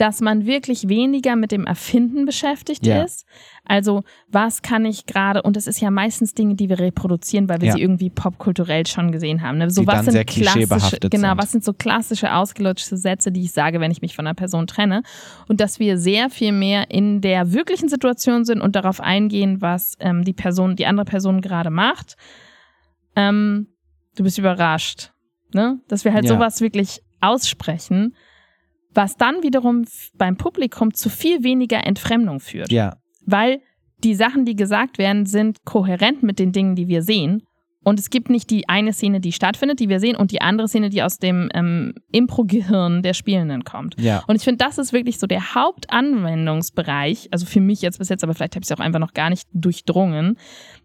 dass 0.00 0.20
man 0.22 0.46
wirklich 0.46 0.88
weniger 0.88 1.36
mit 1.36 1.52
dem 1.52 1.66
Erfinden 1.66 2.24
beschäftigt 2.24 2.86
Ja. 2.86 3.02
ist. 3.02 3.26
Also 3.64 4.02
was 4.28 4.62
kann 4.62 4.84
ich 4.86 5.04
gerade, 5.04 5.42
und 5.42 5.56
das 5.56 5.66
ist 5.66 5.80
ja 5.80 5.90
meistens 5.90 6.32
Dinge, 6.32 6.54
die 6.54 6.68
wir 6.70 6.78
reproduzieren, 6.78 7.48
weil 7.50 7.60
wir 7.60 7.68
Ja. 7.68 7.74
sie 7.74 7.82
irgendwie 7.82 8.08
popkulturell 8.08 8.86
schon 8.86 9.12
gesehen 9.12 9.42
haben. 9.42 9.58
Ne? 9.58 9.70
So 9.70 9.82
Die 9.82 9.86
was 9.86 10.04
sind 10.06 10.12
sehr 10.12 10.24
klassische, 10.24 10.98
genau, 11.00 11.34
was 11.36 11.52
sind 11.52 11.64
so 11.64 11.74
klassische 11.74 12.32
ausgelutschte 12.34 12.96
Sätze, 12.96 13.30
die 13.30 13.42
ich 13.42 13.52
sage, 13.52 13.78
wenn 13.80 13.90
ich 13.90 14.00
mich 14.00 14.16
von 14.16 14.26
einer 14.26 14.34
Person 14.34 14.66
trenne. 14.66 15.02
Und 15.48 15.60
dass 15.60 15.78
wir 15.78 15.98
sehr 15.98 16.30
viel 16.30 16.52
mehr 16.52 16.90
in 16.90 17.20
der 17.20 17.52
wirklichen 17.52 17.88
Situation 17.90 18.44
sind 18.46 18.62
und 18.62 18.76
darauf 18.76 19.00
eingehen, 19.00 19.60
was 19.60 19.96
ähm, 20.00 20.24
die 20.24 20.32
Person, 20.32 20.76
die 20.76 20.86
andere 20.86 21.04
Person 21.04 21.42
gerade 21.42 21.68
macht. 21.70 22.16
Ähm, 23.16 23.66
du 24.16 24.22
bist 24.22 24.38
überrascht. 24.38 25.12
Ne? 25.52 25.80
Dass 25.88 26.04
wir 26.04 26.12
halt 26.14 26.24
Ja. 26.24 26.34
sowas 26.34 26.60
wirklich 26.60 27.02
aussprechen, 27.20 28.14
was 28.94 29.16
dann 29.16 29.42
wiederum 29.42 29.84
beim 30.14 30.36
Publikum 30.36 30.94
zu 30.94 31.08
viel 31.08 31.42
weniger 31.44 31.86
Entfremdung 31.86 32.40
führt. 32.40 32.72
Ja, 32.72 32.96
Weil 33.24 33.60
die 34.02 34.14
Sachen, 34.14 34.44
die 34.44 34.56
gesagt 34.56 34.98
werden, 34.98 35.26
sind 35.26 35.64
kohärent 35.64 36.22
mit 36.22 36.38
den 36.38 36.52
Dingen, 36.52 36.74
die 36.74 36.88
wir 36.88 37.02
sehen. 37.02 37.42
Und 37.82 37.98
es 37.98 38.10
gibt 38.10 38.28
nicht 38.28 38.50
die 38.50 38.68
eine 38.68 38.92
Szene, 38.92 39.20
die 39.20 39.32
stattfindet, 39.32 39.80
die 39.80 39.88
wir 39.88 40.00
sehen, 40.00 40.14
und 40.14 40.32
die 40.32 40.42
andere 40.42 40.68
Szene, 40.68 40.90
die 40.90 41.02
aus 41.02 41.18
dem 41.18 41.48
ähm, 41.54 41.94
Impro-Gehirn 42.12 43.02
der 43.02 43.14
Spielenden 43.14 43.64
kommt. 43.64 43.98
ja. 43.98 44.22
Und 44.26 44.36
ich 44.36 44.42
finde, 44.42 44.62
das 44.62 44.76
ist 44.76 44.92
wirklich 44.92 45.18
so 45.18 45.26
der 45.26 45.54
Hauptanwendungsbereich, 45.54 47.28
also 47.30 47.46
für 47.46 47.60
mich 47.60 47.80
jetzt 47.80 47.98
bis 47.98 48.10
jetzt, 48.10 48.22
aber 48.22 48.34
vielleicht 48.34 48.54
habe 48.54 48.64
ich 48.64 48.70
es 48.70 48.76
auch 48.76 48.84
einfach 48.84 49.00
noch 49.00 49.14
gar 49.14 49.30
nicht 49.30 49.48
durchdrungen, 49.54 50.36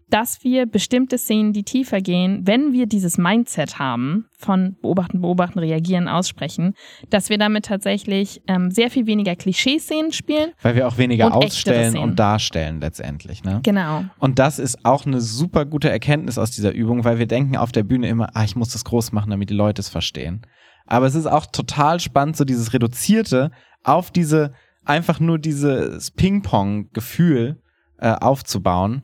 dass 0.08 0.44
wir 0.44 0.66
bestimmte 0.66 1.18
Szenen, 1.18 1.52
die 1.52 1.64
tiefer 1.64 2.00
gehen, 2.00 2.46
wenn 2.46 2.72
wir 2.72 2.86
dieses 2.86 3.18
Mindset 3.18 3.78
haben 3.78 4.26
von 4.38 4.76
beobachten, 4.80 5.20
beobachten, 5.20 5.58
reagieren, 5.58 6.06
aussprechen, 6.06 6.74
dass 7.10 7.28
wir 7.28 7.38
damit 7.38 7.64
tatsächlich 7.64 8.40
ähm, 8.46 8.70
sehr 8.70 8.90
viel 8.90 9.06
weniger 9.06 9.34
Klischeeszenen 9.34 10.12
spielen. 10.12 10.52
Weil 10.62 10.76
wir 10.76 10.86
auch 10.86 10.98
weniger 10.98 11.34
ausstellen 11.34 11.98
und 11.98 12.18
darstellen 12.18 12.80
letztendlich. 12.80 13.42
Ne? 13.42 13.60
Genau. 13.64 14.04
Und 14.18 14.38
das 14.38 14.58
ist 14.58 14.84
auch 14.84 15.06
eine 15.06 15.20
super 15.20 15.64
gute 15.64 15.90
Erkenntnis 15.90 16.38
aus 16.38 16.52
dieser 16.52 16.72
Übung, 16.72 17.04
weil 17.04 17.18
wir 17.18 17.26
denken 17.26 17.56
auf 17.56 17.72
der 17.72 17.82
Bühne 17.82 18.08
immer, 18.08 18.28
ah, 18.34 18.44
ich 18.44 18.54
muss 18.54 18.70
das 18.70 18.84
groß 18.84 19.12
machen, 19.12 19.30
damit 19.30 19.50
die 19.50 19.54
Leute 19.54 19.80
es 19.80 19.88
verstehen. 19.88 20.42
Aber 20.86 21.06
es 21.06 21.16
ist 21.16 21.26
auch 21.26 21.46
total 21.46 21.98
spannend, 21.98 22.36
so 22.36 22.44
dieses 22.44 22.72
Reduzierte 22.72 23.50
auf 23.82 24.12
diese, 24.12 24.52
einfach 24.84 25.18
nur 25.18 25.38
dieses 25.40 26.12
Ping-Pong-Gefühl 26.12 27.60
äh, 27.98 28.12
aufzubauen, 28.12 29.02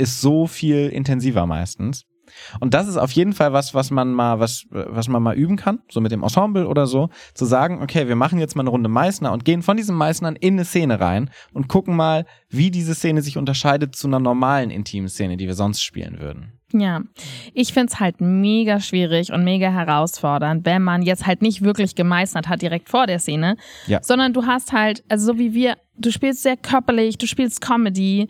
ist 0.00 0.20
so 0.20 0.46
viel 0.46 0.88
intensiver 0.88 1.46
meistens. 1.46 2.04
Und 2.60 2.74
das 2.74 2.86
ist 2.86 2.96
auf 2.96 3.10
jeden 3.10 3.32
Fall 3.32 3.52
was, 3.52 3.74
was 3.74 3.90
man 3.90 4.12
mal, 4.12 4.38
was, 4.38 4.64
was 4.70 5.08
man 5.08 5.20
mal 5.22 5.34
üben 5.36 5.56
kann, 5.56 5.80
so 5.90 6.00
mit 6.00 6.12
dem 6.12 6.22
Ensemble 6.22 6.68
oder 6.68 6.86
so, 6.86 7.10
zu 7.34 7.44
sagen, 7.44 7.82
okay, 7.82 8.06
wir 8.06 8.14
machen 8.16 8.38
jetzt 8.38 8.54
mal 8.54 8.62
eine 8.62 8.70
Runde 8.70 8.88
Meißner 8.88 9.32
und 9.32 9.44
gehen 9.44 9.62
von 9.62 9.76
diesem 9.76 9.96
Meißnern 9.96 10.36
in 10.36 10.54
eine 10.54 10.64
Szene 10.64 11.00
rein 11.00 11.30
und 11.52 11.68
gucken 11.68 11.96
mal, 11.96 12.26
wie 12.48 12.70
diese 12.70 12.94
Szene 12.94 13.22
sich 13.22 13.36
unterscheidet 13.36 13.96
zu 13.96 14.06
einer 14.06 14.20
normalen 14.20 14.70
intimen 14.70 15.08
Szene, 15.08 15.36
die 15.36 15.46
wir 15.48 15.54
sonst 15.54 15.82
spielen 15.82 16.20
würden. 16.20 16.52
Ja, 16.72 17.00
ich 17.52 17.72
find's 17.72 17.98
halt 17.98 18.20
mega 18.20 18.78
schwierig 18.78 19.32
und 19.32 19.42
mega 19.42 19.70
herausfordernd, 19.72 20.64
wenn 20.64 20.82
man 20.82 21.02
jetzt 21.02 21.26
halt 21.26 21.42
nicht 21.42 21.62
wirklich 21.62 21.96
gemeistert 21.96 22.48
hat 22.48 22.62
direkt 22.62 22.88
vor 22.88 23.08
der 23.08 23.18
Szene, 23.18 23.56
Ja. 23.88 23.98
sondern 24.04 24.32
du 24.32 24.46
hast 24.46 24.72
halt, 24.72 25.02
also 25.08 25.32
so 25.32 25.38
wie 25.40 25.52
wir, 25.52 25.76
du 25.96 26.12
spielst 26.12 26.44
sehr 26.44 26.56
körperlich, 26.56 27.18
du 27.18 27.26
spielst 27.26 27.60
Comedy 27.60 28.28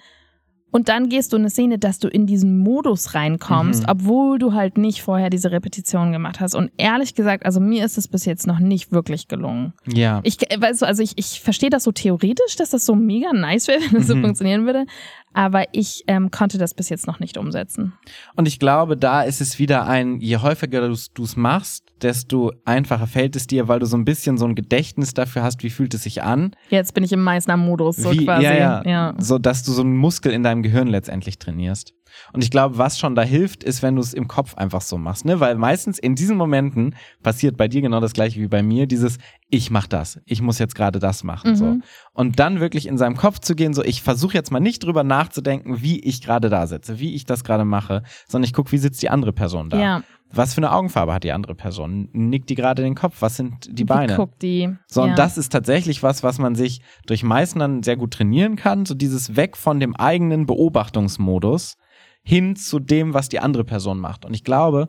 und 0.71 0.89
dann 0.89 1.09
gehst 1.09 1.33
du 1.33 1.37
in 1.37 1.43
eine 1.43 1.51
Szene, 1.51 1.79
dass 1.79 1.99
du 1.99 2.09
in 2.09 2.27
diesen 2.27 2.59
Modus 2.59 3.15
reinkommst, 3.15 3.83
Mhm. 3.83 3.89
obwohl 3.89 4.39
du 4.39 4.53
halt 4.55 4.79
nicht 4.79 5.03
vorher 5.03 5.31
diese 5.31 5.51
Repetition 5.51 6.13
gemacht 6.13 6.41
hast. 6.41 6.55
Und 6.55 6.71
ehrlich 6.77 7.15
gesagt, 7.15 7.45
also 7.47 7.61
mir 7.61 7.85
ist 7.85 7.99
es 7.99 8.09
bis 8.09 8.25
jetzt 8.25 8.47
noch 8.47 8.59
nicht 8.59 8.93
wirklich 8.93 9.29
gelungen. 9.29 9.73
Ja. 9.87 10.21
Ich, 10.23 10.51
äh, 10.51 10.61
weißt 10.61 10.83
du, 10.83 10.87
also 10.87 11.03
ich, 11.03 11.13
ich 11.17 11.41
verstehe 11.41 11.71
das 11.71 11.85
so 11.85 11.93
theoretisch, 11.93 12.57
dass 12.57 12.71
das 12.71 12.87
so 12.87 12.95
mega 12.95 13.33
nice 13.33 13.69
wäre, 13.69 13.81
wenn 13.91 13.99
das 13.99 14.07
so 14.07 14.17
Mhm. 14.17 14.23
funktionieren 14.23 14.67
würde. 14.67 14.85
Aber 15.33 15.67
ich 15.73 16.03
ähm, 16.09 16.33
konnte 16.33 16.59
das 16.59 16.75
bis 16.75 16.89
jetzt 16.89 17.07
noch 17.07 17.21
nicht 17.21 17.37
umsetzen. 17.39 17.93
Und 18.35 18.49
ich 18.49 18.59
glaube, 18.59 18.97
da 18.97 19.23
ist 19.23 19.41
es 19.41 19.61
wieder 19.61 19.87
ein, 19.87 20.19
je 20.19 20.39
häufiger 20.39 20.81
du 20.89 21.23
es 21.23 21.37
machst, 21.37 21.85
desto 22.03 22.53
einfacher 22.65 23.07
fällt 23.07 23.37
es 23.37 23.47
dir, 23.47 23.69
weil 23.69 23.79
du 23.79 23.87
so 23.87 23.97
ein 23.97 24.05
bisschen 24.05 24.39
so 24.39 24.47
ein 24.47 24.57
Gedächtnis 24.57 25.15
dafür 25.15 25.45
hast, 25.45 25.63
wie 25.63 25.71
fühlt 25.71 25.95
es 25.95 26.03
sich 26.03 26.25
an. 26.25 26.57
Jetzt 26.71 26.95
bin 26.95 27.05
ich 27.05 27.13
im 27.13 27.23
Meißner-Modus, 27.23 27.99
so 27.99 28.11
wie, 28.11 28.25
quasi. 28.25 28.45
Ja, 28.45 28.55
ja, 28.55 28.83
ja. 28.85 29.15
So, 29.19 29.39
dass 29.39 29.63
du 29.63 29.71
so 29.71 29.83
einen 29.83 29.97
Muskel 29.97 30.33
in 30.33 30.43
deinem 30.43 30.60
Gehirn 30.63 30.89
letztendlich 30.89 31.39
trainierst. 31.39 31.95
Und 32.33 32.43
ich 32.43 32.51
glaube, 32.51 32.77
was 32.77 32.99
schon 32.99 33.15
da 33.15 33.23
hilft, 33.23 33.63
ist, 33.63 33.83
wenn 33.83 33.95
du 33.95 34.01
es 34.01 34.15
im 34.15 34.27
Kopf 34.27 34.57
einfach 34.57 34.81
so 34.81 34.99
machst, 34.99 35.25
ne? 35.25 35.39
Weil 35.39 35.55
meistens 35.55 35.99
in 35.99 36.17
diesen 36.17 36.37
Momenten 36.37 36.97
passiert 37.23 37.57
bei 37.57 37.69
dir 37.69 37.83
genau 37.83 38.01
das 38.01 38.13
gleiche 38.13 38.41
wie 38.41 38.49
bei 38.49 38.63
mir, 38.65 38.87
dieses 38.87 39.19
ich 39.49 39.71
mach 39.71 39.87
das, 39.87 40.21
ich 40.27 40.43
muss 40.43 40.59
jetzt 40.59 40.75
gerade 40.75 40.99
das 40.99 41.23
machen, 41.25 41.53
Mhm. 41.53 41.57
so. 41.57 41.77
Und 42.13 42.39
dann 42.41 42.59
wirklich 42.61 42.87
in 42.87 42.99
seinem 42.99 43.17
Kopf 43.17 43.39
zu 43.39 43.55
gehen, 43.55 43.75
so 43.75 43.85
ich 43.85 44.03
versuche 44.03 44.35
jetzt 44.35 44.51
mal 44.51 44.61
nicht 44.61 44.83
drüber 44.85 45.05
nachzudenken, 45.05 45.83
wie 45.83 46.01
ich 46.01 46.21
gerade 46.21 46.49
da 46.51 46.67
sitze, 46.67 46.99
wie 46.99 47.15
ich 47.15 47.27
das 47.27 47.45
gerade 47.45 47.65
mache, 47.65 48.03
sondern 48.29 48.47
ich 48.47 48.53
gucke, 48.53 48.73
wie 48.73 48.79
sitzt 48.79 49.03
die 49.03 49.09
andere 49.11 49.33
Person 49.33 49.71
da. 49.71 49.81
Ja, 49.81 50.03
Was 50.33 50.55
für 50.55 50.59
eine 50.59 50.73
Augenfarbe 50.73 51.13
hat 51.13 51.25
die 51.25 51.33
andere 51.33 51.55
Person? 51.55 52.09
Nickt 52.13 52.51
die 52.51 52.55
gerade 52.55 52.83
den 52.83 52.95
Kopf? 52.95 53.17
Was 53.21 53.37
sind 53.37 53.69
die 53.71 53.85
Beine? 53.85 54.13
Wie 54.13 54.17
guckt 54.17 54.43
die? 54.43 54.71
So, 54.87 55.03
ja. 55.03 55.11
und 55.11 55.19
das 55.19 55.37
ist 55.37 55.51
tatsächlich 55.51 56.03
was, 56.03 56.23
was 56.23 56.39
man 56.39 56.55
sich 56.55 56.83
durch 57.07 57.23
Meißnern 57.25 57.83
sehr 57.83 57.97
gut 57.97 58.13
trainieren 58.13 58.57
kann. 58.57 58.87
So 58.87 58.95
dieses 58.95 59.35
Weg 59.37 59.57
von 59.57 59.81
dem 59.81 59.97
eigenen 59.97 60.47
Beobachtungsmodus 60.47 61.77
hin 62.23 62.55
zu 62.55 62.79
dem, 62.79 63.13
was 63.13 63.29
die 63.29 63.41
andere 63.41 63.65
Person 63.65 63.99
macht. 63.99 64.25
Und 64.25 64.35
ich 64.35 64.45
glaube, 64.45 64.89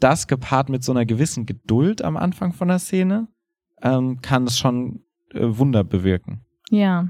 das 0.00 0.26
gepaart 0.26 0.68
mit 0.68 0.82
so 0.82 0.92
einer 0.92 1.06
gewissen 1.06 1.46
Geduld 1.46 2.02
am 2.02 2.16
Anfang 2.16 2.52
von 2.52 2.68
der 2.68 2.78
Szene, 2.78 3.28
ähm, 3.82 4.20
kann 4.20 4.44
es 4.44 4.58
schon 4.58 5.04
äh, 5.32 5.40
Wunder 5.42 5.84
bewirken, 5.84 6.44
Ja, 6.70 7.08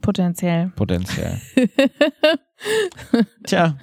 potenziell. 0.00 0.72
potenziell. 0.76 1.40
Tja, 3.46 3.78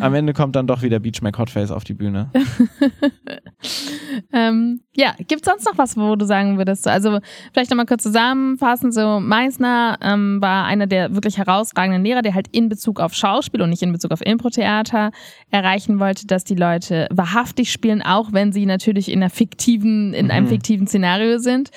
am 0.00 0.14
Ende 0.14 0.32
kommt 0.32 0.56
dann 0.56 0.66
doch 0.66 0.80
wieder 0.80 0.98
Beach 1.00 1.20
Mac 1.20 1.36
Hotface 1.38 1.70
auf 1.70 1.84
die 1.84 1.92
Bühne. 1.92 2.30
ähm, 4.32 4.80
ja, 4.94 5.14
gibt 5.28 5.44
sonst 5.44 5.66
noch 5.66 5.76
was, 5.76 5.98
wo 5.98 6.16
du 6.16 6.24
sagen 6.24 6.56
würdest? 6.56 6.84
so- 6.84 6.90
Also 6.90 7.18
vielleicht 7.52 7.70
nochmal 7.70 7.84
kurz 7.84 8.04
zusammenfassen. 8.04 8.90
So 8.90 9.20
Meissner 9.20 9.98
ähm, 10.00 10.38
war 10.40 10.64
einer 10.64 10.86
der 10.86 11.14
wirklich 11.14 11.36
herausragenden 11.36 12.02
Lehrer, 12.04 12.22
der 12.22 12.34
halt 12.34 12.48
in 12.52 12.70
Bezug 12.70 13.00
auf 13.00 13.12
Schauspiel 13.12 13.60
und 13.60 13.68
nicht 13.70 13.82
in 13.82 13.92
Bezug 13.92 14.12
auf 14.12 14.24
Impro-Theater 14.24 15.10
erreichen 15.50 16.00
wollte, 16.00 16.26
dass 16.26 16.44
die 16.44 16.54
Leute 16.54 17.08
wahrhaftig 17.10 17.70
spielen, 17.70 18.00
auch 18.00 18.32
wenn 18.32 18.50
sie 18.52 18.64
natürlich 18.64 19.10
in 19.10 19.18
einer 19.22 19.30
fiktiven, 19.30 20.14
in 20.14 20.30
einem 20.30 20.46
Mhm. 20.46 20.50
fiktiven 20.50 20.86
Szenario 20.86 21.38
sind. 21.38 21.70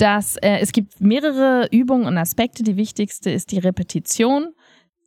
Dass 0.00 0.36
äh, 0.38 0.58
es 0.60 0.72
gibt 0.72 1.00
mehrere 1.00 1.68
Übungen 1.70 2.06
und 2.06 2.16
Aspekte. 2.16 2.62
Die 2.62 2.76
wichtigste 2.76 3.30
ist 3.30 3.52
die 3.52 3.58
Repetition. 3.58 4.48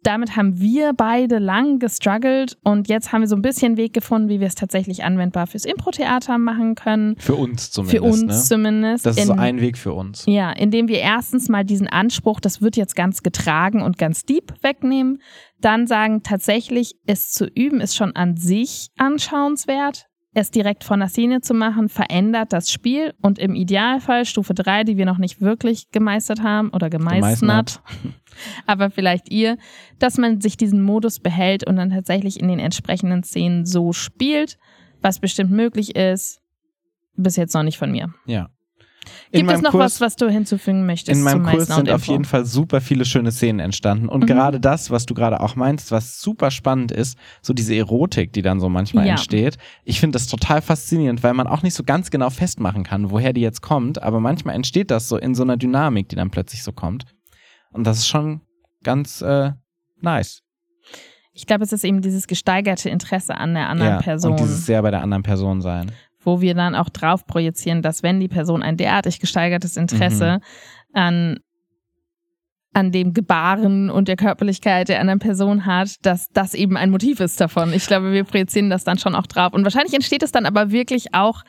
Damit 0.04 0.36
haben 0.36 0.60
wir 0.60 0.92
beide 0.92 1.40
lang 1.40 1.80
gestruggelt 1.80 2.58
und 2.62 2.90
jetzt 2.90 3.14
haben 3.14 3.22
wir 3.22 3.28
so 3.30 3.38
ein 3.38 3.42
bisschen 3.42 3.78
Weg 3.78 3.94
gefunden, 3.94 4.28
wie 4.28 4.42
wir 4.42 4.48
es 4.48 4.56
tatsächlich 4.56 5.06
anwendbar 5.06 5.48
fürs 5.48 5.64
Impro-Theater 5.64 6.38
machen 6.38 6.76
können. 6.76 7.16
Für 7.18 7.36
uns 7.36 7.72
zumindest. 7.72 7.98
Für 7.98 8.04
uns 8.04 8.22
ne? 8.22 8.44
zumindest. 8.44 9.06
Das 9.06 9.18
ist 9.18 9.28
so 9.28 9.34
In- 9.34 9.40
ein 9.40 9.62
Weg 9.62 9.78
für 9.78 9.94
uns. 9.94 10.26
ja, 10.28 10.52
indem 10.52 10.90
wir 10.90 11.00
erstens 11.00 11.48
mal 11.48 11.64
diesen 11.64 11.88
Anspruch, 11.88 12.42
das 12.42 12.62
wird 12.62 12.76
jetzt 12.76 12.98
ganz 12.98 13.24
getragen 13.24 13.82
und 13.82 13.98
ganz 13.98 14.26
deep 14.26 14.54
wegnehmen. 14.62 15.22
Dann 15.62 15.88
sagen, 15.88 16.22
tatsächlich 16.22 16.96
es 17.08 17.32
zu 17.32 17.46
üben 17.46 17.80
ist 17.80 17.96
schon 17.96 18.14
an 18.14 18.36
sich 18.36 18.90
anschauenswert. 18.98 20.08
Es 20.34 20.50
direkt 20.50 20.84
von 20.84 21.00
der 21.00 21.10
Szene 21.10 21.42
zu 21.42 21.54
machen, 21.54 21.90
verändert 21.90 22.54
das 22.54 22.72
Spiel 22.72 23.14
und 23.22 23.38
im 23.38 23.54
Idealfall 23.54 24.26
Stufe 24.26 24.54
3, 24.54 24.84
die 24.84 24.98
wir 24.98 25.06
noch 25.06 25.20
nicht 25.20 25.42
wirklich 25.42 25.92
gemeistert 25.92 26.42
haben 26.42 26.70
oder 26.70 26.90
gemeistert, 26.90 27.40
Gemeistert. 27.42 27.82
aber 28.66 28.90
vielleicht 28.90 29.32
ihr, 29.32 29.58
dass 30.00 30.18
man 30.18 30.42
sich 30.42 30.58
diesen 30.58 30.82
Modus 30.82 31.20
behält 31.20 31.66
und 31.68 31.76
dann 31.76 31.92
tatsächlich 31.92 32.40
in 32.40 32.48
den 32.48 32.60
entsprechenden 32.60 33.24
Szenen 33.24 33.66
so 33.66 33.94
spielt, 33.94 34.58
was 35.02 35.20
bestimmt 35.20 35.52
möglich 35.52 35.96
ist. 35.96 36.42
Bis 37.16 37.36
jetzt 37.36 37.54
noch 37.54 37.64
nicht 37.64 37.78
von 37.78 37.92
mir. 37.92 38.12
Ja. 38.26 38.50
Gibt 39.40 39.52
es 39.52 39.62
noch 39.62 39.72
Kurs- 39.72 39.80
was, 40.00 40.02
was 40.02 40.16
du 40.16 40.30
hinzufügen 40.30 40.86
möchtest? 40.86 41.18
In 41.18 41.24
meinem 41.24 41.44
Kurs 41.44 41.68
sind 41.68 41.90
auf 41.90 42.06
jeden 42.06 42.26
Fall 42.26 42.46
super 42.46 42.82
viele 42.82 43.04
schöne 43.04 43.32
Szenen 43.32 43.60
entstanden. 43.60 44.08
Und 44.08 44.22
Mhm. 44.22 44.26
gerade 44.28 44.60
das, 44.60 44.92
was 44.92 45.06
du 45.06 45.14
gerade 45.14 45.40
auch 45.40 45.56
meinst, 45.56 45.92
was 45.92 46.20
super 46.22 46.52
spannend 46.52 46.92
ist, 46.92 47.18
so 47.42 47.54
diese 47.54 47.76
Erotik, 47.76 48.32
die 48.34 48.42
dann 48.44 48.60
so 48.60 48.70
manchmal 48.70 49.06
Ja. 49.06 49.12
entsteht. 49.14 49.58
Ich 49.84 50.00
finde 50.00 50.16
das 50.18 50.28
total 50.28 50.62
faszinierend, 50.62 51.24
weil 51.24 51.34
man 51.34 51.48
auch 51.48 51.64
nicht 51.64 51.74
so 51.74 51.84
ganz 51.84 52.12
genau 52.12 52.30
festmachen 52.30 52.84
kann, 52.84 53.10
woher 53.12 53.34
die 53.34 53.42
jetzt 53.42 53.62
kommt. 53.62 54.02
Aber 54.04 54.20
manchmal 54.20 54.56
entsteht 54.56 54.92
das 54.92 55.10
so 55.10 55.18
in 55.18 55.34
so 55.36 55.44
einer 55.44 55.58
Dynamik, 55.58 56.10
die 56.10 56.16
dann 56.16 56.30
plötzlich 56.30 56.62
so 56.64 56.72
kommt. 56.72 57.06
Und 57.72 57.86
das 57.88 57.98
ist 58.00 58.08
schon 58.08 58.42
ganz 58.84 59.22
äh, 59.22 59.52
nice. 60.00 60.42
Ich 61.36 61.48
glaube, 61.48 61.64
es 61.64 61.74
ist 61.74 61.84
eben 61.84 62.02
dieses 62.02 62.28
gesteigerte 62.28 62.92
Interesse 62.92 63.36
an 63.36 63.56
der 63.56 63.68
anderen 63.68 63.94
ja, 63.94 64.02
Person, 64.02 64.34
Und 64.34 64.40
dieses 64.42 64.68
sehr 64.68 64.84
bei 64.84 64.92
der 64.92 65.02
anderen 65.02 65.24
Person 65.24 65.62
sein. 65.62 65.92
Wo 66.26 66.42
wir 66.42 66.54
dann 66.56 66.76
auch 66.76 66.90
drauf 66.90 67.26
projizieren, 67.28 67.82
dass 67.82 68.04
wenn 68.04 68.20
die 68.20 68.28
Person 68.28 68.64
ein 68.64 68.78
derartig 68.78 69.20
gesteigertes 69.20 69.78
Interesse 69.78 70.40
Mhm. 70.94 71.00
an 71.00 71.38
an 72.76 72.92
dem 72.92 73.14
Gebaren 73.14 73.92
und 73.92 74.08
der 74.08 74.16
Körperlichkeit 74.16 74.90
der 74.90 75.00
anderen 75.00 75.20
Person 75.20 75.68
hat, 75.68 76.04
dass 76.08 76.30
das 76.30 76.56
eben 76.56 76.76
ein 76.76 76.90
Motiv 76.90 77.20
ist 77.20 77.40
davon. 77.40 77.72
Ich 77.72 77.86
glaube, 77.86 78.12
wir 78.12 78.24
projizieren 78.24 78.72
das 78.72 78.84
dann 78.84 78.98
schon 78.98 79.14
auch 79.14 79.28
drauf. 79.28 79.54
Und 79.54 79.64
wahrscheinlich 79.64 79.94
entsteht 79.94 80.24
es 80.24 80.32
dann 80.32 80.48
aber 80.48 80.72
wirklich 80.72 81.14
auch, 81.14 81.44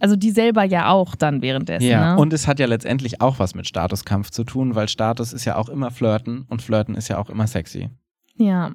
also 0.00 0.16
die 0.16 0.32
selber 0.32 0.64
ja 0.64 0.88
auch 0.88 1.14
dann 1.14 1.42
währenddessen. 1.42 1.86
Ja, 1.86 2.14
ne? 2.16 2.20
und 2.20 2.32
es 2.32 2.48
hat 2.48 2.58
ja 2.58 2.66
letztendlich 2.66 3.20
auch 3.20 3.38
was 3.38 3.54
mit 3.54 3.68
Statuskampf 3.68 4.30
zu 4.30 4.42
tun, 4.42 4.74
weil 4.74 4.88
Status 4.88 5.32
ist 5.32 5.44
ja 5.44 5.54
auch 5.54 5.68
immer 5.68 5.92
Flirten 5.92 6.44
und 6.48 6.60
Flirten 6.60 6.96
ist 6.96 7.06
ja 7.06 7.18
auch 7.18 7.30
immer 7.30 7.46
sexy. 7.46 7.90
ja. 8.34 8.72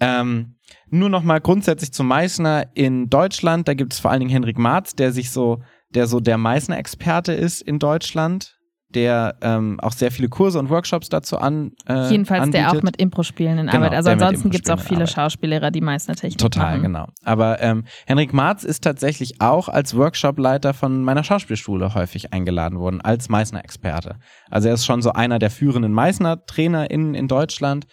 Ähm, 0.00 0.56
nur 0.90 1.08
noch 1.08 1.22
mal 1.22 1.40
grundsätzlich 1.40 1.92
zu 1.92 2.04
Meißner 2.04 2.66
in 2.74 3.08
Deutschland. 3.10 3.68
Da 3.68 3.74
gibt 3.74 3.92
es 3.92 3.98
vor 4.00 4.10
allen 4.10 4.20
Dingen 4.20 4.30
Henrik 4.32 4.58
Marz, 4.58 4.94
der 4.94 5.12
sich 5.12 5.30
so, 5.30 5.62
der 5.90 6.06
so 6.06 6.20
der 6.20 6.38
Meißner-Experte 6.38 7.32
ist 7.32 7.62
in 7.62 7.78
Deutschland, 7.78 8.56
der 8.90 9.36
ähm, 9.42 9.80
auch 9.80 9.92
sehr 9.92 10.10
viele 10.12 10.28
Kurse 10.28 10.58
und 10.58 10.70
Workshops 10.70 11.08
dazu 11.08 11.38
an. 11.38 11.72
Äh, 11.88 12.10
Jedenfalls 12.10 12.42
anbietet. 12.44 12.72
der 12.72 12.78
auch 12.78 12.82
mit 12.82 12.96
Impro-Spielen 12.96 13.58
in 13.58 13.66
Genau, 13.66 13.78
Arbeit. 13.78 13.94
Also 13.94 14.10
ansonsten 14.10 14.50
gibt 14.50 14.66
es 14.68 14.70
auch 14.70 14.80
viele. 14.80 15.06
Schauspiellehrer, 15.06 15.70
die 15.70 15.80
Meißner 15.80 16.14
Technik 16.14 16.38
Total, 16.38 16.72
machen. 16.72 16.82
genau. 16.82 17.08
Aber 17.24 17.60
ähm, 17.60 17.84
Henrik 18.06 18.32
Marz 18.32 18.62
ist 18.62 18.84
tatsächlich 18.84 19.40
auch 19.40 19.68
als 19.68 19.96
Workshopleiter 19.96 20.74
von 20.74 21.02
meiner 21.02 21.24
Schauspielschule 21.24 21.94
häufig 21.94 22.32
eingeladen 22.32 22.78
worden, 22.78 23.00
als 23.00 23.28
Meißner-Experte. 23.28 24.16
Also 24.48 24.68
er 24.68 24.74
ist 24.74 24.86
schon 24.86 25.02
so 25.02 25.12
einer 25.12 25.38
der 25.40 25.50
führenden 25.50 25.92
Meißner-TrainerInnen 25.92 27.14
in 27.14 27.26
Deutschland. 27.28 27.86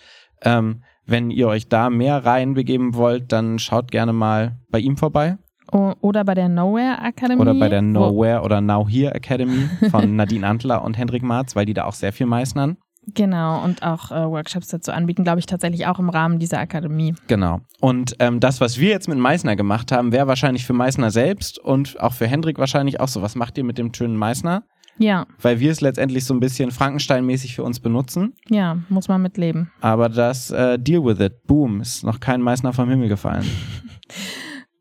Ähm, 0.43 0.83
wenn 1.11 1.29
ihr 1.29 1.47
euch 1.47 1.67
da 1.67 1.89
mehr 1.89 2.25
reinbegeben 2.25 2.95
wollt, 2.95 3.31
dann 3.31 3.59
schaut 3.59 3.91
gerne 3.91 4.13
mal 4.13 4.57
bei 4.69 4.79
ihm 4.79 4.97
vorbei. 4.97 5.37
Oder 5.71 6.25
bei 6.25 6.33
der 6.33 6.49
Nowhere 6.49 6.97
Academy. 7.01 7.41
Oder 7.41 7.53
bei 7.53 7.69
der 7.69 7.81
Nowhere 7.81 8.41
oder 8.41 8.59
Now 8.59 8.87
Here 8.89 9.13
Academy 9.13 9.69
von 9.89 10.15
Nadine 10.17 10.45
Antler 10.45 10.83
und 10.83 10.97
Henrik 10.97 11.23
Marz, 11.23 11.55
weil 11.55 11.65
die 11.65 11.73
da 11.73 11.85
auch 11.85 11.93
sehr 11.93 12.11
viel 12.11 12.25
meißnern. 12.25 12.77
Genau, 13.13 13.63
und 13.63 13.81
auch 13.81 14.11
äh, 14.11 14.29
Workshops 14.29 14.67
dazu 14.67 14.91
anbieten, 14.91 15.23
glaube 15.23 15.39
ich, 15.39 15.47
tatsächlich 15.47 15.87
auch 15.87 15.97
im 15.97 16.09
Rahmen 16.09 16.39
dieser 16.39 16.59
Akademie. 16.59 17.15
Genau. 17.27 17.61
Und 17.79 18.15
ähm, 18.19 18.39
das, 18.39 18.61
was 18.61 18.79
wir 18.79 18.89
jetzt 18.89 19.07
mit 19.07 19.17
Meißner 19.17 19.55
gemacht 19.55 19.91
haben, 19.91 20.11
wäre 20.11 20.27
wahrscheinlich 20.27 20.65
für 20.65 20.73
Meißner 20.73 21.09
selbst 21.09 21.57
und 21.57 21.99
auch 21.99 22.13
für 22.13 22.27
Hendrik 22.27 22.59
wahrscheinlich 22.59 22.99
auch 22.99 23.07
so. 23.07 23.21
Was 23.21 23.35
macht 23.35 23.57
ihr 23.57 23.63
mit 23.63 23.77
dem 23.77 23.93
schönen 23.93 24.17
Meißner? 24.17 24.63
Ja, 25.01 25.25
Weil 25.41 25.59
wir 25.59 25.71
es 25.71 25.81
letztendlich 25.81 26.25
so 26.25 26.33
ein 26.33 26.39
bisschen 26.39 26.69
Frankenstein-mäßig 26.71 27.55
für 27.55 27.63
uns 27.63 27.79
benutzen. 27.79 28.33
ja, 28.49 28.77
muss 28.89 29.07
man 29.07 29.21
mitleben. 29.21 29.71
Aber 29.81 30.09
das 30.09 30.51
äh, 30.51 30.77
Deal 30.77 31.03
with 31.03 31.19
it, 31.19 31.43
boom, 31.47 31.81
ist 31.81 32.03
noch 32.03 32.19
kein 32.19 32.41
Meißner 32.41 32.71
vom 32.73 32.87
Himmel 32.89 33.09
gefallen. 33.09 33.45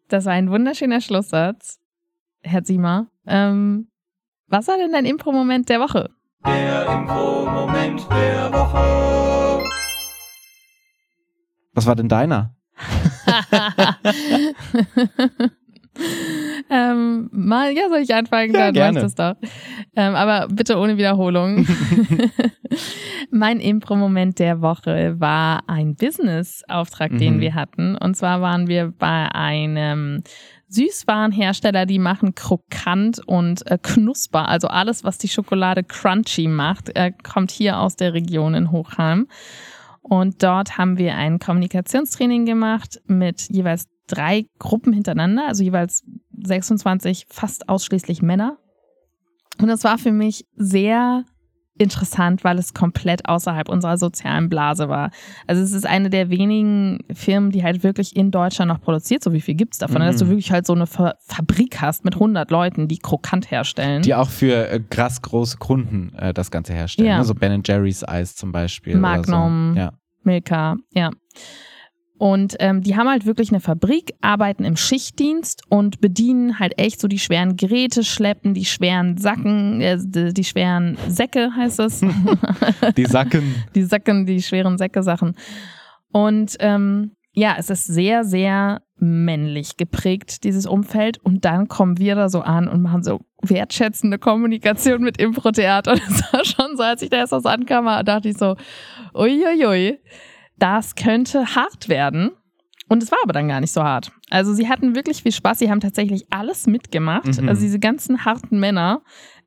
Das 0.08 0.24
war 0.24 0.32
ein 0.32 0.50
wunderschöner 0.50 1.00
Schlusssatz, 1.00 1.78
Herr 2.42 2.64
Ziemer. 2.64 3.06
Ähm, 3.28 3.86
was 4.48 4.66
war 4.66 4.76
denn 4.76 4.90
dein 4.90 5.04
Impro-Moment 5.06 5.68
der 5.68 5.78
Woche? 5.78 6.10
Der 6.44 6.84
Impro-Moment 6.92 8.00
der 8.10 8.52
Woche. 8.52 9.62
Was 11.74 11.86
war 11.86 11.94
denn 11.94 12.08
deiner? 12.08 12.56
ähm, 16.70 17.28
mal, 17.32 17.72
ja, 17.72 17.88
soll 17.88 17.98
ich 18.01 18.14
anfangen? 18.14 18.53
Ja, 18.55 18.66
Dann 18.66 18.74
gerne. 18.74 18.92
mach 19.01 19.09
ich 19.09 19.14
das 19.14 19.14
doch. 19.14 19.48
Ähm, 19.96 20.14
aber 20.14 20.48
bitte 20.48 20.78
ohne 20.78 20.96
Wiederholung. 20.96 21.66
mein 23.30 23.61
Impro-Moment 23.61 24.38
der 24.38 24.61
Woche 24.61 25.16
war 25.18 25.62
ein 25.68 25.94
Business-Auftrag, 25.96 27.16
den 27.18 27.36
Mhm. 27.36 27.40
wir 27.40 27.55
hatten. 27.55 27.96
Und 27.96 28.16
zwar 28.16 28.40
waren 28.40 28.68
wir 28.68 28.92
bei 28.98 29.28
einem 29.32 30.22
Süßwarenhersteller, 30.68 31.84
die 31.86 31.98
machen 31.98 32.34
krokant 32.34 33.20
und 33.26 33.68
äh, 33.70 33.78
knusper. 33.82 34.48
Also 34.48 34.68
alles, 34.68 35.03
was 35.05 35.18
die 35.18 35.28
Schokolade 35.28 35.82
crunchy 35.82 36.46
macht, 36.48 36.96
äh, 36.96 37.11
kommt 37.24 37.51
hier 37.51 37.80
aus 37.80 37.96
der 37.96 38.14
Region 38.14 38.55
in 38.55 38.70
Hochheim. 38.70 39.26
Und 40.01 40.42
dort 40.42 40.78
haben 40.78 40.98
wir 40.98 41.14
ein 41.14 41.38
Kommunikationstraining 41.38 42.46
gemacht 42.46 43.01
mit 43.07 43.48
jeweils 43.51 43.86
drei 44.07 44.46
Gruppen 44.59 44.92
hintereinander, 44.92 45.46
also 45.46 45.62
jeweils 45.62 46.05
26 46.42 47.26
fast 47.28 47.68
ausschließlich 47.68 48.22
Männer. 48.22 48.59
Und 49.61 49.68
das 49.68 49.84
war 49.84 49.98
für 49.98 50.12
mich 50.12 50.46
sehr 50.57 51.24
interessant, 51.81 52.45
weil 52.45 52.59
es 52.59 52.74
komplett 52.74 53.26
außerhalb 53.28 53.68
unserer 53.68 53.97
sozialen 53.97 54.49
Blase 54.49 54.89
war. 54.89 55.11
Also 55.47 55.62
es 55.62 55.72
ist 55.72 55.87
eine 55.87 56.11
der 56.11 56.31
wenigen 56.31 56.99
Firmen, 57.12 57.51
die 57.51 57.64
halt 57.64 57.83
wirklich 57.83 58.14
in 58.14 58.31
Deutschland 58.31 58.68
noch 58.68 58.81
produziert. 58.81 59.24
So 59.24 59.33
wie 59.33 59.41
viel 59.41 59.55
gibt's 59.55 59.78
davon? 59.78 60.03
Mhm. 60.03 60.07
Dass 60.07 60.16
du 60.18 60.28
wirklich 60.28 60.53
halt 60.53 60.66
so 60.66 60.74
eine 60.74 60.87
Fa 60.87 61.14
Fabrik 61.26 61.81
hast 61.81 62.05
mit 62.05 62.14
100 62.14 62.51
Leuten, 62.51 62.89
die 62.89 62.99
krokant 62.99 63.51
herstellen. 63.51 64.03
Die 64.03 64.14
auch 64.14 64.28
für 64.28 64.68
äh, 64.68 64.81
krass 64.91 65.22
große 65.22 65.57
Kunden 65.57 66.12
äh, 66.14 66.35
das 66.35 66.51
Ganze 66.51 66.74
herstellen. 66.74 67.09
Ja. 67.09 67.18
Ne? 67.18 67.24
So 67.24 67.35
Ben 67.35 67.62
Jerry's 67.64 68.07
Eis 68.07 68.37
zum 68.37 68.53
Beispiel. 68.53 68.97
Magnum. 68.97 69.72
So. 69.74 69.81
Ja. 69.81 69.93
Milka, 70.22 70.76
ja. 70.93 71.11
Und 72.20 72.56
ähm, 72.60 72.82
die 72.82 72.96
haben 72.96 73.08
halt 73.08 73.24
wirklich 73.24 73.48
eine 73.48 73.60
Fabrik, 73.60 74.12
arbeiten 74.20 74.64
im 74.64 74.76
Schichtdienst 74.76 75.62
und 75.70 76.02
bedienen 76.02 76.58
halt 76.58 76.78
echt 76.78 77.00
so 77.00 77.08
die 77.08 77.18
schweren 77.18 77.56
Geräte, 77.56 78.04
schleppen 78.04 78.52
die 78.52 78.66
schweren 78.66 79.16
Sacken, 79.16 79.80
äh, 79.80 79.96
die, 79.98 80.34
die 80.34 80.44
schweren 80.44 80.98
Säcke 81.08 81.50
heißt 81.56 81.80
es. 81.80 82.04
Die 82.96 83.06
Sacken. 83.06 83.54
die 83.74 83.84
Sacken, 83.84 84.26
die 84.26 84.42
schweren 84.42 84.76
Säcke-Sachen. 84.76 85.34
Und 86.12 86.56
ähm, 86.60 87.12
ja, 87.32 87.54
es 87.58 87.70
ist 87.70 87.86
sehr, 87.86 88.22
sehr 88.24 88.82
männlich 88.98 89.78
geprägt, 89.78 90.44
dieses 90.44 90.66
Umfeld. 90.66 91.16
Und 91.24 91.46
dann 91.46 91.68
kommen 91.68 91.96
wir 91.96 92.16
da 92.16 92.28
so 92.28 92.42
an 92.42 92.68
und 92.68 92.82
machen 92.82 93.02
so 93.02 93.20
wertschätzende 93.40 94.18
Kommunikation 94.18 95.00
mit 95.00 95.18
Impro-Theater. 95.18 95.94
Das 96.06 96.32
war 96.34 96.44
schon 96.44 96.76
so, 96.76 96.82
als 96.82 97.00
ich 97.00 97.08
da 97.08 97.16
erst 97.16 97.32
was 97.32 97.46
ankam, 97.46 97.86
dachte 98.04 98.28
ich 98.28 98.36
so, 98.36 98.56
uiuiui, 99.14 100.00
das 100.61 100.94
könnte 100.94 101.54
hart 101.56 101.88
werden. 101.88 102.30
Und 102.88 103.02
es 103.02 103.11
war 103.12 103.18
aber 103.22 103.32
dann 103.32 103.48
gar 103.48 103.61
nicht 103.61 103.72
so 103.72 103.82
hart. 103.84 104.11
Also 104.30 104.52
sie 104.52 104.68
hatten 104.68 104.94
wirklich 104.96 105.22
viel 105.22 105.32
Spaß. 105.32 105.58
Sie 105.61 105.70
haben 105.70 105.80
tatsächlich 105.80 106.26
alles 106.30 106.66
mitgemacht. 106.66 107.40
Mhm. 107.40 107.48
Also 107.48 107.62
diese 107.62 107.78
ganzen 107.78 108.24
harten 108.24 108.58
Männer 108.58 109.02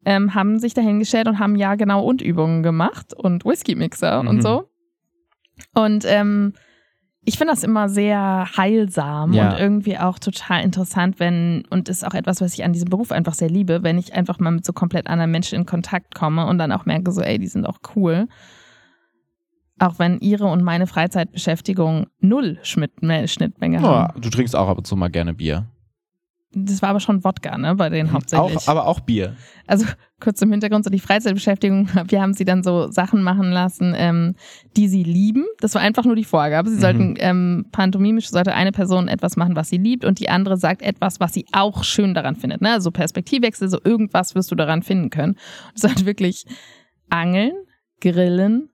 ähm, 0.05 0.33
haben 0.35 0.59
sich 0.59 0.73
dahingestellt 0.73 1.27
und 1.27 1.39
haben 1.39 1.55
ja 1.55 1.75
genau 1.75 2.03
und 2.03 2.21
Übungen 2.21 2.63
gemacht 2.63 3.13
und 3.13 3.45
Whisky-Mixer 3.45 4.23
Mhm. 4.23 4.27
und 4.29 4.41
so. 4.41 4.69
Und 5.73 6.03
ähm, 6.07 6.53
ich 7.25 7.37
finde 7.37 7.53
das 7.53 7.63
immer 7.63 7.87
sehr 7.89 8.47
heilsam 8.57 9.33
Ja. 9.33 9.51
und 9.53 9.59
irgendwie 9.59 9.97
auch 9.97 10.19
total 10.19 10.63
interessant, 10.63 11.19
wenn, 11.19 11.63
und 11.69 11.87
ist 11.89 12.05
auch 12.05 12.13
etwas, 12.13 12.41
was 12.41 12.53
ich 12.53 12.63
an 12.63 12.73
diesem 12.73 12.89
Beruf 12.89 13.11
einfach 13.11 13.33
sehr 13.33 13.49
liebe, 13.49 13.83
wenn 13.83 13.97
ich 13.97 14.13
einfach 14.13 14.39
mal 14.39 14.51
mit 14.51 14.65
so 14.65 14.73
komplett 14.73 15.07
anderen 15.07 15.31
Menschen 15.31 15.59
in 15.59 15.65
Kontakt 15.65 16.15
komme 16.15 16.45
und 16.47 16.57
dann 16.57 16.71
auch 16.71 16.85
merke, 16.85 17.11
so, 17.11 17.21
ey, 17.21 17.39
die 17.39 17.47
sind 17.47 17.65
auch 17.65 17.79
cool. 17.95 18.27
Auch 19.79 19.97
wenn 19.99 20.19
ihre 20.19 20.45
und 20.45 20.61
meine 20.63 20.87
Freizeitbeschäftigung 20.87 22.07
null 22.19 22.59
Schnittmenge, 22.63 23.81
haben. 23.81 24.21
du 24.21 24.29
trinkst 24.29 24.55
auch 24.55 24.67
ab 24.67 24.77
und 24.77 24.85
zu 24.87 24.95
mal 24.95 25.09
gerne 25.09 25.33
Bier. 25.33 25.65
Das 26.55 26.83
war 26.83 26.89
aber 26.89 26.99
schon 26.99 27.23
Wodka, 27.23 27.57
ne, 27.57 27.73
bei 27.73 27.89
denen 27.89 28.13
hauptsächlich. 28.13 28.55
Auch, 28.57 28.67
aber 28.67 28.85
auch 28.85 28.99
Bier. 28.99 29.35
also 29.65 29.87
kurz 30.19 30.39
im 30.43 30.51
Hintergrund 30.51 30.83
so 30.85 30.91
die 30.91 30.99
Freizeitbeschäftigung, 30.99 31.89
wir 32.07 32.21
haben 32.21 32.35
sie 32.35 32.45
dann 32.45 32.61
so 32.61 32.91
Sachen 32.91 33.23
machen 33.23 33.51
lassen, 33.51 33.95
ähm, 33.97 34.35
die 34.77 34.87
sie 34.87 35.01
lieben. 35.01 35.45
Das 35.61 35.73
war 35.73 35.81
einfach 35.81 36.05
nur 36.05 36.15
die 36.15 36.23
Vorgabe. 36.23 36.69
Sie 36.69 36.75
Mhm. 36.75 36.79
sollten 36.81 37.15
ähm, 37.17 37.65
pantomimisch 37.71 38.29
sollte 38.29 38.53
eine 38.53 38.71
Person 38.71 39.07
etwas 39.07 39.35
machen, 39.35 39.55
was 39.55 39.69
sie 39.69 39.77
liebt 39.77 40.05
und 40.05 40.19
die 40.19 40.29
andere 40.29 40.57
sagt 40.57 40.83
etwas, 40.83 41.19
was 41.19 41.33
sie 41.33 41.47
auch 41.53 41.83
schön 41.83 42.13
daran 42.13 42.35
findet. 42.35 42.61
Ne? 42.61 42.71
Also 42.71 42.91
Perspektivwechsel, 42.91 43.67
so 43.67 43.79
irgendwas 43.83 44.35
wirst 44.35 44.51
du 44.51 44.55
daran 44.55 44.83
finden 44.83 45.09
können. 45.09 45.33
Und 45.33 45.83
es 45.83 45.83
hat 45.89 46.05
wirklich 46.05 46.45
Angeln, 47.09 47.53
Grillen, 47.99 48.69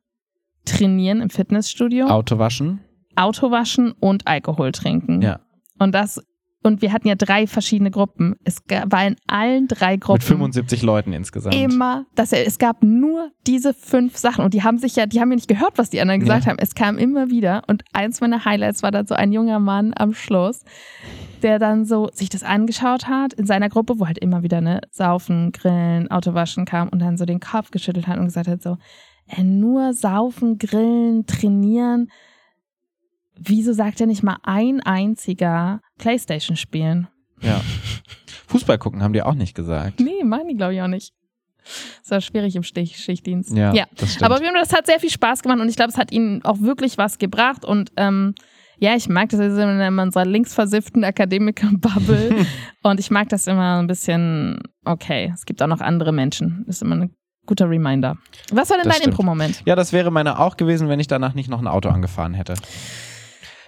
Trainieren 0.77 1.21
im 1.21 1.29
Fitnessstudio, 1.29 2.07
Auto 2.07 2.37
waschen. 2.39 2.81
Auto 3.15 3.51
waschen 3.51 3.91
und 3.99 4.27
Alkohol 4.27 4.71
trinken. 4.71 5.21
Ja. 5.21 5.39
Und 5.79 5.93
das 5.93 6.21
und 6.61 6.81
wir 6.81 6.91
hatten 6.91 7.07
ja 7.07 7.15
drei 7.15 7.47
verschiedene 7.47 7.89
Gruppen. 7.89 8.35
Es 8.43 8.57
war 8.87 9.07
in 9.07 9.15
allen 9.27 9.69
drei 9.69 9.95
Gruppen 9.95 10.15
Mit 10.15 10.23
75 10.23 10.81
Leuten 10.83 11.13
insgesamt. 11.13 11.55
immer, 11.55 12.05
dass 12.15 12.33
er, 12.33 12.45
es 12.45 12.59
gab 12.59 12.83
nur 12.83 13.31
diese 13.47 13.73
fünf 13.73 14.17
Sachen 14.17 14.43
und 14.43 14.53
die 14.53 14.61
haben 14.61 14.77
sich 14.77 14.97
ja, 14.97 15.05
die 15.05 15.21
haben 15.21 15.29
ja 15.31 15.35
nicht 15.35 15.47
gehört, 15.47 15.77
was 15.77 15.89
die 15.89 16.01
anderen 16.01 16.19
gesagt 16.19 16.43
Ja. 16.43 16.51
haben. 16.51 16.59
Es 16.59 16.75
kam 16.75 16.97
immer 16.97 17.29
wieder 17.29 17.61
und 17.67 17.83
eins 17.93 18.19
meiner 18.19 18.43
Highlights 18.43 18.83
war 18.83 18.91
dann 18.91 19.07
so 19.07 19.15
ein 19.15 19.31
junger 19.31 19.59
Mann 19.59 19.93
am 19.95 20.13
Schluss, 20.13 20.65
der 21.43 21.59
dann 21.59 21.85
so 21.85 22.09
sich 22.11 22.27
das 22.27 22.43
angeschaut 22.43 23.07
hat 23.07 23.31
in 23.33 23.45
seiner 23.45 23.69
Gruppe, 23.69 23.97
wo 23.97 24.05
halt 24.07 24.17
immer 24.17 24.43
wieder 24.43 24.59
ne 24.59 24.81
Saufen, 24.91 25.53
Grillen, 25.53 26.11
Autowaschen 26.11 26.65
kam 26.65 26.89
und 26.89 26.99
dann 26.99 27.17
so 27.17 27.23
den 27.23 27.39
Kopf 27.39 27.71
geschüttelt 27.71 28.05
hat 28.07 28.17
und 28.19 28.25
gesagt 28.25 28.49
hat 28.49 28.61
so, 28.61 28.77
nur 29.37 29.93
Saufen, 29.93 30.57
Grillen, 30.57 31.25
Trainieren. 31.25 32.11
Wieso 33.35 33.73
sagt 33.73 34.01
er 34.01 34.07
nicht 34.07 34.23
mal 34.23 34.37
ein 34.43 34.81
einziger 34.81 35.81
Playstation 35.97 36.57
spielen? 36.57 37.07
Ja. 37.41 37.61
Fußball 38.47 38.77
gucken 38.77 39.01
haben 39.01 39.13
die 39.13 39.21
auch 39.21 39.35
nicht 39.35 39.55
gesagt. 39.55 39.99
Nee, 39.99 40.23
meinen 40.23 40.49
die 40.49 40.55
glaube 40.55 40.73
ich 40.73 40.81
auch 40.81 40.87
nicht. 40.87 41.13
Ist 42.01 42.11
ja 42.11 42.19
schwierig 42.19 42.55
im 42.55 42.63
Stich 42.63 42.97
Schichtdienst. 42.97 43.55
Ja, 43.55 43.73
ja. 43.73 43.85
das 43.95 44.11
stimmt. 44.11 44.23
Aber 44.23 44.35
auf 44.35 44.41
jeden 44.41 44.53
Fall, 44.53 44.63
das 44.63 44.73
hat 44.73 44.87
sehr 44.87 44.99
viel 44.99 45.11
Spaß 45.11 45.43
gemacht 45.43 45.59
und 45.59 45.69
ich 45.69 45.75
glaube, 45.75 45.91
es 45.91 45.97
hat 45.97 46.11
ihnen 46.11 46.43
auch 46.43 46.59
wirklich 46.59 46.97
was 46.97 47.17
gebracht 47.17 47.63
und 47.63 47.91
ähm, 47.97 48.33
ja, 48.79 48.95
ich 48.95 49.09
mag 49.09 49.29
das, 49.29 49.39
wir 49.39 49.53
sind 49.53 49.79
in 49.79 49.99
unserer 49.99 50.25
linksversifften 50.25 51.03
Akademiker-Bubble 51.03 52.45
und 52.83 52.99
ich 52.99 53.11
mag 53.11 53.27
das 53.29 53.45
immer 53.47 53.79
ein 53.79 53.87
bisschen, 53.87 54.61
okay, 54.85 55.31
es 55.33 55.45
gibt 55.45 55.61
auch 55.61 55.67
noch 55.67 55.81
andere 55.81 56.13
Menschen. 56.13 56.63
Das 56.65 56.77
ist 56.77 56.81
immer 56.81 56.95
ein 56.95 57.13
guter 57.49 57.69
Reminder. 57.69 58.15
Was 58.51 58.69
war 58.69 58.77
denn 58.77 58.87
Das 58.87 58.99
dein. 58.99 59.09
Impro-Moment? 59.09 59.61
Ja, 59.65 59.75
das 59.75 59.91
wäre 59.91 60.11
meine 60.11 60.39
auch 60.39 60.55
gewesen, 60.55 60.87
wenn 60.87 60.99
ich 60.99 61.07
danach 61.07 61.33
nicht 61.33 61.49
noch 61.49 61.59
ein 61.59 61.67
Auto 61.67 61.89
angefahren 61.89 62.33
hätte. 62.33 62.53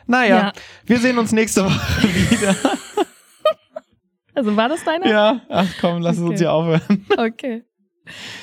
Naja, 0.07 0.38
Ja. 0.38 0.51
wir 0.86 0.99
sehen 0.99 1.17
uns 1.17 1.32
nächste 1.32 1.65
Woche 1.65 2.03
wieder. 2.32 2.55
Also 4.34 4.55
war 4.55 4.69
das 4.69 4.84
deine? 4.84 5.09
ja, 5.09 5.41
ach 5.49 5.67
komm, 5.82 6.01
lass 6.01 6.15
es 6.17 6.21
Okay. 6.21 6.29
uns 6.32 6.39
hier 6.39 6.51
aufhören. 6.53 7.05
Okay. 7.17 7.63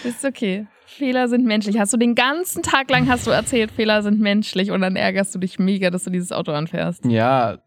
Ist 0.05 0.24
okay. 0.24 0.66
Fehler 0.86 1.28
sind 1.28 1.45
menschlich. 1.47 1.78
Hast 1.78 1.93
du 1.93 1.97
den 1.97 2.14
ganzen 2.14 2.62
Tag 2.62 2.91
lang 2.91 3.09
hast 3.09 3.26
du 3.26 3.30
erzählt, 3.30 3.70
Fehler 3.70 4.03
sind 4.03 4.20
menschlich 4.20 4.70
und 4.70 4.80
dann 4.80 4.97
ärgerst 4.97 5.34
du 5.34 5.39
dich 5.39 5.59
mega, 5.59 5.91
dass 5.91 6.05
du 6.05 6.11
dieses 6.11 6.32
Auto 6.32 6.53
anfährst. 6.53 7.05
Ja, 7.05 7.59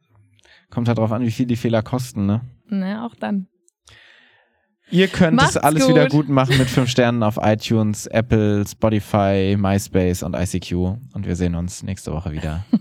kommt 0.70 0.88
halt 0.88 0.98
drauf 0.98 1.12
an, 1.12 1.22
wie 1.24 1.32
viel 1.32 1.46
die 1.46 1.56
Fehler 1.56 1.82
kosten, 1.82 2.26
ne? 2.26 2.42
Ne, 2.68 3.04
auch 3.04 3.16
dann. 3.16 3.48
Ihr 4.92 5.08
könnt 5.08 5.38
Macht's 5.38 5.56
es 5.56 5.58
alles 5.58 5.86
gut. 5.86 5.96
wieder 5.96 6.08
gut 6.10 6.30
machen 6.30 6.58
mit 6.58 6.68
fünf 6.70 6.90
Sternen 6.90 7.24
auf 7.24 7.40
iTunes, 7.42 8.08
Apple, 8.08 8.66
Spotify, 8.68 9.56
MySpace 9.58 10.24
und 10.24 10.36
ICQ. 10.36 10.72
Und 11.14 11.26
wir 11.26 11.36
sehen 11.36 11.56
uns 11.56 11.82
nächste 11.84 12.12
Woche 12.12 12.32
wieder. 12.32 12.66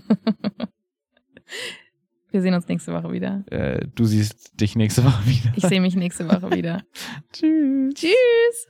Wir 2.31 2.41
sehen 2.41 2.53
uns 2.53 2.65
nächste 2.69 2.93
Woche 2.93 3.11
wieder. 3.11 3.43
äh, 3.51 3.85
du 3.93 4.05
siehst 4.05 4.57
dich 4.61 4.77
nächste 4.77 5.03
Woche 5.03 5.25
wieder. 5.25 5.51
Ich 5.57 5.65
sehe 5.65 5.81
mich 5.81 5.97
nächste 5.97 6.29
Woche 6.29 6.49
wieder. 6.55 6.81
Tschüss. 7.33 7.93
Tschüss. 7.93 8.67